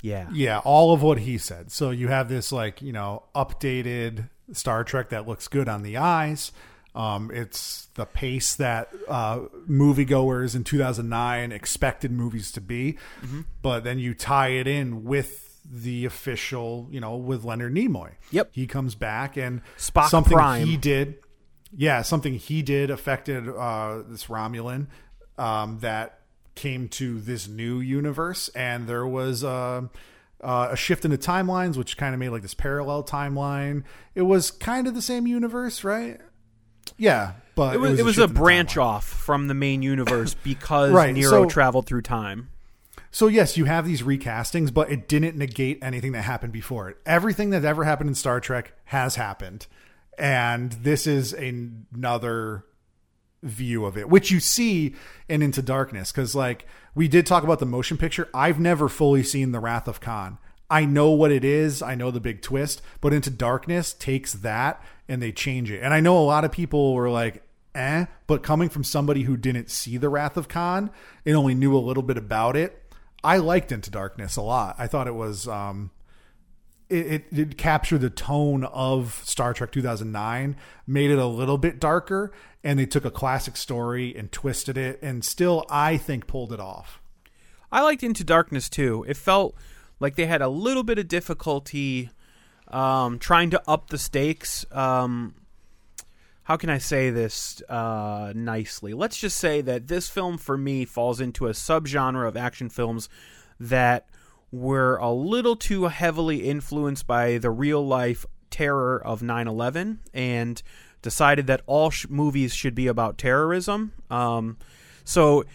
Yeah. 0.01 0.27
Yeah, 0.31 0.59
all 0.59 0.93
of 0.93 1.01
what 1.01 1.19
he 1.19 1.37
said. 1.37 1.71
So 1.71 1.89
you 1.89 2.07
have 2.09 2.29
this 2.29 2.51
like 2.51 2.81
you 2.81 2.91
know 2.93 3.23
updated 3.33 4.29
Star 4.51 4.83
Trek 4.83 5.09
that 5.09 5.27
looks 5.27 5.47
good 5.47 5.67
on 5.67 5.81
the 5.83 5.97
eyes. 5.97 6.51
Um, 6.93 7.29
it's 7.33 7.87
the 7.95 8.05
pace 8.05 8.55
that 8.55 8.89
uh, 9.09 9.39
moviegoers 9.69 10.55
in 10.55 10.63
2009 10.63 11.51
expected 11.51 12.09
movies 12.11 12.51
to 12.53 12.61
be, 12.61 12.97
Mm-hmm. 13.25 13.41
but 13.61 13.83
then 13.83 13.99
you 13.99 14.13
tie 14.13 14.49
it 14.49 14.65
in 14.67 15.03
with 15.03 15.44
the 15.69 16.05
official, 16.05 16.87
you 16.91 16.99
know, 16.99 17.15
with 17.17 17.43
Leonard 17.43 17.73
Nimoy. 17.73 18.11
Yep. 18.31 18.49
he 18.53 18.67
comes 18.67 18.95
back 18.95 19.35
and 19.37 19.61
Spock 19.77 20.09
something 20.09 20.33
Prime. 20.33 20.65
he 20.67 20.77
did. 20.77 21.19
Yeah, 21.75 22.03
something 22.03 22.35
he 22.35 22.61
did 22.61 22.89
affected 22.89 23.49
uh, 23.49 24.03
this 24.07 24.25
Romulan 24.25 24.87
um, 25.37 25.79
that 25.79 26.19
came 26.53 26.87
to 26.89 27.19
this 27.19 27.47
new 27.47 27.79
universe, 27.79 28.47
and 28.49 28.87
there 28.87 29.05
was 29.05 29.43
uh, 29.43 29.81
uh, 30.41 30.67
a 30.71 30.75
shift 30.77 31.03
in 31.03 31.11
the 31.11 31.17
timelines, 31.17 31.75
which 31.75 31.97
kind 31.97 32.13
of 32.13 32.19
made 32.19 32.29
like 32.29 32.43
this 32.43 32.53
parallel 32.53 33.03
timeline. 33.03 33.83
It 34.13 34.21
was 34.21 34.51
kind 34.51 34.87
of 34.87 34.93
the 34.95 35.01
same 35.01 35.27
universe, 35.27 35.83
right? 35.83 36.21
Yeah, 36.97 37.33
but 37.55 37.75
It 37.75 37.79
was, 37.79 37.99
it 37.99 38.05
was, 38.05 38.17
a 38.17 38.21
shift 38.21 38.29
in 38.29 38.35
the 38.35 38.39
branch 38.39 38.75
timeline. 38.75 38.81
off 38.83 39.05
from 39.05 39.47
the 39.47 39.53
main 39.55 39.81
universe 39.81 40.35
because 40.43 40.91
Right, 40.91 41.13
Nero 41.13 41.43
so- 41.43 41.45
traveled 41.49 41.87
through 41.87 42.03
time. 42.03 42.49
So 43.15 43.27
yes, 43.27 43.55
you 43.55 43.63
have 43.63 43.85
these 43.85 44.01
recastings, 44.01 44.73
but 44.73 44.91
it 44.91 45.07
didn't 45.07 45.37
negate 45.37 45.79
anything 45.81 46.11
that 46.11 46.23
happened 46.23 46.51
before 46.51 46.89
it. 46.89 46.97
Everything 47.05 47.51
that 47.51 47.63
ever 47.63 47.85
happened 47.85 48.09
in 48.09 48.13
Star 48.13 48.41
Trek 48.41 48.73
has 48.83 49.15
happened, 49.15 49.67
and 50.19 50.73
this 50.73 51.07
is 51.07 51.31
another 51.31 52.65
view 53.41 53.85
of 53.85 53.97
it, 53.97 54.09
which 54.09 54.31
you 54.31 54.41
see 54.41 54.95
in 55.29 55.41
Into 55.41 55.61
Darkness. 55.61 56.11
Because 56.11 56.35
like 56.35 56.65
we 56.93 57.07
did 57.07 57.25
talk 57.25 57.45
about 57.45 57.59
the 57.59 57.65
motion 57.65 57.95
picture, 57.97 58.27
I've 58.33 58.59
never 58.59 58.89
fully 58.89 59.23
seen 59.23 59.53
The 59.53 59.61
Wrath 59.61 59.87
of 59.87 60.01
Khan. 60.01 60.37
I 60.69 60.83
know 60.83 61.11
what 61.11 61.31
it 61.31 61.45
is. 61.45 61.81
I 61.81 61.95
know 61.95 62.11
the 62.11 62.19
big 62.19 62.41
twist, 62.41 62.81
but 62.99 63.13
Into 63.13 63.29
Darkness 63.29 63.93
takes 63.93 64.33
that 64.33 64.83
and 65.07 65.21
they 65.21 65.31
change 65.31 65.71
it. 65.71 65.81
And 65.81 65.93
I 65.93 66.01
know 66.01 66.17
a 66.17 66.19
lot 66.19 66.43
of 66.43 66.51
people 66.51 66.93
were 66.93 67.09
like, 67.09 67.43
eh, 67.75 68.07
but 68.27 68.43
coming 68.43 68.67
from 68.67 68.83
somebody 68.83 69.23
who 69.23 69.37
didn't 69.37 69.69
see 69.69 69.95
The 69.95 70.09
Wrath 70.09 70.35
of 70.35 70.49
Khan 70.49 70.91
and 71.25 71.37
only 71.37 71.55
knew 71.55 71.77
a 71.77 71.79
little 71.79 72.03
bit 72.03 72.17
about 72.17 72.57
it, 72.57 72.81
I 73.25 73.37
liked 73.37 73.71
Into 73.71 73.89
Darkness 73.89 74.35
a 74.35 74.41
lot. 74.41 74.75
I 74.77 74.85
thought 74.85 75.07
it 75.07 75.15
was 75.15 75.47
um 75.47 75.89
it, 76.87 77.05
it 77.07 77.33
did 77.33 77.57
capture 77.57 77.97
the 77.97 78.11
tone 78.11 78.63
of 78.65 79.19
Star 79.25 79.53
Trek 79.53 79.71
2009, 79.71 80.55
made 80.85 81.09
it 81.09 81.17
a 81.17 81.25
little 81.25 81.57
bit 81.57 81.79
darker, 81.79 82.31
and 82.63 82.77
they 82.77 82.85
took 82.85 83.03
a 83.03 83.11
classic 83.11 83.57
story 83.57 84.15
and 84.15 84.31
twisted 84.31 84.77
it, 84.77 84.99
and 85.01 85.25
still, 85.25 85.65
I 85.67 85.97
think, 85.97 86.27
pulled 86.27 86.53
it 86.53 86.59
off. 86.59 87.01
I 87.71 87.81
liked 87.81 88.03
Into 88.03 88.23
Darkness 88.23 88.69
too. 88.69 89.03
It 89.07 89.17
felt 89.17 89.55
like 89.99 90.15
they 90.15 90.27
had 90.27 90.43
a 90.43 90.47
little 90.47 90.83
bit 90.83 90.99
of 90.99 91.07
difficulty 91.07 92.11
um, 92.67 93.17
trying 93.17 93.49
to 93.49 93.61
up 93.67 93.89
the 93.89 93.97
stakes. 93.97 94.65
Um, 94.71 95.33
how 96.45 96.57
can 96.57 96.69
I 96.69 96.77
say 96.77 97.09
this 97.09 97.61
uh, 97.67 98.31
nicely? 98.35 98.93
Let's 98.93 99.17
just 99.17 99.37
say 99.37 99.61
that 99.61 99.87
this 99.87 100.09
film 100.09 100.37
for 100.37 100.57
me 100.57 100.85
falls 100.85 101.19
into 101.19 101.47
a 101.47 101.51
subgenre 101.51 102.27
of 102.27 102.37
action 102.37 102.69
films 102.69 103.09
that 103.59 104.07
were 104.51 104.97
a 104.97 105.11
little 105.11 105.55
too 105.55 105.85
heavily 105.85 106.47
influenced 106.47 107.07
by 107.07 107.39
the 107.39 107.49
real 107.49 107.85
life 107.85 108.27
terror 108.51 109.01
of 109.03 109.23
9 109.23 109.47
11 109.47 109.99
and 110.13 110.61
decided 111.01 111.47
that 111.47 111.61
all 111.65 111.89
sh- 111.89 112.05
movies 112.09 112.53
should 112.53 112.75
be 112.75 112.85
about 112.85 113.17
terrorism. 113.17 113.93
Um, 114.11 114.57
so 115.03 115.45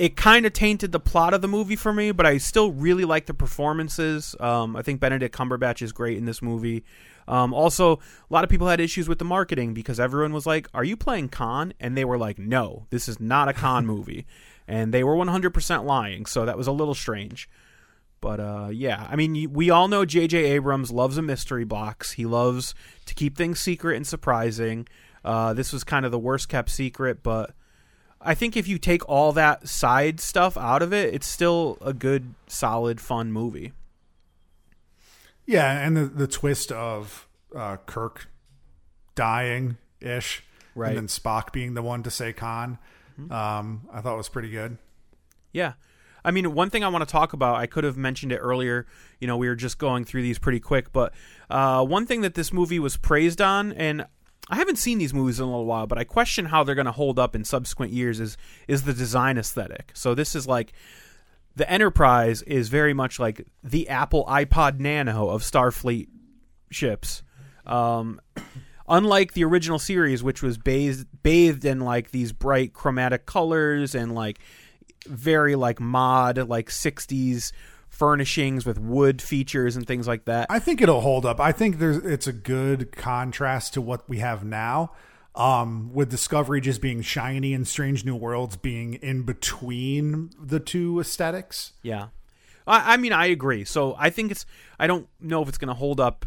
it 0.00 0.16
kind 0.16 0.46
of 0.46 0.54
tainted 0.54 0.92
the 0.92 0.98
plot 0.98 1.34
of 1.34 1.42
the 1.42 1.46
movie 1.46 1.76
for 1.76 1.92
me, 1.92 2.10
but 2.10 2.24
I 2.24 2.38
still 2.38 2.72
really 2.72 3.04
like 3.04 3.26
the 3.26 3.34
performances. 3.34 4.34
Um, 4.40 4.74
I 4.74 4.80
think 4.80 4.98
Benedict 4.98 5.36
Cumberbatch 5.36 5.82
is 5.82 5.92
great 5.92 6.16
in 6.16 6.24
this 6.24 6.40
movie. 6.40 6.84
Um, 7.28 7.52
also, 7.52 7.96
a 7.96 7.98
lot 8.30 8.42
of 8.42 8.48
people 8.48 8.66
had 8.66 8.80
issues 8.80 9.10
with 9.10 9.18
the 9.18 9.26
marketing 9.26 9.74
because 9.74 10.00
everyone 10.00 10.32
was 10.32 10.46
like, 10.46 10.68
"Are 10.72 10.84
you 10.84 10.96
playing 10.96 11.28
Khan?" 11.28 11.74
And 11.78 11.98
they 11.98 12.06
were 12.06 12.16
like, 12.16 12.38
"No, 12.38 12.86
this 12.88 13.08
is 13.10 13.20
not 13.20 13.50
a 13.50 13.52
Khan 13.52 13.84
movie," 13.94 14.26
and 14.66 14.94
they 14.94 15.04
were 15.04 15.14
100% 15.14 15.84
lying. 15.84 16.24
So 16.24 16.46
that 16.46 16.56
was 16.56 16.66
a 16.66 16.72
little 16.72 16.94
strange. 16.94 17.50
But 18.22 18.40
uh, 18.40 18.68
yeah, 18.72 19.06
I 19.10 19.16
mean, 19.16 19.52
we 19.52 19.68
all 19.68 19.86
know 19.86 20.06
J.J. 20.06 20.38
Abrams 20.38 20.90
loves 20.90 21.18
a 21.18 21.22
mystery 21.22 21.64
box. 21.64 22.12
He 22.12 22.24
loves 22.24 22.74
to 23.04 23.14
keep 23.14 23.36
things 23.36 23.60
secret 23.60 23.96
and 23.96 24.06
surprising. 24.06 24.88
Uh, 25.22 25.52
this 25.52 25.74
was 25.74 25.84
kind 25.84 26.06
of 26.06 26.10
the 26.10 26.18
worst 26.18 26.48
kept 26.48 26.70
secret, 26.70 27.22
but 27.22 27.54
I 28.22 28.34
think 28.34 28.56
if 28.56 28.68
you 28.68 28.78
take 28.78 29.08
all 29.08 29.32
that 29.32 29.66
side 29.68 30.20
stuff 30.20 30.58
out 30.58 30.82
of 30.82 30.92
it, 30.92 31.14
it's 31.14 31.26
still 31.26 31.78
a 31.80 31.92
good, 31.94 32.34
solid, 32.46 33.00
fun 33.00 33.32
movie. 33.32 33.72
Yeah, 35.46 35.84
and 35.84 35.96
the 35.96 36.04
the 36.06 36.26
twist 36.26 36.70
of 36.70 37.26
uh, 37.56 37.76
Kirk 37.86 38.28
dying 39.14 39.78
ish, 40.00 40.44
Right. 40.74 40.90
and 40.90 40.96
then 40.98 41.06
Spock 41.08 41.52
being 41.52 41.74
the 41.74 41.82
one 41.82 42.02
to 42.04 42.10
say 42.10 42.32
Khan, 42.32 42.78
um, 43.30 43.82
I 43.92 44.00
thought 44.00 44.16
was 44.16 44.28
pretty 44.28 44.50
good. 44.50 44.78
Yeah. 45.52 45.72
I 46.22 46.30
mean, 46.32 46.52
one 46.54 46.68
thing 46.68 46.84
I 46.84 46.88
want 46.88 47.06
to 47.06 47.10
talk 47.10 47.32
about, 47.32 47.56
I 47.56 47.66
could 47.66 47.82
have 47.82 47.96
mentioned 47.96 48.30
it 48.30 48.36
earlier. 48.36 48.86
You 49.20 49.26
know, 49.26 49.38
we 49.38 49.48
were 49.48 49.54
just 49.56 49.78
going 49.78 50.04
through 50.04 50.20
these 50.22 50.38
pretty 50.38 50.60
quick, 50.60 50.92
but 50.92 51.14
uh, 51.48 51.82
one 51.84 52.04
thing 52.06 52.20
that 52.20 52.34
this 52.34 52.52
movie 52.52 52.78
was 52.78 52.98
praised 52.98 53.40
on, 53.40 53.72
and 53.72 54.06
I 54.50 54.56
haven't 54.56 54.76
seen 54.76 54.98
these 54.98 55.14
movies 55.14 55.38
in 55.38 55.44
a 55.44 55.46
little 55.46 55.64
while, 55.64 55.86
but 55.86 55.96
I 55.96 56.04
question 56.04 56.44
how 56.44 56.64
they're 56.64 56.74
going 56.74 56.86
to 56.86 56.92
hold 56.92 57.20
up 57.20 57.36
in 57.36 57.44
subsequent 57.44 57.92
years. 57.92 58.18
Is 58.18 58.36
is 58.66 58.82
the 58.82 58.92
design 58.92 59.38
aesthetic? 59.38 59.92
So 59.94 60.14
this 60.14 60.34
is 60.34 60.46
like 60.46 60.72
the 61.54 61.70
Enterprise 61.70 62.42
is 62.42 62.68
very 62.68 62.92
much 62.92 63.20
like 63.20 63.46
the 63.62 63.88
Apple 63.88 64.24
iPod 64.26 64.80
Nano 64.80 65.28
of 65.28 65.42
Starfleet 65.42 66.08
ships. 66.70 67.22
Um, 67.64 68.20
unlike 68.88 69.34
the 69.34 69.44
original 69.44 69.78
series, 69.78 70.22
which 70.22 70.42
was 70.42 70.58
bathed 70.58 71.06
bathed 71.22 71.64
in 71.64 71.80
like 71.80 72.10
these 72.10 72.32
bright 72.32 72.72
chromatic 72.72 73.26
colors 73.26 73.94
and 73.94 74.14
like 74.14 74.40
very 75.06 75.54
like 75.54 75.80
mod 75.80 76.48
like 76.48 76.68
60s 76.68 77.52
furnishings 77.90 78.64
with 78.64 78.78
wood 78.78 79.20
features 79.20 79.76
and 79.76 79.86
things 79.86 80.08
like 80.08 80.24
that. 80.24 80.46
I 80.48 80.58
think 80.58 80.80
it'll 80.80 81.02
hold 81.02 81.26
up. 81.26 81.38
I 81.38 81.52
think 81.52 81.78
there's 81.78 81.98
it's 81.98 82.26
a 82.26 82.32
good 82.32 82.92
contrast 82.92 83.74
to 83.74 83.82
what 83.82 84.08
we 84.08 84.18
have 84.18 84.42
now. 84.42 84.92
Um, 85.32 85.92
with 85.92 86.10
Discovery 86.10 86.60
just 86.60 86.80
being 86.80 87.02
shiny 87.02 87.54
and 87.54 87.66
Strange 87.66 88.04
New 88.04 88.16
Worlds 88.16 88.56
being 88.56 88.94
in 88.94 89.22
between 89.22 90.30
the 90.40 90.58
two 90.58 90.98
aesthetics. 90.98 91.72
Yeah. 91.82 92.08
I, 92.66 92.94
I 92.94 92.96
mean, 92.96 93.12
I 93.12 93.26
agree. 93.26 93.64
So 93.64 93.94
I 93.96 94.10
think 94.10 94.32
it's, 94.32 94.44
I 94.78 94.88
don't 94.88 95.06
know 95.20 95.40
if 95.40 95.48
it's 95.48 95.56
going 95.56 95.68
to 95.68 95.74
hold 95.74 96.00
up 96.00 96.26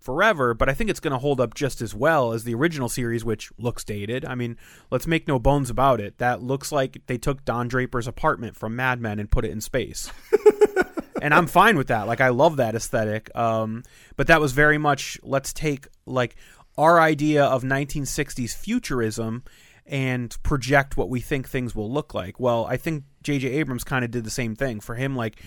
forever, 0.00 0.54
but 0.54 0.68
I 0.68 0.74
think 0.74 0.88
it's 0.88 1.00
going 1.00 1.12
to 1.12 1.18
hold 1.18 1.40
up 1.40 1.54
just 1.54 1.82
as 1.82 1.94
well 1.94 2.32
as 2.32 2.44
the 2.44 2.54
original 2.54 2.88
series, 2.88 3.24
which 3.24 3.50
looks 3.58 3.82
dated. 3.82 4.24
I 4.24 4.36
mean, 4.36 4.56
let's 4.90 5.06
make 5.06 5.26
no 5.26 5.38
bones 5.38 5.68
about 5.68 6.00
it. 6.00 6.18
That 6.18 6.40
looks 6.40 6.70
like 6.70 7.02
they 7.06 7.18
took 7.18 7.44
Don 7.44 7.66
Draper's 7.66 8.06
apartment 8.06 8.56
from 8.56 8.76
Mad 8.76 9.00
Men 9.00 9.18
and 9.18 9.30
put 9.30 9.44
it 9.44 9.50
in 9.50 9.60
space. 9.60 10.12
and 11.22 11.34
I'm 11.34 11.46
fine 11.46 11.76
with 11.76 11.88
that. 11.88 12.06
Like, 12.06 12.20
I 12.20 12.28
love 12.28 12.56
that 12.56 12.74
aesthetic. 12.74 13.34
Um, 13.36 13.82
but 14.16 14.26
that 14.28 14.40
was 14.40 14.52
very 14.52 14.78
much, 14.78 15.18
let's 15.22 15.52
take, 15.52 15.86
like, 16.06 16.36
our 16.76 17.00
idea 17.00 17.44
of 17.44 17.62
1960s 17.62 18.54
futurism 18.54 19.42
and 19.84 20.36
project 20.42 20.96
what 20.96 21.08
we 21.08 21.20
think 21.20 21.48
things 21.48 21.74
will 21.74 21.90
look 21.90 22.14
like. 22.14 22.38
Well, 22.38 22.66
I 22.66 22.76
think 22.76 23.04
J.J. 23.22 23.48
Abrams 23.48 23.84
kind 23.84 24.04
of 24.04 24.10
did 24.10 24.24
the 24.24 24.30
same 24.30 24.54
thing. 24.54 24.80
For 24.80 24.94
him, 24.94 25.16
like 25.16 25.42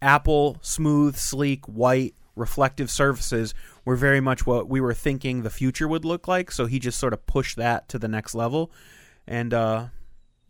Apple, 0.00 0.58
smooth, 0.62 1.16
sleek, 1.16 1.66
white, 1.66 2.14
reflective 2.34 2.90
surfaces 2.90 3.54
were 3.84 3.96
very 3.96 4.20
much 4.20 4.46
what 4.46 4.68
we 4.68 4.80
were 4.80 4.94
thinking 4.94 5.42
the 5.42 5.50
future 5.50 5.86
would 5.86 6.04
look 6.04 6.26
like. 6.26 6.50
So 6.50 6.66
he 6.66 6.78
just 6.78 6.98
sort 6.98 7.12
of 7.12 7.26
pushed 7.26 7.56
that 7.56 7.88
to 7.90 7.98
the 7.98 8.08
next 8.08 8.34
level. 8.34 8.72
And 9.26 9.52
uh, 9.52 9.86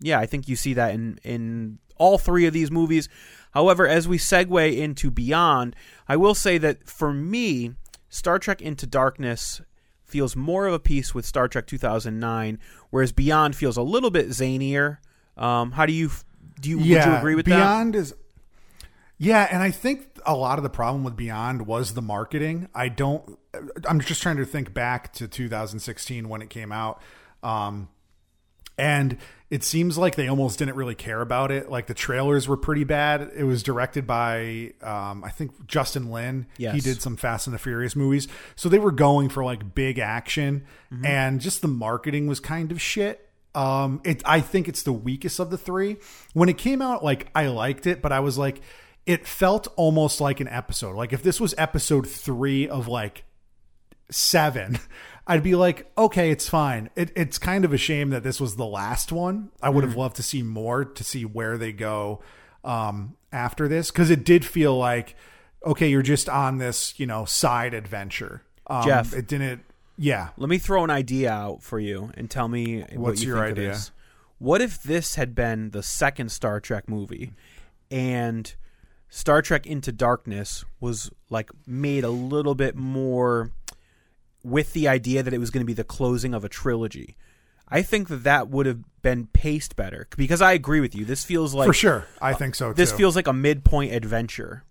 yeah, 0.00 0.18
I 0.18 0.26
think 0.26 0.48
you 0.48 0.56
see 0.56 0.74
that 0.74 0.94
in 0.94 1.18
in 1.24 1.78
all 2.02 2.18
three 2.18 2.46
of 2.46 2.52
these 2.52 2.70
movies. 2.70 3.08
However, 3.52 3.86
as 3.86 4.08
we 4.08 4.18
segue 4.18 4.76
into 4.76 5.08
Beyond, 5.10 5.76
I 6.08 6.16
will 6.16 6.34
say 6.34 6.58
that 6.58 6.88
for 6.88 7.12
me, 7.12 7.74
Star 8.08 8.40
Trek 8.40 8.60
Into 8.60 8.86
Darkness 8.86 9.60
feels 10.04 10.34
more 10.34 10.66
of 10.66 10.74
a 10.74 10.80
piece 10.80 11.14
with 11.14 11.24
Star 11.24 11.46
Trek 11.46 11.66
2009, 11.66 12.58
whereas 12.90 13.12
Beyond 13.12 13.54
feels 13.54 13.76
a 13.76 13.82
little 13.82 14.10
bit 14.10 14.28
zanier. 14.30 14.98
Um, 15.36 15.72
how 15.72 15.86
do 15.86 15.92
you 15.92 16.10
do? 16.60 16.70
You 16.70 16.78
would 16.78 16.86
you 16.88 17.12
agree 17.14 17.34
with 17.36 17.46
that? 17.46 17.56
Beyond 17.56 17.94
is 17.94 18.14
Yeah, 19.18 19.46
and 19.50 19.62
I 19.62 19.70
think 19.70 20.08
a 20.26 20.34
lot 20.34 20.58
of 20.58 20.64
the 20.64 20.70
problem 20.70 21.04
with 21.04 21.16
Beyond 21.16 21.66
was 21.66 21.94
the 21.94 22.02
marketing. 22.02 22.68
I 22.74 22.88
don't 22.88 23.38
I'm 23.88 24.00
just 24.00 24.22
trying 24.22 24.38
to 24.38 24.44
think 24.44 24.74
back 24.74 25.12
to 25.14 25.28
2016 25.28 26.28
when 26.28 26.42
it 26.42 26.50
came 26.50 26.72
out. 26.72 27.00
Um 27.42 27.88
and 28.78 29.18
it 29.52 29.62
seems 29.62 29.98
like 29.98 30.14
they 30.14 30.28
almost 30.28 30.58
didn't 30.58 30.76
really 30.76 30.94
care 30.94 31.20
about 31.20 31.50
it. 31.50 31.70
Like 31.70 31.86
the 31.86 31.92
trailers 31.92 32.48
were 32.48 32.56
pretty 32.56 32.84
bad. 32.84 33.32
It 33.36 33.44
was 33.44 33.62
directed 33.62 34.06
by 34.06 34.72
um, 34.80 35.22
I 35.22 35.28
think 35.28 35.66
Justin 35.66 36.10
Lin. 36.10 36.46
Yes. 36.56 36.74
He 36.74 36.80
did 36.80 37.02
some 37.02 37.18
Fast 37.18 37.46
and 37.48 37.52
the 37.52 37.58
Furious 37.58 37.94
movies. 37.94 38.28
So 38.56 38.70
they 38.70 38.78
were 38.78 38.90
going 38.90 39.28
for 39.28 39.44
like 39.44 39.74
big 39.74 39.98
action 39.98 40.64
and 41.04 41.38
just 41.38 41.60
the 41.60 41.68
marketing 41.68 42.28
was 42.28 42.40
kind 42.40 42.72
of 42.72 42.80
shit. 42.80 43.28
Um 43.54 44.00
it 44.04 44.22
I 44.24 44.40
think 44.40 44.68
it's 44.70 44.84
the 44.84 44.92
weakest 44.94 45.38
of 45.38 45.50
the 45.50 45.58
three. 45.58 45.98
When 46.32 46.48
it 46.48 46.56
came 46.56 46.80
out 46.80 47.04
like 47.04 47.28
I 47.34 47.48
liked 47.48 47.86
it, 47.86 48.00
but 48.00 48.10
I 48.10 48.20
was 48.20 48.38
like 48.38 48.62
it 49.04 49.26
felt 49.26 49.68
almost 49.76 50.18
like 50.18 50.40
an 50.40 50.48
episode. 50.48 50.96
Like 50.96 51.12
if 51.12 51.22
this 51.22 51.38
was 51.38 51.54
episode 51.58 52.08
3 52.08 52.68
of 52.70 52.88
like 52.88 53.24
seven, 54.10 54.78
I'd 55.26 55.42
be 55.42 55.54
like, 55.54 55.90
okay, 55.96 56.30
it's 56.30 56.48
fine. 56.48 56.90
It, 56.96 57.12
it's 57.14 57.38
kind 57.38 57.64
of 57.64 57.72
a 57.72 57.76
shame 57.76 58.10
that 58.10 58.22
this 58.22 58.40
was 58.40 58.56
the 58.56 58.66
last 58.66 59.12
one. 59.12 59.50
I 59.62 59.68
would 59.68 59.84
have 59.84 59.96
loved 59.96 60.16
to 60.16 60.22
see 60.22 60.42
more 60.42 60.84
to 60.84 61.04
see 61.04 61.24
where 61.24 61.56
they 61.56 61.72
go 61.72 62.20
um, 62.64 63.16
after 63.30 63.68
this 63.68 63.90
because 63.90 64.10
it 64.10 64.24
did 64.24 64.44
feel 64.44 64.76
like, 64.76 65.14
okay, 65.64 65.88
you're 65.88 66.02
just 66.02 66.28
on 66.28 66.58
this, 66.58 66.98
you 66.98 67.06
know, 67.06 67.24
side 67.24 67.72
adventure. 67.72 68.42
Um, 68.66 68.84
Jeff. 68.84 69.14
it 69.14 69.28
didn't. 69.28 69.62
Yeah, 69.96 70.30
Let 70.36 70.48
me 70.48 70.58
throw 70.58 70.82
an 70.82 70.90
idea 70.90 71.30
out 71.30 71.62
for 71.62 71.78
you 71.78 72.10
and 72.14 72.28
tell 72.28 72.48
me 72.48 72.80
what 72.80 72.98
What's 72.98 73.22
you 73.22 73.28
your 73.28 73.44
think 73.44 73.58
idea? 73.58 73.70
Of 73.70 73.74
this. 73.76 73.90
What 74.38 74.60
if 74.60 74.82
this 74.82 75.14
had 75.14 75.34
been 75.34 75.70
the 75.70 75.82
second 75.82 76.32
Star 76.32 76.58
Trek 76.58 76.88
movie, 76.88 77.32
and 77.90 78.52
Star 79.08 79.42
Trek 79.42 79.66
Into 79.66 79.92
Darkness 79.92 80.64
was 80.80 81.10
like 81.30 81.50
made 81.66 82.02
a 82.02 82.10
little 82.10 82.54
bit 82.56 82.74
more 82.74 83.52
with 84.42 84.72
the 84.72 84.88
idea 84.88 85.22
that 85.22 85.32
it 85.32 85.38
was 85.38 85.50
going 85.50 85.60
to 85.62 85.66
be 85.66 85.72
the 85.72 85.84
closing 85.84 86.34
of 86.34 86.44
a 86.44 86.48
trilogy? 86.48 87.16
I 87.68 87.82
think 87.82 88.08
that 88.08 88.24
that 88.24 88.48
would 88.48 88.66
have 88.66 88.80
been 89.00 89.28
paced 89.28 89.76
better 89.76 90.06
because 90.16 90.42
I 90.42 90.52
agree 90.52 90.80
with 90.80 90.94
you. 90.94 91.04
This 91.06 91.24
feels 91.24 91.54
like 91.54 91.66
for 91.66 91.72
sure. 91.72 92.06
I 92.20 92.32
uh, 92.32 92.36
think 92.36 92.54
so. 92.54 92.68
Too. 92.68 92.74
this 92.74 92.92
feels 92.92 93.16
like 93.16 93.26
a 93.26 93.32
midpoint 93.32 93.92
adventure. 93.94 94.64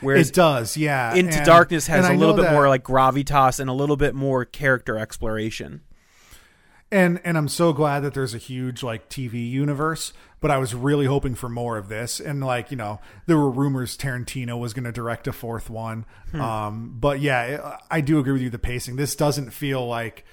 Whereas 0.00 0.28
it 0.28 0.34
does. 0.34 0.76
Yeah, 0.76 1.14
Into 1.14 1.36
And- 1.36 1.46
Darkness 1.46 1.86
has 1.86 2.06
a 2.08 2.12
little 2.12 2.34
bit 2.34 2.42
that- 2.42 2.52
more 2.52 2.68
like 2.68 2.82
gravitas 2.82 3.60
and 3.60 3.70
a 3.70 3.72
little 3.72 3.96
bit 3.96 4.14
more 4.14 4.44
character 4.44 4.98
exploration. 4.98 5.82
and 6.92 7.20
and 7.24 7.38
I'm 7.38 7.48
so 7.48 7.72
glad 7.72 8.00
that 8.00 8.14
there's 8.14 8.34
a 8.34 8.38
huge 8.38 8.82
like 8.82 9.08
TV 9.08 9.48
universe. 9.48 10.12
But 10.40 10.50
I 10.50 10.58
was 10.58 10.74
really 10.74 11.06
hoping 11.06 11.34
for 11.34 11.48
more 11.48 11.78
of 11.78 11.88
this, 11.88 12.20
and 12.20 12.44
like 12.44 12.70
you 12.70 12.76
know, 12.76 13.00
there 13.26 13.38
were 13.38 13.50
rumors 13.50 13.96
Tarantino 13.96 14.58
was 14.58 14.74
going 14.74 14.84
to 14.84 14.92
direct 14.92 15.26
a 15.26 15.32
fourth 15.32 15.70
one. 15.70 16.04
Um, 16.34 16.94
but 16.98 17.20
yeah, 17.20 17.78
I 17.90 18.00
do 18.02 18.18
agree 18.18 18.32
with 18.32 18.42
you. 18.42 18.50
The 18.50 18.58
pacing. 18.58 18.96
This 18.96 19.16
doesn't 19.16 19.50
feel 19.50 19.86
like 19.86 20.24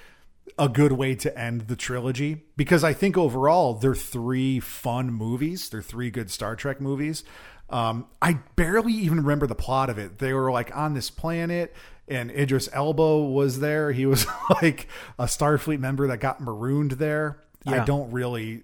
a 0.59 0.69
good 0.69 0.91
way 0.91 1.15
to 1.15 1.37
end 1.37 1.61
the 1.61 1.75
trilogy 1.75 2.43
because 2.57 2.83
I 2.83 2.93
think 2.93 3.17
overall 3.17 3.75
they're 3.75 3.95
three 3.95 4.59
fun 4.59 5.11
movies. 5.11 5.69
They're 5.69 5.81
three 5.81 6.11
good 6.11 6.29
Star 6.29 6.55
Trek 6.55 6.81
movies. 6.81 7.23
Um, 7.69 8.07
I 8.21 8.33
barely 8.55 8.93
even 8.93 9.19
remember 9.19 9.47
the 9.47 9.55
plot 9.55 9.89
of 9.89 9.97
it. 9.97 10.19
They 10.19 10.33
were 10.33 10.51
like 10.51 10.75
on 10.75 10.93
this 10.93 11.09
planet, 11.09 11.73
and 12.07 12.29
Idris 12.29 12.69
Elba 12.71 13.19
was 13.19 13.59
there. 13.59 13.91
He 13.91 14.05
was 14.05 14.27
like 14.61 14.87
a 15.17 15.25
Starfleet 15.25 15.79
member 15.79 16.07
that 16.07 16.17
got 16.19 16.41
marooned 16.41 16.91
there. 16.91 17.39
Yeah. 17.65 17.81
I 17.81 17.85
don't 17.85 18.11
really. 18.11 18.63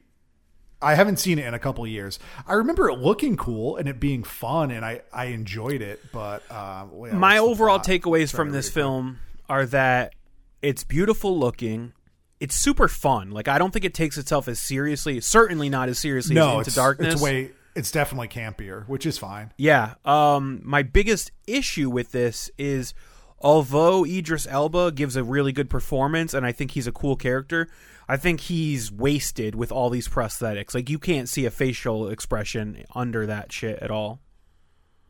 I 0.82 0.96
haven't 0.96 1.18
seen 1.18 1.39
it 1.39 1.46
in 1.46 1.54
a 1.54 1.60
couple 1.60 1.84
of 1.84 1.89
years. 1.89 2.20
I 2.48 2.54
remember 2.54 2.89
it 2.89 3.00
looking 3.00 3.36
cool 3.36 3.76
and 3.78 3.89
it 3.89 4.00
being 4.00 4.24
fun, 4.24 4.72
and 4.72 4.86
I 4.86 5.02
I 5.13 5.26
enjoyed 5.26 5.82
it. 5.82 6.00
But 6.13 6.44
uh, 6.50 6.86
well, 6.92 7.13
my 7.15 7.38
overall 7.38 7.80
takeaways 7.80 8.34
from 8.34 8.52
this 8.52 8.70
film 8.70 9.20
are 9.50 9.65
that 9.68 10.13
it's 10.62 10.84
beautiful 10.84 11.38
looking 11.39 11.94
it's 12.42 12.54
super 12.56 12.88
fun 12.88 13.32
like 13.32 13.48
i 13.48 13.58
don't 13.58 13.72
think 13.72 13.84
it 13.86 13.94
takes 13.94 14.18
itself 14.18 14.48
as 14.48 14.60
seriously 14.60 15.20
certainly 15.22 15.70
not 15.70 15.89
as 15.89 15.98
seriously 15.98 16.36
No, 16.36 16.48
as 16.48 16.54
into 16.60 16.68
it's, 16.68 16.76
darkness 16.76 17.13
It's 17.15 17.24
way. 17.24 17.52
It's 17.76 17.92
definitely 17.92 18.28
campier, 18.28 18.86
which 18.88 19.06
is 19.06 19.18
fine. 19.18 19.52
yeah 19.58 19.96
um 20.06 20.62
my 20.63 20.84
biggest 20.84 21.32
issue 21.48 21.89
with 21.89 22.12
this 22.12 22.52
is 22.58 22.94
although 23.41 24.06
idris 24.06 24.47
elba 24.47 24.91
gives 24.91 25.15
a 25.15 25.23
really 25.23 25.52
good 25.52 25.69
performance 25.69 26.34
and 26.34 26.45
i 26.45 26.52
think 26.52 26.71
he's 26.71 26.88
a 26.88 26.91
cool 26.91 27.15
character 27.15 27.67
i 28.08 28.17
think 28.17 28.41
he's 28.41 28.91
wasted 28.91 29.56
with 29.56 29.71
all 29.71 29.89
these 29.89 30.08
prosthetics 30.08 30.73
like 30.73 30.89
you 30.89 30.99
can't 30.99 31.30
see 31.30 31.45
a 31.45 31.52
facial 31.52 32.10
expression 32.10 32.84
under 32.95 33.25
that 33.25 33.52
shit 33.52 33.80
at 33.80 33.91
all 33.91 34.19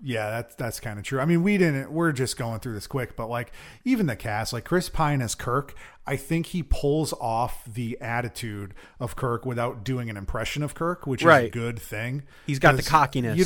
Yeah, 0.01 0.29
that's 0.29 0.55
that's 0.55 0.79
kind 0.79 0.97
of 0.97 1.03
true. 1.03 1.19
I 1.19 1.25
mean, 1.25 1.43
we 1.43 1.57
didn't. 1.57 1.91
We're 1.91 2.13
just 2.13 2.37
going 2.37 2.61
through 2.61 2.73
this 2.75 2.87
quick, 2.87 3.17
but 3.17 3.27
like 3.27 3.51
even 3.83 4.05
the 4.05 4.15
cast, 4.15 4.53
like 4.53 4.63
Chris 4.63 4.87
Pine 4.87 5.21
as 5.21 5.35
Kirk, 5.35 5.75
I 6.07 6.15
think 6.15 6.45
he 6.47 6.63
pulls 6.63 7.11
off 7.19 7.65
the 7.65 7.97
attitude 7.99 8.73
of 9.01 9.17
Kirk 9.17 9.45
without 9.45 9.83
doing 9.83 10.09
an 10.09 10.15
impression 10.15 10.63
of 10.63 10.73
Kirk, 10.73 11.05
which 11.05 11.21
is 11.21 11.27
a 11.47 11.49
good 11.49 11.79
thing. 11.79 12.23
He's 12.47 12.59
got 12.59 12.77
the 12.77 12.83
cockiness. 12.83 13.37
you 13.37 13.43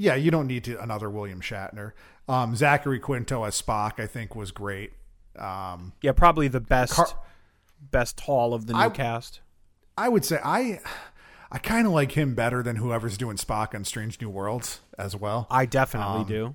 yeah, 0.00 0.14
you 0.14 0.30
don't 0.30 0.46
need 0.46 0.64
to 0.64 0.80
another 0.82 1.10
William 1.10 1.40
Shatner. 1.42 1.92
Um, 2.26 2.56
Zachary 2.56 2.98
Quinto 2.98 3.44
as 3.44 3.60
Spock, 3.60 4.00
I 4.00 4.06
think, 4.06 4.34
was 4.34 4.50
great. 4.50 4.92
Um, 5.38 5.92
yeah 6.02 6.12
probably 6.12 6.48
the 6.48 6.60
best 6.60 6.94
Car- 6.94 7.06
best 7.90 8.16
tall 8.18 8.52
of 8.54 8.66
the 8.66 8.72
new 8.72 8.78
I- 8.80 8.88
cast 8.90 9.40
I 9.96 10.08
would 10.08 10.24
say 10.24 10.38
I, 10.44 10.80
I 11.52 11.58
kind 11.58 11.86
of 11.86 11.92
like 11.92 12.12
him 12.12 12.34
better 12.34 12.62
than 12.62 12.76
whoever's 12.76 13.16
doing 13.18 13.36
Spock 13.36 13.74
on 13.74 13.84
Strange 13.84 14.20
New 14.20 14.28
Worlds 14.30 14.80
as 14.98 15.14
well. 15.14 15.46
i 15.50 15.66
definitely 15.66 16.22
Um, 16.22 16.26
do 16.26 16.54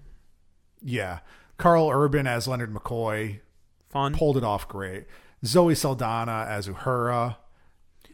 yeah, 0.84 1.20
Karl 1.58 1.90
Urban 1.90 2.28
as 2.28 2.48
Leonard 2.48 2.74
McCoy 2.74 3.40
Fun. 3.90 4.14
pulled 4.14 4.38
it 4.38 4.44
off 4.44 4.68
great. 4.68 5.06
Zoe 5.46 5.74
Saldana 5.76 6.46
as 6.50 6.68
Uhura. 6.68 7.38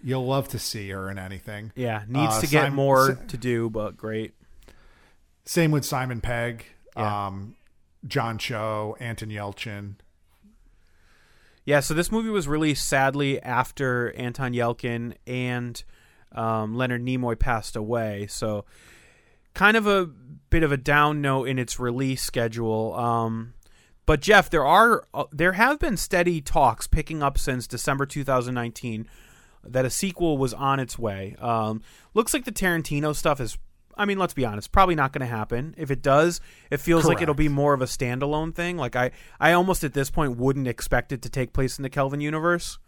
You'll 0.03 0.25
love 0.25 0.47
to 0.49 0.59
see 0.59 0.89
her 0.89 1.09
in 1.09 1.17
anything. 1.19 1.71
Yeah, 1.75 2.03
needs 2.07 2.35
Uh, 2.35 2.41
to 2.41 2.47
get 2.47 2.71
more 2.73 3.15
to 3.27 3.37
do, 3.37 3.69
but 3.69 3.97
great. 3.97 4.33
Same 5.45 5.71
with 5.71 5.85
Simon 5.85 6.21
Pegg, 6.21 6.65
Yeah. 6.95 7.27
um, 7.27 7.55
John 8.07 8.37
Cho, 8.37 8.95
Anton 8.99 9.29
Yelchin. 9.29 9.95
Yeah, 11.65 11.79
so 11.79 11.93
this 11.93 12.11
movie 12.11 12.29
was 12.29 12.47
released 12.47 12.87
sadly 12.87 13.41
after 13.41 14.11
Anton 14.13 14.53
Yelchin 14.53 15.13
and 15.27 15.83
um, 16.31 16.75
Leonard 16.75 17.03
Nimoy 17.03 17.37
passed 17.37 17.75
away. 17.75 18.25
So, 18.27 18.65
kind 19.53 19.77
of 19.77 19.85
a 19.85 20.05
bit 20.49 20.63
of 20.63 20.71
a 20.71 20.77
down 20.77 21.21
note 21.21 21.47
in 21.47 21.59
its 21.59 21.79
release 21.79 22.23
schedule. 22.23 22.95
Um, 22.95 23.53
but 24.07 24.21
Jeff, 24.21 24.49
there 24.49 24.65
are 24.65 25.05
uh, 25.13 25.25
there 25.31 25.51
have 25.53 25.77
been 25.77 25.97
steady 25.97 26.41
talks 26.41 26.87
picking 26.87 27.21
up 27.21 27.37
since 27.37 27.67
December 27.67 28.05
2019 28.07 29.07
that 29.63 29.85
a 29.85 29.89
sequel 29.91 30.39
was 30.39 30.53
on 30.55 30.79
its 30.79 30.97
way. 30.97 31.35
Um, 31.39 31.83
looks 32.15 32.33
like 32.33 32.45
the 32.45 32.51
Tarantino 32.51 33.15
stuff 33.15 33.39
is. 33.39 33.57
I 33.97 34.05
mean, 34.05 34.17
let's 34.19 34.33
be 34.33 34.45
honest, 34.45 34.71
probably 34.71 34.95
not 34.95 35.13
going 35.13 35.21
to 35.21 35.25
happen. 35.33 35.75
If 35.77 35.91
it 35.91 36.01
does, 36.01 36.41
it 36.69 36.77
feels 36.77 37.05
like 37.05 37.21
it'll 37.21 37.35
be 37.35 37.49
more 37.49 37.73
of 37.73 37.81
a 37.81 37.85
standalone 37.85 38.53
thing. 38.55 38.77
Like 38.77 38.95
I, 38.95 39.11
I 39.39 39.53
almost 39.53 39.83
at 39.83 39.93
this 39.93 40.09
point 40.09 40.37
wouldn't 40.37 40.67
expect 40.67 41.11
it 41.11 41.21
to 41.23 41.29
take 41.29 41.53
place 41.53 41.77
in 41.77 41.83
the 41.83 41.89
Kelvin 41.89 42.21
universe. 42.21 42.79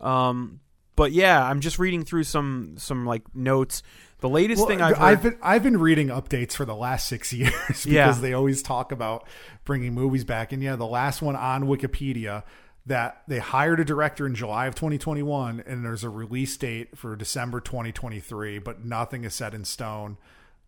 Um, 0.00 0.60
but 0.96 1.12
yeah, 1.12 1.42
I'm 1.44 1.60
just 1.60 1.78
reading 1.78 2.04
through 2.04 2.24
some 2.24 2.74
some 2.78 3.06
like 3.06 3.22
notes. 3.34 3.82
The 4.20 4.28
latest 4.28 4.60
Well, 4.60 4.68
thing 4.68 4.80
I've 4.80 4.96
heard, 4.96 5.22
been 5.22 5.38
I've 5.42 5.62
been 5.62 5.78
reading 5.78 6.08
updates 6.08 6.52
for 6.52 6.64
the 6.64 6.74
last 6.76 7.08
six 7.08 7.32
years 7.32 7.52
because 7.68 7.86
Yeah. 7.86 8.12
they 8.12 8.34
always 8.34 8.62
talk 8.62 8.92
about 8.92 9.26
bringing 9.64 9.94
movies 9.94 10.24
back. 10.24 10.52
And 10.52 10.62
yeah, 10.62 10.76
the 10.76 10.86
last 10.86 11.22
one 11.22 11.34
on 11.34 11.64
Wikipedia 11.64 12.44
that 12.86 13.22
they 13.28 13.38
hired 13.38 13.80
a 13.80 13.84
director 13.84 14.26
in 14.26 14.34
July 14.34 14.66
of 14.66 14.74
2021, 14.74 15.62
and 15.66 15.84
there's 15.84 16.02
a 16.02 16.08
release 16.08 16.56
date 16.56 16.96
for 16.96 17.14
December 17.14 17.60
2023, 17.60 18.58
but 18.58 18.84
nothing 18.84 19.24
is 19.24 19.34
set 19.34 19.54
in 19.54 19.64
stone. 19.64 20.16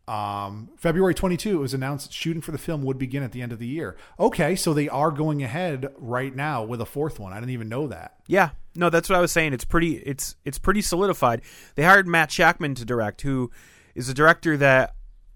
Um, 0.06 0.70
February 0.76 1.14
22, 1.14 1.56
it 1.56 1.60
was 1.60 1.72
announced 1.72 2.12
shooting 2.12 2.42
for 2.42 2.52
the 2.52 2.58
film 2.58 2.82
would 2.82 2.98
begin 2.98 3.22
at 3.22 3.32
the 3.32 3.40
end 3.40 3.52
of 3.52 3.58
the 3.58 3.66
year. 3.66 3.96
Okay, 4.20 4.54
so 4.54 4.74
they 4.74 4.88
are 4.88 5.10
going 5.10 5.42
ahead 5.42 5.88
right 5.96 6.34
now 6.34 6.62
with 6.62 6.80
a 6.80 6.86
fourth 6.86 7.18
one. 7.18 7.32
I 7.32 7.36
didn't 7.40 7.52
even 7.52 7.70
know 7.70 7.86
that. 7.88 8.16
Yeah, 8.26 8.50
no, 8.76 8.90
that's 8.90 9.08
what 9.08 9.16
I 9.16 9.22
was 9.22 9.32
saying. 9.32 9.54
It's 9.54 9.64
pretty, 9.64 9.96
it's 9.96 10.36
it's 10.44 10.58
pretty 10.58 10.82
solidified. 10.82 11.40
They 11.74 11.84
hired 11.84 12.06
Matt 12.06 12.28
Shakman 12.28 12.76
to 12.76 12.84
direct, 12.84 13.22
who 13.22 13.50
is 13.94 14.08
a 14.08 14.14
director 14.14 14.56
that 14.58 14.94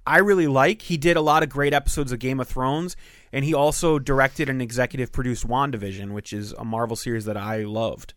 I 0.08 0.18
really 0.18 0.46
like. 0.46 0.82
He 0.82 0.96
did 0.96 1.16
a 1.16 1.20
lot 1.20 1.42
of 1.42 1.48
great 1.48 1.72
episodes 1.74 2.12
of 2.12 2.18
Game 2.18 2.40
of 2.40 2.48
Thrones, 2.48 2.96
and 3.32 3.44
he 3.44 3.54
also 3.54 3.98
directed 3.98 4.48
and 4.48 4.60
executive 4.62 5.12
produced 5.12 5.46
WandaVision, 5.46 6.12
which 6.12 6.32
is 6.32 6.52
a 6.52 6.64
Marvel 6.64 6.96
series 6.96 7.24
that 7.26 7.36
I 7.36 7.58
loved. 7.64 8.14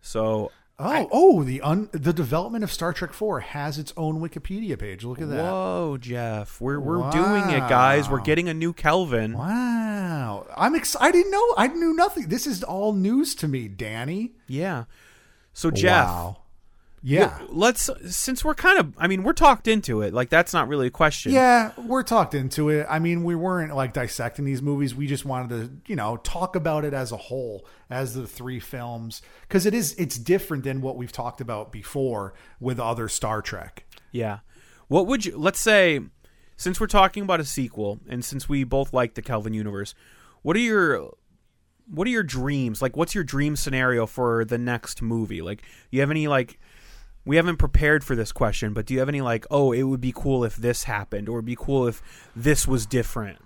So 0.00 0.50
Oh, 0.84 1.08
oh, 1.12 1.42
the 1.44 1.60
un, 1.60 1.88
the 1.92 2.12
development 2.12 2.64
of 2.64 2.72
Star 2.72 2.92
Trek 2.92 3.12
4 3.12 3.40
has 3.40 3.78
its 3.78 3.92
own 3.96 4.20
Wikipedia 4.20 4.76
page. 4.76 5.04
Look 5.04 5.20
at 5.20 5.28
that. 5.28 5.44
Whoa, 5.44 5.96
Jeff, 6.00 6.60
we're 6.60 6.80
we're 6.80 7.08
doing 7.12 7.50
it, 7.50 7.68
guys. 7.68 8.08
We're 8.10 8.20
getting 8.20 8.48
a 8.48 8.54
new 8.54 8.72
Kelvin. 8.72 9.34
Wow. 9.38 10.46
I'm 10.56 10.74
excited. 10.74 11.04
I 11.06 11.12
didn't 11.12 11.30
know. 11.30 11.54
I 11.56 11.68
knew 11.68 11.94
nothing. 11.94 12.28
This 12.28 12.46
is 12.48 12.64
all 12.64 12.94
news 12.94 13.34
to 13.36 13.48
me, 13.48 13.68
Danny. 13.68 14.32
Yeah. 14.48 14.84
So 15.52 15.70
Jeff, 15.70 16.06
Wow. 16.08 16.41
Yeah. 17.02 17.38
let's 17.48 17.90
since 18.08 18.44
we're 18.44 18.54
kind 18.54 18.78
of, 18.78 18.94
I 18.96 19.08
mean, 19.08 19.24
we're 19.24 19.32
talked 19.32 19.66
into 19.66 20.02
it. 20.02 20.14
Like 20.14 20.30
that's 20.30 20.52
not 20.52 20.68
really 20.68 20.86
a 20.86 20.90
question. 20.90 21.32
Yeah, 21.32 21.72
we're 21.76 22.04
talked 22.04 22.34
into 22.34 22.68
it. 22.68 22.86
I 22.88 22.98
mean, 22.98 23.24
we 23.24 23.34
weren't 23.34 23.74
like 23.74 23.92
dissecting 23.92 24.44
these 24.44 24.62
movies. 24.62 24.94
We 24.94 25.06
just 25.06 25.24
wanted 25.24 25.48
to, 25.48 25.90
you 25.90 25.96
know, 25.96 26.16
talk 26.18 26.54
about 26.54 26.84
it 26.84 26.94
as 26.94 27.10
a 27.10 27.16
whole, 27.16 27.66
as 27.90 28.14
the 28.14 28.26
three 28.26 28.60
films, 28.60 29.20
because 29.42 29.66
it 29.66 29.74
is 29.74 29.94
it's 29.94 30.16
different 30.18 30.64
than 30.64 30.80
what 30.80 30.96
we've 30.96 31.12
talked 31.12 31.40
about 31.40 31.72
before 31.72 32.34
with 32.60 32.78
other 32.78 33.08
Star 33.08 33.42
Trek. 33.42 33.84
Yeah. 34.12 34.38
What 34.88 35.06
would 35.06 35.26
you 35.26 35.36
let's 35.36 35.60
say 35.60 36.00
since 36.56 36.80
we're 36.80 36.86
talking 36.86 37.24
about 37.24 37.40
a 37.40 37.44
sequel 37.44 37.98
and 38.08 38.24
since 38.24 38.48
we 38.48 38.62
both 38.62 38.92
like 38.92 39.14
the 39.14 39.22
Kelvin 39.22 39.54
universe, 39.54 39.94
what 40.42 40.54
are 40.56 40.60
your 40.60 41.10
what 41.88 42.06
are 42.06 42.10
your 42.10 42.22
dreams? 42.22 42.80
Like 42.80 42.96
what's 42.96 43.14
your 43.14 43.24
dream 43.24 43.56
scenario 43.56 44.06
for 44.06 44.44
the 44.44 44.58
next 44.58 45.02
movie? 45.02 45.42
Like 45.42 45.64
you 45.90 46.00
have 46.00 46.10
any 46.10 46.28
like 46.28 46.60
we 47.24 47.36
haven't 47.36 47.56
prepared 47.56 48.02
for 48.02 48.16
this 48.16 48.32
question, 48.32 48.72
but 48.72 48.86
do 48.86 48.94
you 48.94 49.00
have 49.00 49.08
any 49.08 49.20
like, 49.20 49.46
oh, 49.50 49.72
it 49.72 49.84
would 49.84 50.00
be 50.00 50.12
cool 50.14 50.44
if 50.44 50.56
this 50.56 50.84
happened 50.84 51.28
or 51.28 51.38
it'd 51.38 51.46
be 51.46 51.56
cool 51.56 51.86
if 51.86 52.02
this 52.34 52.66
was 52.66 52.86
different? 52.86 53.38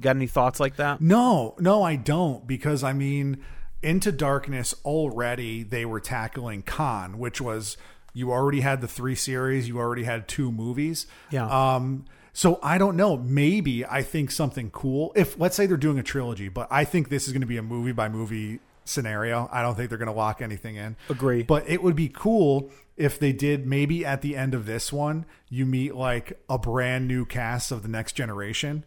Got 0.00 0.16
any 0.16 0.26
thoughts 0.26 0.58
like 0.58 0.76
that? 0.76 1.00
No, 1.00 1.54
no, 1.58 1.82
I 1.82 1.96
don't 1.96 2.46
because 2.46 2.82
I 2.82 2.92
mean, 2.92 3.44
Into 3.82 4.10
Darkness 4.10 4.74
already 4.84 5.62
they 5.62 5.84
were 5.84 6.00
tackling 6.00 6.62
Khan, 6.62 7.18
which 7.18 7.40
was 7.40 7.76
you 8.12 8.32
already 8.32 8.60
had 8.60 8.80
the 8.80 8.88
three 8.88 9.14
series, 9.14 9.68
you 9.68 9.78
already 9.78 10.04
had 10.04 10.26
two 10.26 10.50
movies. 10.50 11.06
Yeah. 11.30 11.46
Um 11.46 12.06
so 12.32 12.58
I 12.62 12.78
don't 12.78 12.96
know, 12.96 13.16
maybe 13.16 13.84
I 13.84 14.02
think 14.02 14.30
something 14.30 14.70
cool 14.70 15.12
if 15.14 15.38
let's 15.38 15.56
say 15.56 15.66
they're 15.66 15.76
doing 15.76 15.98
a 15.98 16.02
trilogy, 16.02 16.48
but 16.48 16.68
I 16.70 16.84
think 16.84 17.10
this 17.10 17.26
is 17.26 17.32
going 17.32 17.42
to 17.42 17.46
be 17.46 17.58
a 17.58 17.62
movie 17.62 17.92
by 17.92 18.08
movie 18.08 18.60
scenario. 18.90 19.48
I 19.50 19.62
don't 19.62 19.74
think 19.74 19.88
they're 19.88 19.98
going 19.98 20.06
to 20.06 20.12
lock 20.12 20.42
anything 20.42 20.76
in. 20.76 20.96
Agree. 21.08 21.42
But 21.42 21.68
it 21.68 21.82
would 21.82 21.96
be 21.96 22.08
cool 22.08 22.70
if 22.96 23.18
they 23.18 23.32
did 23.32 23.66
maybe 23.66 24.04
at 24.04 24.20
the 24.20 24.36
end 24.36 24.52
of 24.52 24.66
this 24.66 24.92
one, 24.92 25.24
you 25.48 25.64
meet 25.64 25.94
like 25.94 26.38
a 26.50 26.58
brand 26.58 27.08
new 27.08 27.24
cast 27.24 27.72
of 27.72 27.82
the 27.82 27.88
next 27.88 28.12
generation. 28.12 28.84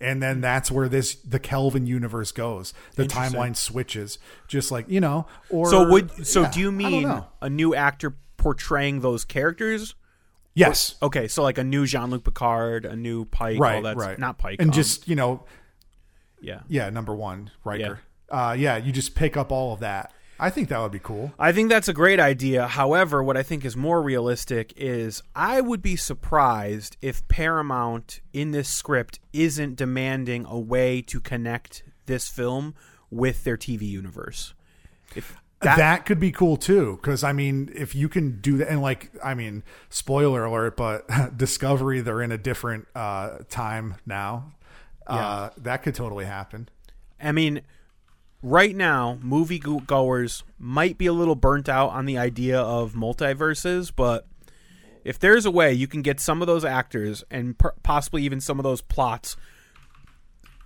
And 0.00 0.20
then 0.20 0.40
that's 0.40 0.68
where 0.68 0.88
this 0.88 1.14
the 1.14 1.38
Kelvin 1.38 1.86
universe 1.86 2.32
goes. 2.32 2.74
The 2.96 3.04
timeline 3.04 3.54
switches, 3.54 4.18
just 4.48 4.72
like 4.72 4.88
you 4.88 5.00
know. 5.00 5.26
Or 5.48 5.70
So 5.70 5.88
would 5.90 6.26
so 6.26 6.42
yeah, 6.42 6.50
do 6.50 6.58
you 6.60 6.72
mean 6.72 7.22
a 7.40 7.48
new 7.48 7.72
actor 7.72 8.16
portraying 8.36 9.00
those 9.00 9.24
characters? 9.24 9.94
yes, 10.54 10.96
Okay, 11.00 11.28
so 11.28 11.42
like 11.42 11.56
a 11.56 11.64
new 11.64 11.86
Jean 11.86 12.10
Luc 12.10 12.24
Picard, 12.24 12.84
a 12.84 12.96
new 12.96 13.24
Pike, 13.26 13.60
right, 13.60 13.76
all 13.76 13.82
that's 13.82 13.98
right, 13.98 14.18
not 14.18 14.38
Pike, 14.38 14.56
and 14.58 14.70
um, 14.70 14.74
just 14.74 15.06
you 15.06 15.14
know, 15.14 15.44
yeah, 16.40 16.62
yeah. 16.68 16.90
number 16.90 17.14
one, 17.14 17.52
Riker. 17.64 17.80
Yeah. 17.82 17.96
Uh, 18.32 18.56
yeah, 18.58 18.78
you 18.78 18.90
just 18.90 19.14
pick 19.14 19.36
up 19.36 19.52
all 19.52 19.74
of 19.74 19.80
that. 19.80 20.12
I 20.40 20.50
think 20.50 20.70
that 20.70 20.80
would 20.80 20.90
be 20.90 20.98
cool. 20.98 21.32
I 21.38 21.52
think 21.52 21.68
that's 21.68 21.86
a 21.86 21.92
great 21.92 22.18
idea. 22.18 22.66
However, 22.66 23.22
what 23.22 23.36
I 23.36 23.44
think 23.44 23.64
is 23.64 23.76
more 23.76 24.02
realistic 24.02 24.72
is 24.76 25.22
I 25.36 25.60
would 25.60 25.82
be 25.82 25.94
surprised 25.94 26.96
if 27.00 27.28
Paramount 27.28 28.20
in 28.32 28.50
this 28.50 28.68
script 28.68 29.20
isn't 29.32 29.76
demanding 29.76 30.44
a 30.46 30.58
way 30.58 31.00
to 31.02 31.20
connect 31.20 31.84
this 32.06 32.28
film 32.28 32.74
with 33.08 33.44
their 33.44 33.56
TV 33.56 33.82
universe. 33.82 34.54
If 35.14 35.36
That, 35.60 35.76
that, 35.76 36.06
could 36.06 36.18
be 36.18 36.32
cool 36.32 36.56
too, 36.56 36.98
because 37.00 37.22
I 37.22 37.32
mean, 37.32 37.70
if 37.76 37.94
you 37.94 38.08
can 38.08 38.40
do 38.40 38.56
that, 38.56 38.68
and 38.68 38.82
like, 38.82 39.12
I 39.22 39.34
mean, 39.34 39.62
spoiler 39.90 40.44
alert, 40.44 40.76
but 40.76 41.06
Discovery, 41.36 42.00
they're 42.00 42.22
in 42.22 42.32
a 42.32 42.38
different 42.38 42.88
uh, 42.96 43.38
time 43.48 43.96
now. 44.06 44.54
Uh, 45.06 45.50
that 45.58 45.84
could 45.84 45.94
totally 45.94 46.24
happen. 46.24 46.68
I 47.20 47.30
mean, 47.30 47.62
right 48.42 48.74
now, 48.74 49.18
movie 49.22 49.58
goers 49.58 50.42
might 50.58 50.98
be 50.98 51.06
a 51.06 51.12
little 51.12 51.34
burnt 51.34 51.68
out 51.68 51.90
on 51.90 52.06
the 52.06 52.18
idea 52.18 52.60
of 52.60 52.92
multiverses, 52.94 53.92
but 53.94 54.26
if 55.04 55.18
there's 55.18 55.46
a 55.46 55.50
way 55.50 55.72
you 55.72 55.86
can 55.86 56.02
get 56.02 56.20
some 56.20 56.42
of 56.42 56.46
those 56.46 56.64
actors 56.64 57.24
and 57.30 57.56
possibly 57.82 58.22
even 58.22 58.40
some 58.40 58.58
of 58.58 58.62
those 58.62 58.80
plots 58.80 59.36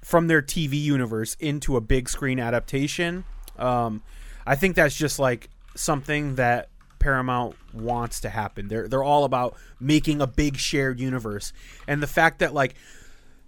from 0.02 0.26
their 0.26 0.42
TV 0.42 0.80
universe 0.80 1.36
into 1.40 1.76
a 1.76 1.80
big 1.80 2.08
screen 2.08 2.38
adaptation, 2.38 3.24
um, 3.58 4.02
I 4.46 4.54
think 4.54 4.76
that's 4.76 4.96
just 4.96 5.18
like 5.18 5.50
something 5.74 6.36
that 6.36 6.68
Paramount 6.98 7.56
wants 7.72 8.20
to 8.20 8.30
happen. 8.30 8.68
They're 8.68 8.88
they're 8.88 9.02
all 9.02 9.24
about 9.24 9.56
making 9.78 10.20
a 10.20 10.26
big 10.26 10.56
shared 10.56 10.98
universe, 10.98 11.52
and 11.86 12.02
the 12.02 12.06
fact 12.06 12.38
that 12.40 12.54
like 12.54 12.74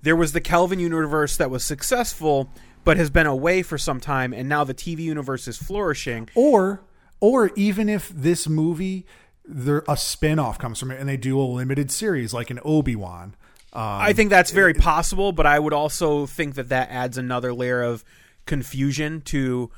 there 0.03 0.17
was 0.17 0.33
the 0.33 0.41
Kelvin 0.41 0.79
universe 0.79 1.37
that 1.39 1.51
was 1.51 1.65
successful 1.65 2.51
but 2.85 2.97
has 2.97 3.11
been 3.11 3.27
away 3.27 3.63
for 3.63 3.79
some 3.79 4.01
time 4.01 4.33
and 4.33 4.49
now 4.49 4.65
the 4.65 4.75
TV 4.75 5.01
universe 5.01 5.49
is 5.49 5.57
flourishing. 5.57 6.29
Or, 6.35 6.83
or 7.21 7.51
even 7.57 7.89
if 7.89 8.09
this 8.09 8.49
movie, 8.49 9.07
there 9.45 9.85
a 9.89 9.97
spin-off 9.97 10.59
comes 10.59 10.79
from 10.79 10.91
it, 10.91 11.01
and 11.01 11.09
they 11.09 11.17
do 11.17 11.41
a 11.41 11.43
limited 11.43 11.91
series 11.91 12.33
like 12.33 12.51
an 12.51 12.61
Obi 12.65 12.97
Wan. 12.97 13.35
Um, 13.73 13.83
I 13.83 14.13
think 14.13 14.31
that's 14.31 14.51
very 14.51 14.75
possible, 14.75 15.33
but 15.33 15.47
I 15.47 15.59
would 15.59 15.73
also 15.73 16.27
think 16.27 16.55
that 16.55 16.71
that 16.71 16.91
adds 16.91 17.19
another 17.19 17.53
layer 17.53 17.83
of 17.83 18.05
confusion 18.47 19.21
to 19.23 19.71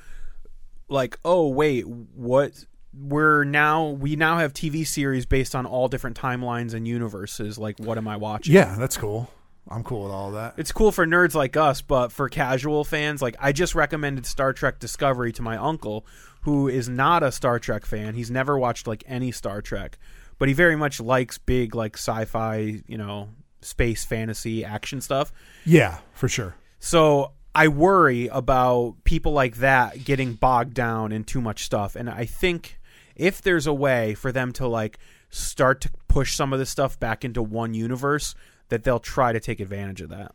like, 0.88 1.18
oh 1.24 1.48
wait, 1.48 1.86
what 1.86 2.64
we're 2.92 3.44
now 3.44 3.88
we 3.88 4.16
now 4.16 4.38
have 4.38 4.53
TV 4.53 4.86
series 4.86 5.26
based 5.26 5.55
on 5.55 5.66
all 5.66 5.88
different 5.88 6.16
timelines 6.16 6.74
and 6.74 6.86
universes. 6.86 7.59
Like, 7.59 7.78
what 7.78 7.98
am 7.98 8.09
I 8.09 8.16
watching? 8.16 8.55
yeah, 8.55 8.76
that's 8.78 8.96
cool. 8.96 9.30
I'm 9.68 9.84
cool 9.84 10.04
with 10.04 10.12
all 10.12 10.32
that. 10.32 10.54
It's 10.56 10.72
cool 10.72 10.90
for 10.90 11.06
nerds 11.06 11.34
like 11.34 11.56
us, 11.56 11.80
but 11.80 12.11
for 12.11 12.28
casual 12.28 12.84
fans, 12.84 13.22
like 13.22 13.36
I 13.38 13.52
just 13.52 13.74
recommended 13.74 14.26
Star 14.26 14.52
Trek 14.52 14.78
Discovery 14.78 15.32
to 15.32 15.42
my 15.42 15.56
uncle, 15.56 16.06
who 16.42 16.68
is 16.68 16.88
not 16.88 17.22
a 17.22 17.30
Star 17.30 17.58
Trek 17.58 17.86
fan. 17.86 18.14
He's 18.14 18.30
never 18.30 18.58
watched 18.58 18.86
like 18.86 19.04
any 19.06 19.30
Star 19.30 19.62
Trek, 19.62 19.98
but 20.38 20.48
he 20.48 20.54
very 20.54 20.76
much 20.76 21.00
likes 21.00 21.38
big 21.38 21.74
like 21.74 21.96
sci-fi, 21.96 22.82
you 22.86 22.98
know, 22.98 23.28
space 23.61 24.04
fantasy 24.04 24.64
action 24.64 25.00
stuff. 25.00 25.32
Yeah, 25.64 25.98
for 26.14 26.28
sure. 26.28 26.56
So 26.78 27.32
I 27.54 27.68
worry 27.68 28.28
about 28.28 28.96
people 29.04 29.32
like 29.32 29.56
that 29.56 30.04
getting 30.04 30.34
bogged 30.34 30.74
down 30.74 31.12
in 31.12 31.24
too 31.24 31.40
much 31.40 31.64
stuff. 31.64 31.96
And 31.96 32.08
I 32.08 32.24
think 32.24 32.80
if 33.16 33.42
there's 33.42 33.66
a 33.66 33.74
way 33.74 34.14
for 34.14 34.32
them 34.32 34.52
to 34.54 34.66
like 34.66 34.98
start 35.30 35.80
to 35.82 35.90
push 36.08 36.34
some 36.34 36.52
of 36.52 36.58
this 36.58 36.70
stuff 36.70 36.98
back 36.98 37.24
into 37.24 37.42
one 37.42 37.74
universe, 37.74 38.34
that 38.70 38.84
they'll 38.84 38.98
try 39.00 39.32
to 39.32 39.40
take 39.40 39.60
advantage 39.60 40.00
of 40.00 40.08
that. 40.10 40.32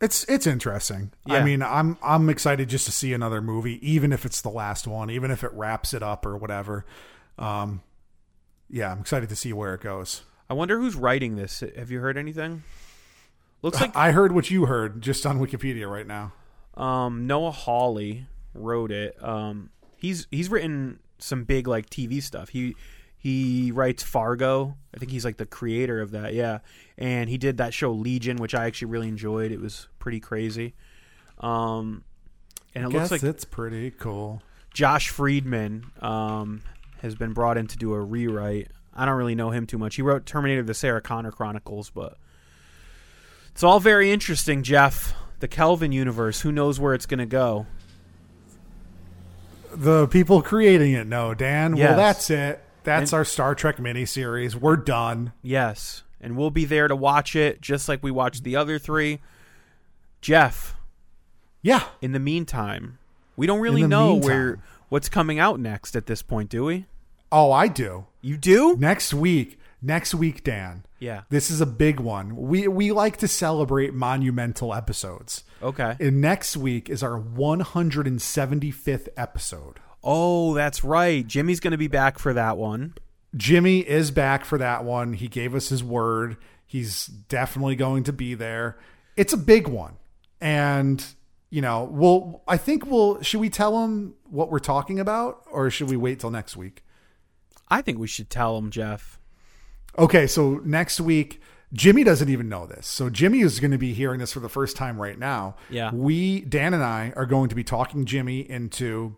It's 0.00 0.24
it's 0.24 0.48
interesting. 0.48 1.12
I 1.28 1.44
mean, 1.44 1.62
I'm 1.62 1.96
I'm 2.02 2.28
excited 2.28 2.68
just 2.68 2.86
to 2.86 2.92
see 2.92 3.12
another 3.12 3.40
movie, 3.40 3.78
even 3.88 4.12
if 4.12 4.26
it's 4.26 4.40
the 4.40 4.48
last 4.48 4.88
one, 4.88 5.10
even 5.10 5.30
if 5.30 5.44
it 5.44 5.52
wraps 5.52 5.94
it 5.94 6.02
up 6.02 6.26
or 6.26 6.36
whatever. 6.36 6.84
Um, 7.38 7.82
yeah, 8.68 8.90
I'm 8.90 8.98
excited 9.00 9.28
to 9.28 9.36
see 9.36 9.52
where 9.52 9.74
it 9.74 9.80
goes. 9.80 10.22
I 10.50 10.54
wonder 10.54 10.78
who's 10.78 10.96
writing 10.96 11.36
this. 11.36 11.62
Have 11.76 11.92
you 11.92 12.00
heard 12.00 12.18
anything? 12.18 12.64
Looks 13.62 13.80
like 13.80 13.94
I 13.96 14.10
heard 14.10 14.32
what 14.32 14.50
you 14.50 14.66
heard 14.66 15.00
just 15.02 15.24
on 15.24 15.38
Wikipedia 15.38 15.88
right 15.88 16.06
now. 16.06 16.32
um, 16.76 17.28
Noah 17.28 17.52
Hawley 17.52 18.26
wrote 18.54 18.90
it. 18.90 19.16
Um, 19.22 19.70
he's 19.96 20.26
he's 20.32 20.48
written 20.48 20.98
some 21.18 21.44
big 21.44 21.68
like 21.68 21.88
TV 21.88 22.20
stuff. 22.20 22.48
He 22.48 22.74
he 23.22 23.70
writes 23.70 24.02
Fargo. 24.02 24.76
I 24.92 24.98
think 24.98 25.12
he's 25.12 25.24
like 25.24 25.36
the 25.36 25.46
creator 25.46 26.00
of 26.00 26.10
that. 26.10 26.34
Yeah, 26.34 26.58
and 26.98 27.30
he 27.30 27.38
did 27.38 27.58
that 27.58 27.72
show 27.72 27.92
Legion, 27.92 28.38
which 28.38 28.52
I 28.52 28.66
actually 28.66 28.88
really 28.90 29.06
enjoyed. 29.06 29.52
It 29.52 29.60
was 29.60 29.86
pretty 30.00 30.18
crazy. 30.18 30.74
Um, 31.38 32.02
and 32.74 32.84
it 32.84 32.88
looks 32.88 33.12
like 33.12 33.22
it's 33.22 33.44
pretty 33.44 33.92
cool. 33.92 34.42
Josh 34.74 35.08
Friedman 35.10 35.84
um, 36.00 36.62
has 37.00 37.14
been 37.14 37.32
brought 37.32 37.56
in 37.58 37.68
to 37.68 37.76
do 37.76 37.92
a 37.92 38.00
rewrite. 38.00 38.72
I 38.92 39.06
don't 39.06 39.16
really 39.16 39.36
know 39.36 39.50
him 39.50 39.66
too 39.68 39.78
much. 39.78 39.94
He 39.94 40.02
wrote 40.02 40.26
Terminator: 40.26 40.64
The 40.64 40.74
Sarah 40.74 41.00
Connor 41.00 41.30
Chronicles, 41.30 41.90
but 41.90 42.18
it's 43.52 43.62
all 43.62 43.78
very 43.78 44.10
interesting, 44.10 44.64
Jeff. 44.64 45.14
The 45.38 45.46
Kelvin 45.46 45.92
universe. 45.92 46.40
Who 46.40 46.50
knows 46.50 46.80
where 46.80 46.92
it's 46.92 47.06
going 47.06 47.18
to 47.18 47.26
go? 47.26 47.66
The 49.74 50.08
people 50.08 50.42
creating 50.42 50.92
it 50.92 51.06
know, 51.06 51.34
Dan. 51.34 51.76
Yes. 51.76 51.88
Well, 51.88 51.96
that's 51.96 52.30
it. 52.30 52.61
That's 52.84 53.12
And- 53.12 53.18
our 53.18 53.24
Star 53.24 53.54
Trek 53.54 53.76
miniseries. 53.78 54.54
We're 54.54 54.76
done. 54.76 55.32
Yes, 55.42 56.02
and 56.20 56.36
we'll 56.36 56.50
be 56.50 56.64
there 56.64 56.88
to 56.88 56.96
watch 56.96 57.34
it, 57.36 57.60
just 57.60 57.88
like 57.88 58.02
we 58.02 58.10
watched 58.10 58.44
the 58.44 58.56
other 58.56 58.78
three. 58.78 59.20
Jeff. 60.20 60.74
Yeah. 61.62 61.84
In 62.00 62.12
the 62.12 62.18
meantime, 62.20 62.98
we 63.36 63.46
don't 63.46 63.60
really 63.60 63.82
know 63.84 64.12
meantime. 64.14 64.28
where 64.28 64.58
what's 64.88 65.08
coming 65.08 65.38
out 65.38 65.60
next 65.60 65.94
at 65.96 66.06
this 66.06 66.22
point, 66.22 66.48
do 66.50 66.64
we? 66.64 66.86
Oh, 67.30 67.50
I 67.52 67.68
do. 67.68 68.06
You 68.20 68.36
do? 68.36 68.76
Next 68.76 69.14
week. 69.14 69.58
Next 69.80 70.14
week, 70.14 70.44
Dan. 70.44 70.84
Yeah. 71.00 71.22
This 71.28 71.50
is 71.50 71.60
a 71.60 71.66
big 71.66 71.98
one. 71.98 72.36
We 72.36 72.68
we 72.68 72.92
like 72.92 73.16
to 73.18 73.26
celebrate 73.28 73.92
monumental 73.94 74.72
episodes. 74.74 75.42
Okay. 75.60 75.96
And 75.98 76.20
next 76.20 76.56
week 76.56 76.88
is 76.88 77.02
our 77.02 77.18
175th 77.18 79.08
episode. 79.16 79.78
Oh, 80.04 80.54
that's 80.54 80.82
right. 80.82 81.26
Jimmy's 81.26 81.60
going 81.60 81.72
to 81.72 81.78
be 81.78 81.88
back 81.88 82.18
for 82.18 82.32
that 82.32 82.56
one. 82.56 82.94
Jimmy 83.36 83.80
is 83.80 84.10
back 84.10 84.44
for 84.44 84.58
that 84.58 84.84
one. 84.84 85.14
He 85.14 85.28
gave 85.28 85.54
us 85.54 85.68
his 85.68 85.82
word. 85.82 86.36
He's 86.66 87.06
definitely 87.06 87.76
going 87.76 88.04
to 88.04 88.12
be 88.12 88.34
there. 88.34 88.78
It's 89.16 89.32
a 89.32 89.38
big 89.38 89.68
one. 89.68 89.96
And, 90.40 91.04
you 91.50 91.62
know, 91.62 91.84
we'll, 91.84 92.42
I 92.48 92.56
think 92.56 92.86
we'll, 92.86 93.22
should 93.22 93.40
we 93.40 93.48
tell 93.48 93.84
him 93.84 94.14
what 94.28 94.50
we're 94.50 94.58
talking 94.58 94.98
about 94.98 95.44
or 95.50 95.70
should 95.70 95.88
we 95.88 95.96
wait 95.96 96.20
till 96.20 96.30
next 96.30 96.56
week? 96.56 96.82
I 97.68 97.80
think 97.80 97.98
we 97.98 98.06
should 98.06 98.28
tell 98.28 98.58
him, 98.58 98.70
Jeff. 98.70 99.18
Okay, 99.98 100.26
so 100.26 100.60
next 100.64 101.00
week, 101.00 101.40
Jimmy 101.72 102.04
doesn't 102.04 102.28
even 102.28 102.48
know 102.48 102.66
this. 102.66 102.86
So 102.86 103.08
Jimmy 103.08 103.40
is 103.40 103.60
going 103.60 103.70
to 103.70 103.78
be 103.78 103.94
hearing 103.94 104.20
this 104.20 104.32
for 104.32 104.40
the 104.40 104.48
first 104.48 104.76
time 104.76 105.00
right 105.00 105.18
now. 105.18 105.56
Yeah. 105.70 105.90
We, 105.92 106.40
Dan 106.42 106.74
and 106.74 106.82
I, 106.82 107.12
are 107.16 107.24
going 107.24 107.48
to 107.48 107.54
be 107.54 107.64
talking 107.64 108.04
Jimmy 108.04 108.40
into 108.40 109.16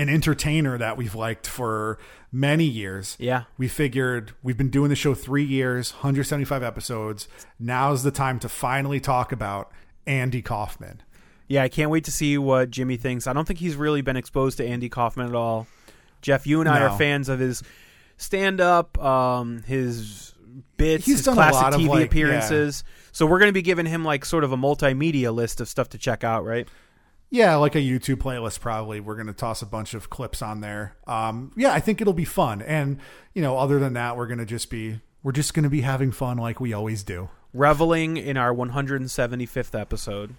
an 0.00 0.08
entertainer 0.08 0.78
that 0.78 0.96
we've 0.96 1.14
liked 1.14 1.46
for 1.46 1.98
many 2.32 2.64
years. 2.64 3.16
Yeah. 3.20 3.44
We 3.58 3.68
figured 3.68 4.32
we've 4.42 4.56
been 4.56 4.70
doing 4.70 4.88
the 4.88 4.96
show 4.96 5.14
three 5.14 5.44
years, 5.44 5.92
175 5.92 6.62
episodes. 6.62 7.28
Now's 7.58 8.02
the 8.02 8.10
time 8.10 8.38
to 8.40 8.48
finally 8.48 8.98
talk 8.98 9.30
about 9.30 9.70
Andy 10.06 10.40
Kaufman. 10.40 11.02
Yeah, 11.48 11.62
I 11.64 11.68
can't 11.68 11.90
wait 11.90 12.04
to 12.04 12.10
see 12.12 12.38
what 12.38 12.70
Jimmy 12.70 12.96
thinks. 12.96 13.26
I 13.26 13.32
don't 13.32 13.44
think 13.46 13.58
he's 13.58 13.76
really 13.76 14.00
been 14.00 14.16
exposed 14.16 14.56
to 14.58 14.66
Andy 14.66 14.88
Kaufman 14.88 15.28
at 15.28 15.34
all. 15.34 15.66
Jeff, 16.22 16.46
you 16.46 16.60
and 16.60 16.68
I 16.68 16.78
No. 16.78 16.86
are 16.86 16.96
fans 16.98 17.28
of 17.28 17.38
his 17.40 17.62
stand 18.16 18.60
up, 18.60 18.96
um, 19.02 19.62
his 19.64 20.32
bits, 20.76 21.04
He's 21.04 21.16
his 21.16 21.24
done 21.26 21.34
a 21.34 21.36
classic 21.36 21.62
lot 21.62 21.74
of, 21.74 21.80
TV 21.80 21.88
like, 21.88 22.06
appearances. 22.06 22.84
So 23.12 23.26
we're 23.26 23.38
going 23.38 23.48
to 23.48 23.52
be 23.52 23.62
giving 23.62 23.86
him 23.86 24.04
like 24.04 24.24
sort 24.24 24.44
of 24.44 24.52
a 24.52 24.56
multimedia 24.56 25.34
list 25.34 25.60
of 25.60 25.68
stuff 25.68 25.88
to 25.90 25.98
check 25.98 26.22
out, 26.24 26.44
right? 26.44 26.68
Yeah, 27.30 27.54
like 27.56 27.76
a 27.76 27.80
YouTube 27.80 28.16
playlist, 28.16 28.60
probably. 28.60 28.98
We're 28.98 29.14
going 29.14 29.28
to 29.28 29.32
toss 29.32 29.62
a 29.62 29.66
bunch 29.66 29.94
of 29.94 30.10
clips 30.10 30.42
on 30.42 30.60
there. 30.60 30.96
Um, 31.06 31.52
yeah, 31.56 31.72
I 31.72 31.78
think 31.78 32.00
it'll 32.00 32.12
be 32.12 32.24
fun. 32.24 32.60
And, 32.60 32.98
you 33.34 33.40
know, 33.40 33.56
other 33.56 33.78
than 33.78 33.92
that, 33.92 34.16
we're 34.16 34.26
going 34.26 34.38
to 34.38 34.46
just 34.46 34.68
be, 34.68 35.00
we're 35.22 35.32
just 35.32 35.54
going 35.54 35.62
to 35.62 35.70
be 35.70 35.82
having 35.82 36.10
fun 36.10 36.38
like 36.38 36.60
we 36.60 36.72
always 36.72 37.04
do. 37.04 37.28
Reveling 37.54 38.16
in 38.16 38.36
our 38.36 38.52
175th 38.52 39.78
episode. 39.78 40.34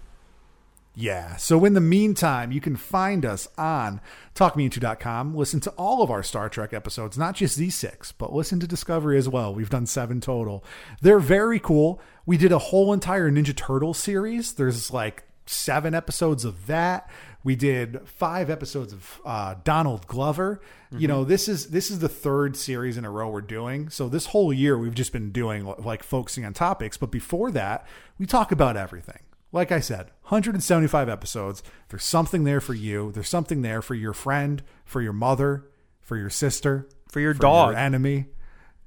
Yeah. 0.94 1.38
So 1.38 1.64
in 1.64 1.74
the 1.74 1.80
meantime, 1.80 2.52
you 2.52 2.60
can 2.60 2.76
find 2.76 3.26
us 3.26 3.48
on 3.58 4.02
talkmeinto.com. 4.36 5.34
Listen 5.34 5.62
to 5.62 5.70
all 5.72 6.02
of 6.02 6.12
our 6.12 6.24
Star 6.24 6.50
Trek 6.50 6.74
episodes, 6.74 7.18
not 7.18 7.36
just 7.36 7.56
these 7.56 7.76
six, 7.76 8.12
but 8.12 8.34
listen 8.34 8.60
to 8.60 8.68
Discovery 8.68 9.18
as 9.18 9.30
well. 9.30 9.56
We've 9.56 9.70
done 9.70 9.86
seven 9.86 10.20
total. 10.20 10.66
They're 11.02 11.20
very 11.20 11.60
cool. 11.60 12.02
We 12.26 12.36
did 12.36 12.52
a 12.52 12.60
whole 12.60 12.92
entire 12.92 13.32
Ninja 13.32 13.56
Turtle 13.56 13.94
series. 13.94 14.54
There's 14.54 14.92
like 14.92 15.24
seven 15.46 15.94
episodes 15.94 16.46
of 16.46 16.68
that. 16.68 17.10
We 17.44 17.56
did 17.56 18.08
five 18.08 18.50
episodes 18.50 18.94
of 18.94 19.22
uh, 19.26 19.56
Donald 19.64 20.06
Glover. 20.08 20.62
You 20.96 21.08
know, 21.08 21.24
this 21.24 21.48
is 21.48 21.68
this 21.70 21.89
is 21.89 22.00
the 22.00 22.10
third 22.10 22.56
series 22.56 22.98
in 22.98 23.06
a 23.06 23.10
row 23.10 23.30
we're 23.30 23.42
doing. 23.42 23.89
So 23.89 24.10
this 24.10 24.28
whole 24.28 24.52
year 24.54 24.78
we've 24.78 24.94
just 24.94 25.14
been 25.14 25.32
doing 25.32 25.66
like 25.80 26.04
focusing 26.04 26.46
on 26.46 26.54
topics. 26.54 26.98
But 26.98 27.12
before 27.12 27.50
that, 27.52 27.88
we 28.20 28.26
talk 28.26 28.52
about 28.52 28.76
everything. 28.78 29.20
Like 29.54 29.72
I 29.72 29.80
said, 29.80 30.12
175 30.24 31.10
episodes. 31.10 31.64
There's 31.89 32.04
something 32.06 32.44
there 32.44 32.62
for 32.62 32.74
you. 32.74 33.12
There's 33.12 33.28
something 33.30 33.62
there 33.64 33.82
for 33.82 33.96
your 33.96 34.14
friend, 34.14 34.64
for 34.86 35.02
your 35.02 35.14
mother, 35.14 35.70
for 36.00 36.16
your 36.18 36.30
sister, 36.30 36.88
For 37.10 37.20
your 37.20 37.34
dog. 37.34 37.72
your 37.72 37.80
enemy. 37.80 38.28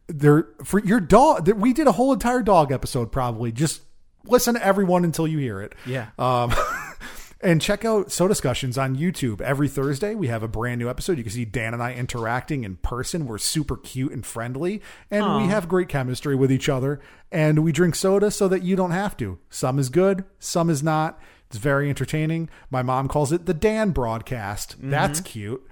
There 0.06 0.48
for 0.62 0.78
your 0.80 1.00
dog. 1.00 1.48
We 1.48 1.72
did 1.72 1.86
a 1.86 1.92
whole 1.92 2.12
entire 2.12 2.42
dog 2.42 2.70
episode. 2.70 3.10
Probably 3.12 3.50
just 3.50 3.82
listen 4.26 4.54
to 4.54 4.64
everyone 4.64 5.04
until 5.04 5.26
you 5.26 5.38
hear 5.38 5.60
it. 5.60 5.74
Yeah. 5.86 6.08
Um, 6.18 6.54
and 7.40 7.60
check 7.60 7.84
out 7.84 8.10
So 8.10 8.26
Discussions 8.26 8.78
on 8.78 8.96
YouTube. 8.96 9.40
Every 9.40 9.68
Thursday, 9.68 10.14
we 10.14 10.28
have 10.28 10.42
a 10.42 10.48
brand 10.48 10.78
new 10.78 10.88
episode. 10.88 11.18
You 11.18 11.24
can 11.24 11.32
see 11.32 11.44
Dan 11.44 11.74
and 11.74 11.82
I 11.82 11.92
interacting 11.94 12.64
in 12.64 12.76
person. 12.76 13.26
We're 13.26 13.38
super 13.38 13.76
cute 13.76 14.12
and 14.12 14.24
friendly, 14.24 14.80
and 15.10 15.42
we 15.42 15.48
have 15.48 15.68
great 15.68 15.88
chemistry 15.88 16.34
with 16.34 16.50
each 16.50 16.68
other. 16.68 17.00
And 17.30 17.64
we 17.64 17.72
drink 17.72 17.94
soda 17.94 18.30
so 18.30 18.48
that 18.48 18.62
you 18.62 18.76
don't 18.76 18.92
have 18.92 19.16
to. 19.18 19.38
Some 19.50 19.78
is 19.78 19.88
good, 19.90 20.24
some 20.38 20.70
is 20.70 20.82
not. 20.82 21.20
It's 21.48 21.58
very 21.58 21.88
entertaining. 21.90 22.48
My 22.70 22.82
mom 22.82 23.06
calls 23.08 23.30
it 23.30 23.46
the 23.46 23.54
Dan 23.54 23.90
broadcast. 23.90 24.76
That's 24.80 25.20
cute. 25.20 25.64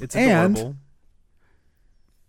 It's 0.00 0.14
And- 0.14 0.56
adorable. 0.56 0.76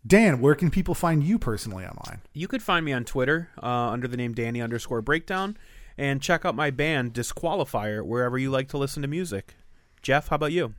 Dan, 0.06 0.40
where 0.40 0.56
can 0.56 0.70
people 0.72 0.96
find 0.96 1.24
you 1.24 1.38
personally 1.38 1.84
online? 1.84 2.22
You 2.34 2.48
could 2.48 2.64
find 2.64 2.86
me 2.86 2.94
on 2.94 3.04
Twitter 3.04 3.50
uh, 3.62 3.66
under 3.66 4.08
the 4.08 4.18
name 4.18 4.34
Danny 4.34 4.62
underscore 4.62 5.02
breakdown 5.02 5.58
and 5.98 6.22
check 6.22 6.46
out 6.46 6.56
my 6.56 6.70
band 6.72 7.14
Disqualifier 7.14 8.06
wherever 8.06 8.38
you 8.38 8.50
like 8.50 8.70
to 8.70 8.78
listen 8.78 9.02
to 9.02 9.08
music. 9.08 9.56
Jeff, 10.02 10.30
how 10.30 10.36
about 10.36 10.52
you? 10.52 10.74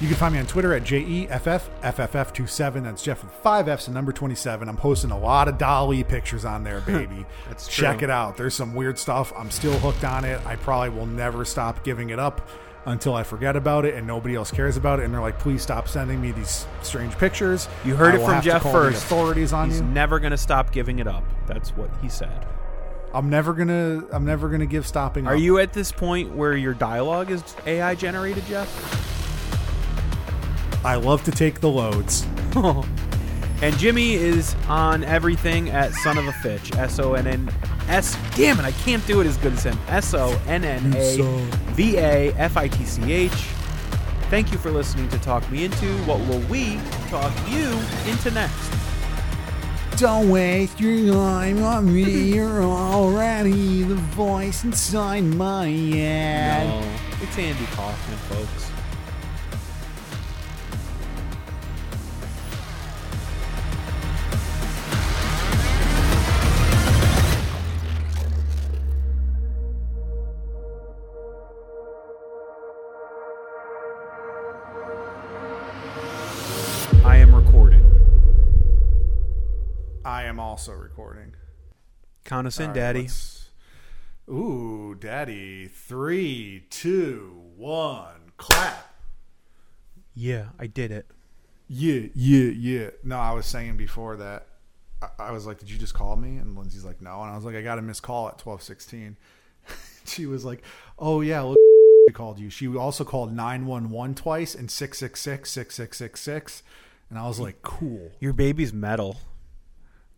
You 0.00 0.06
can 0.06 0.16
find 0.16 0.34
me 0.34 0.38
on 0.38 0.46
Twitter 0.46 0.74
at 0.74 0.90
E 0.92 1.26
JEFFFFF27. 1.26 2.84
That's 2.84 3.02
Jeff 3.02 3.24
with 3.24 3.32
five 3.32 3.66
F's 3.68 3.88
and 3.88 3.94
number 3.94 4.12
27. 4.12 4.68
I'm 4.68 4.76
posting 4.76 5.10
a 5.10 5.18
lot 5.18 5.48
of 5.48 5.58
DALL-E 5.58 6.04
pictures 6.04 6.44
on 6.44 6.62
there, 6.62 6.80
baby. 6.86 7.26
That's 7.48 7.66
Check 7.66 7.98
true. 7.98 8.06
it 8.06 8.10
out. 8.10 8.36
There's 8.36 8.54
some 8.54 8.74
weird 8.74 8.98
stuff. 8.98 9.32
I'm 9.36 9.50
still 9.50 9.76
hooked 9.80 10.04
on 10.04 10.24
it. 10.24 10.40
I 10.46 10.54
probably 10.56 10.90
will 10.90 11.06
never 11.06 11.44
stop 11.44 11.82
giving 11.82 12.10
it 12.10 12.18
up 12.20 12.48
until 12.88 13.14
I 13.14 13.22
forget 13.22 13.54
about 13.56 13.84
it 13.84 13.94
and 13.94 14.06
nobody 14.06 14.34
else 14.34 14.50
cares 14.50 14.76
about 14.76 14.98
it. 14.98 15.04
And 15.04 15.14
they're 15.14 15.20
like, 15.20 15.38
please 15.38 15.62
stop 15.62 15.88
sending 15.88 16.20
me 16.20 16.32
these 16.32 16.66
strange 16.82 17.16
pictures. 17.18 17.68
You 17.84 17.94
heard 17.94 18.14
I 18.14 18.18
it 18.20 18.24
from 18.24 18.42
Jeff 18.42 18.62
first. 18.62 19.04
authorities 19.04 19.52
on 19.52 19.68
He's 19.68 19.80
you. 19.80 19.86
never 19.86 20.18
going 20.18 20.30
to 20.32 20.38
stop 20.38 20.72
giving 20.72 20.98
it 20.98 21.06
up. 21.06 21.24
That's 21.46 21.70
what 21.70 21.90
he 22.02 22.08
said. 22.08 22.46
I'm 23.14 23.30
never 23.30 23.54
gonna. 23.54 24.04
I'm 24.12 24.26
never 24.26 24.50
gonna 24.50 24.66
give 24.66 24.86
stopping. 24.86 25.26
Are 25.26 25.34
up. 25.34 25.40
you 25.40 25.58
at 25.60 25.72
this 25.72 25.90
point 25.90 26.30
where 26.34 26.54
your 26.54 26.74
dialogue 26.74 27.30
is 27.30 27.42
AI 27.64 27.94
generated, 27.94 28.44
Jeff? 28.44 28.68
I 30.84 30.96
love 30.96 31.24
to 31.24 31.30
take 31.30 31.60
the 31.60 31.70
loads. 31.70 32.26
And 33.60 33.76
Jimmy 33.76 34.14
is 34.14 34.54
on 34.68 35.02
everything 35.02 35.70
at 35.70 35.92
Son 35.92 36.16
of 36.16 36.28
a 36.28 36.32
Fitch. 36.32 36.72
S 36.76 37.00
O 37.00 37.14
N 37.14 37.26
N 37.26 37.50
S. 37.88 38.16
Damn 38.36 38.58
it, 38.58 38.64
I 38.64 38.72
can't 38.72 39.04
do 39.06 39.20
it 39.20 39.26
as 39.26 39.36
good 39.38 39.54
as 39.54 39.64
him. 39.64 39.78
S 39.88 40.14
O 40.14 40.40
N 40.46 40.64
N 40.64 40.94
A 40.96 41.16
V 41.72 41.96
A 41.96 42.32
F 42.34 42.56
I 42.56 42.68
T 42.68 42.84
C 42.84 43.12
H. 43.12 43.32
Thank 44.30 44.52
you 44.52 44.58
for 44.58 44.70
listening 44.70 45.08
to 45.08 45.18
Talk 45.18 45.50
Me 45.50 45.64
Into. 45.64 45.86
What 46.04 46.20
will 46.20 46.40
we 46.48 46.78
talk 47.08 47.32
you 47.48 47.78
into 48.06 48.30
next? 48.30 48.72
Don't 49.98 50.30
waste 50.30 50.78
your 50.78 51.12
time 51.14 51.62
on 51.62 51.92
me. 51.92 52.34
You're 52.34 52.62
already 52.62 53.82
the 53.82 53.96
voice 53.96 54.62
inside 54.62 55.22
my 55.24 55.68
head. 55.68 56.68
No, 56.68 56.88
it's 57.20 57.36
Andy 57.36 57.66
Kaufman, 57.72 58.18
folks. 58.28 58.77
Also 80.48 80.72
recording. 80.72 81.34
Count 82.24 82.46
us 82.46 82.58
in, 82.58 82.64
All 82.64 82.68
right, 82.68 82.74
Daddy. 82.74 83.00
let's- 83.02 83.50
Ooh, 84.30 84.94
Daddy. 84.98 85.68
Three, 85.68 86.64
two, 86.70 87.50
one, 87.56 88.32
clap. 88.38 88.94
Yeah, 90.14 90.46
I 90.58 90.66
did 90.66 90.90
it. 90.90 91.06
Yeah, 91.68 92.08
yeah, 92.14 92.50
yeah. 92.50 92.90
No, 93.04 93.18
I 93.18 93.32
was 93.32 93.46
saying 93.46 93.76
before 93.76 94.16
that. 94.16 94.46
I, 95.02 95.08
I 95.28 95.30
was 95.32 95.46
like, 95.46 95.58
"Did 95.58 95.70
you 95.70 95.78
just 95.78 95.94
call 95.94 96.16
me?" 96.16 96.36
And 96.38 96.56
Lindsay's 96.56 96.84
like, 96.84 97.00
"No." 97.00 97.22
And 97.22 97.30
I 97.30 97.36
was 97.36 97.44
like, 97.44 97.54
"I 97.54 97.62
got 97.62 97.78
a 97.78 97.82
missed 97.82 98.02
call 98.02 98.28
at 98.28 98.38
twelve 98.38 98.62
sixteen. 98.62 99.16
she 100.06 100.26
was 100.26 100.44
like, 100.44 100.62
"Oh 100.98 101.20
yeah, 101.20 101.42
look, 101.42 101.58
called 102.14 102.38
you." 102.38 102.48
She 102.50 102.66
also 102.74 103.04
called 103.04 103.32
nine 103.34 103.66
one 103.66 103.90
one 103.90 104.14
twice 104.14 104.54
and 104.54 104.70
six 104.70 104.98
six 104.98 105.20
six 105.20 105.50
six 105.50 105.74
six 105.74 105.96
six 105.98 106.20
six. 106.20 106.62
And 107.10 107.18
I 107.18 107.26
was 107.28 107.38
like, 107.38 107.62
"Cool, 107.62 108.10
Your 108.18 108.32
baby's 108.32 108.72
metal. 108.72 109.18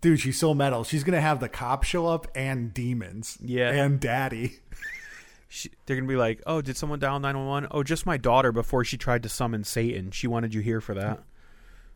Dude." 0.00 0.20
She's 0.20 0.38
so 0.38 0.54
metal. 0.54 0.84
She's 0.84 1.04
gonna 1.04 1.20
have 1.20 1.40
the 1.40 1.48
cops 1.48 1.88
show 1.88 2.06
up 2.06 2.26
and 2.34 2.72
demons. 2.74 3.38
Yeah. 3.40 3.70
and 3.70 3.98
Daddy. 4.00 4.58
She, 5.52 5.68
they're 5.86 5.96
gonna 5.96 6.06
be 6.06 6.14
like, 6.16 6.40
"Oh, 6.46 6.60
did 6.62 6.76
someone 6.76 7.00
dial 7.00 7.18
nine 7.18 7.36
one 7.36 7.46
one? 7.48 7.66
Oh, 7.72 7.82
just 7.82 8.06
my 8.06 8.16
daughter 8.16 8.52
before 8.52 8.84
she 8.84 8.96
tried 8.96 9.24
to 9.24 9.28
summon 9.28 9.64
Satan. 9.64 10.12
She 10.12 10.28
wanted 10.28 10.54
you 10.54 10.60
here 10.60 10.80
for 10.80 10.94
that." 10.94 11.24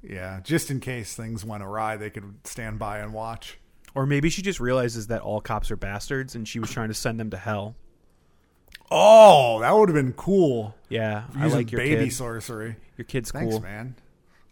Yeah, 0.03 0.41
just 0.43 0.71
in 0.73 0.81
case 0.81 1.15
things 1.15 1.45
went 1.45 1.63
awry, 1.63 1.97
they 1.97 2.11
could 2.11 2.35
stand 2.45 2.79
by 2.81 2.99
and 2.99 3.15
watch. 3.15 3.59
Or 3.95 4.07
maybe 4.07 4.29
she 4.29 4.43
just 4.43 4.59
realizes 4.59 5.07
that 5.07 5.23
all 5.23 5.41
cops 5.41 5.71
are 5.71 5.77
bastards 5.77 6.35
and 6.35 6.49
she 6.49 6.59
was 6.59 6.71
trying 6.71 6.89
to 6.89 6.95
send 6.95 7.21
them 7.21 7.31
to 7.31 7.37
hell. 7.37 7.77
Oh, 8.91 9.61
that 9.61 9.75
would 9.75 9.89
have 9.89 9.95
been 9.95 10.13
cool. 10.13 10.75
Yeah, 10.89 11.25
I 11.37 11.45
Using 11.45 11.59
like 11.59 11.73
your 11.73 11.81
baby 11.81 12.05
kid. 12.07 12.13
sorcery. 12.13 12.77
Your 12.99 13.05
kid's 13.05 13.31
Thanks, 13.31 13.53
cool. 13.55 13.61
man. 13.63 13.95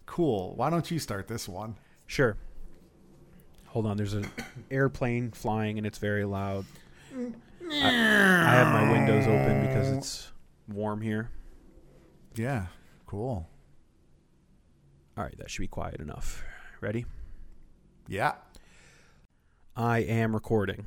Cool. 0.07 0.55
Why 0.57 0.71
don't 0.71 0.91
you 0.91 0.99
start 0.99 1.29
this 1.29 1.49
one? 1.49 1.77
Sure. 2.07 2.37
Hold 3.73 3.87
on, 3.87 3.97
there's 3.97 4.13
an 4.13 4.27
airplane 4.71 5.31
flying 5.31 5.79
and 5.79 5.87
it's 5.87 5.97
very 5.97 6.27
loud. 6.27 6.67
I, 7.15 7.33
I 7.73 8.55
have 8.55 8.67
my 8.67 8.93
windows 8.93 9.27
open 9.27 9.67
because 9.67 9.89
it's 9.89 10.31
warm 10.69 11.01
here. 11.01 11.31
Yeah, 12.35 12.67
cool. 13.07 13.49
All 15.17 15.25
right, 15.25 15.35
that 15.39 15.49
should 15.49 15.63
be 15.63 15.69
quiet 15.69 16.01
enough. 16.01 16.45
Ready? 16.83 17.07
Yeah. 18.07 18.35
I 19.75 20.01
am 20.01 20.35
recording. 20.35 20.87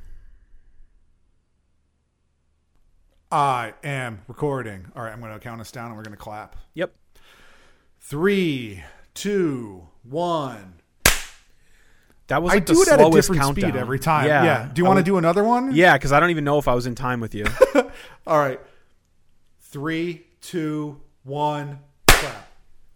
I 3.32 3.74
am 3.82 4.20
recording. 4.28 4.92
All 4.94 5.02
right, 5.02 5.12
I'm 5.12 5.20
going 5.20 5.32
to 5.32 5.40
count 5.40 5.60
us 5.60 5.72
down 5.72 5.86
and 5.86 5.96
we're 5.96 6.04
going 6.04 6.16
to 6.16 6.22
clap. 6.22 6.54
Yep. 6.74 6.94
Three, 7.98 8.84
two, 9.12 9.88
one. 10.04 10.82
That 12.28 12.42
was 12.42 12.50
I 12.52 12.56
like 12.56 12.66
the 12.66 12.74
do 12.74 12.82
it 12.82 12.88
at 12.88 12.94
a 12.98 13.02
slowest 13.02 13.14
different 13.28 13.42
countdown. 13.42 13.70
speed 13.70 13.78
every 13.80 13.98
time. 14.00 14.26
Yeah. 14.26 14.44
Yeah. 14.44 14.70
Do 14.72 14.80
you 14.82 14.86
want 14.86 14.98
to 14.98 15.04
do 15.04 15.16
another 15.16 15.44
one? 15.44 15.72
Yeah, 15.74 15.96
because 15.96 16.10
I 16.12 16.18
don't 16.20 16.30
even 16.30 16.44
know 16.44 16.58
if 16.58 16.66
I 16.66 16.74
was 16.74 16.86
in 16.86 16.94
time 16.94 17.20
with 17.20 17.34
you. 17.34 17.46
All 18.26 18.38
right. 18.38 18.60
Three, 19.60 20.24
two, 20.40 21.00
one, 21.22 21.78
clap. 22.06 22.48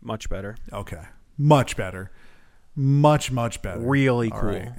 Much 0.03 0.29
better. 0.29 0.57
Okay. 0.73 1.03
Much 1.39 1.77
better. 1.77 2.11
Much, 2.75 3.31
much 3.31 3.63
better. 3.63 3.81
Really 3.81 4.31
All 4.33 4.41
cool. 4.41 4.49
right. 4.51 4.73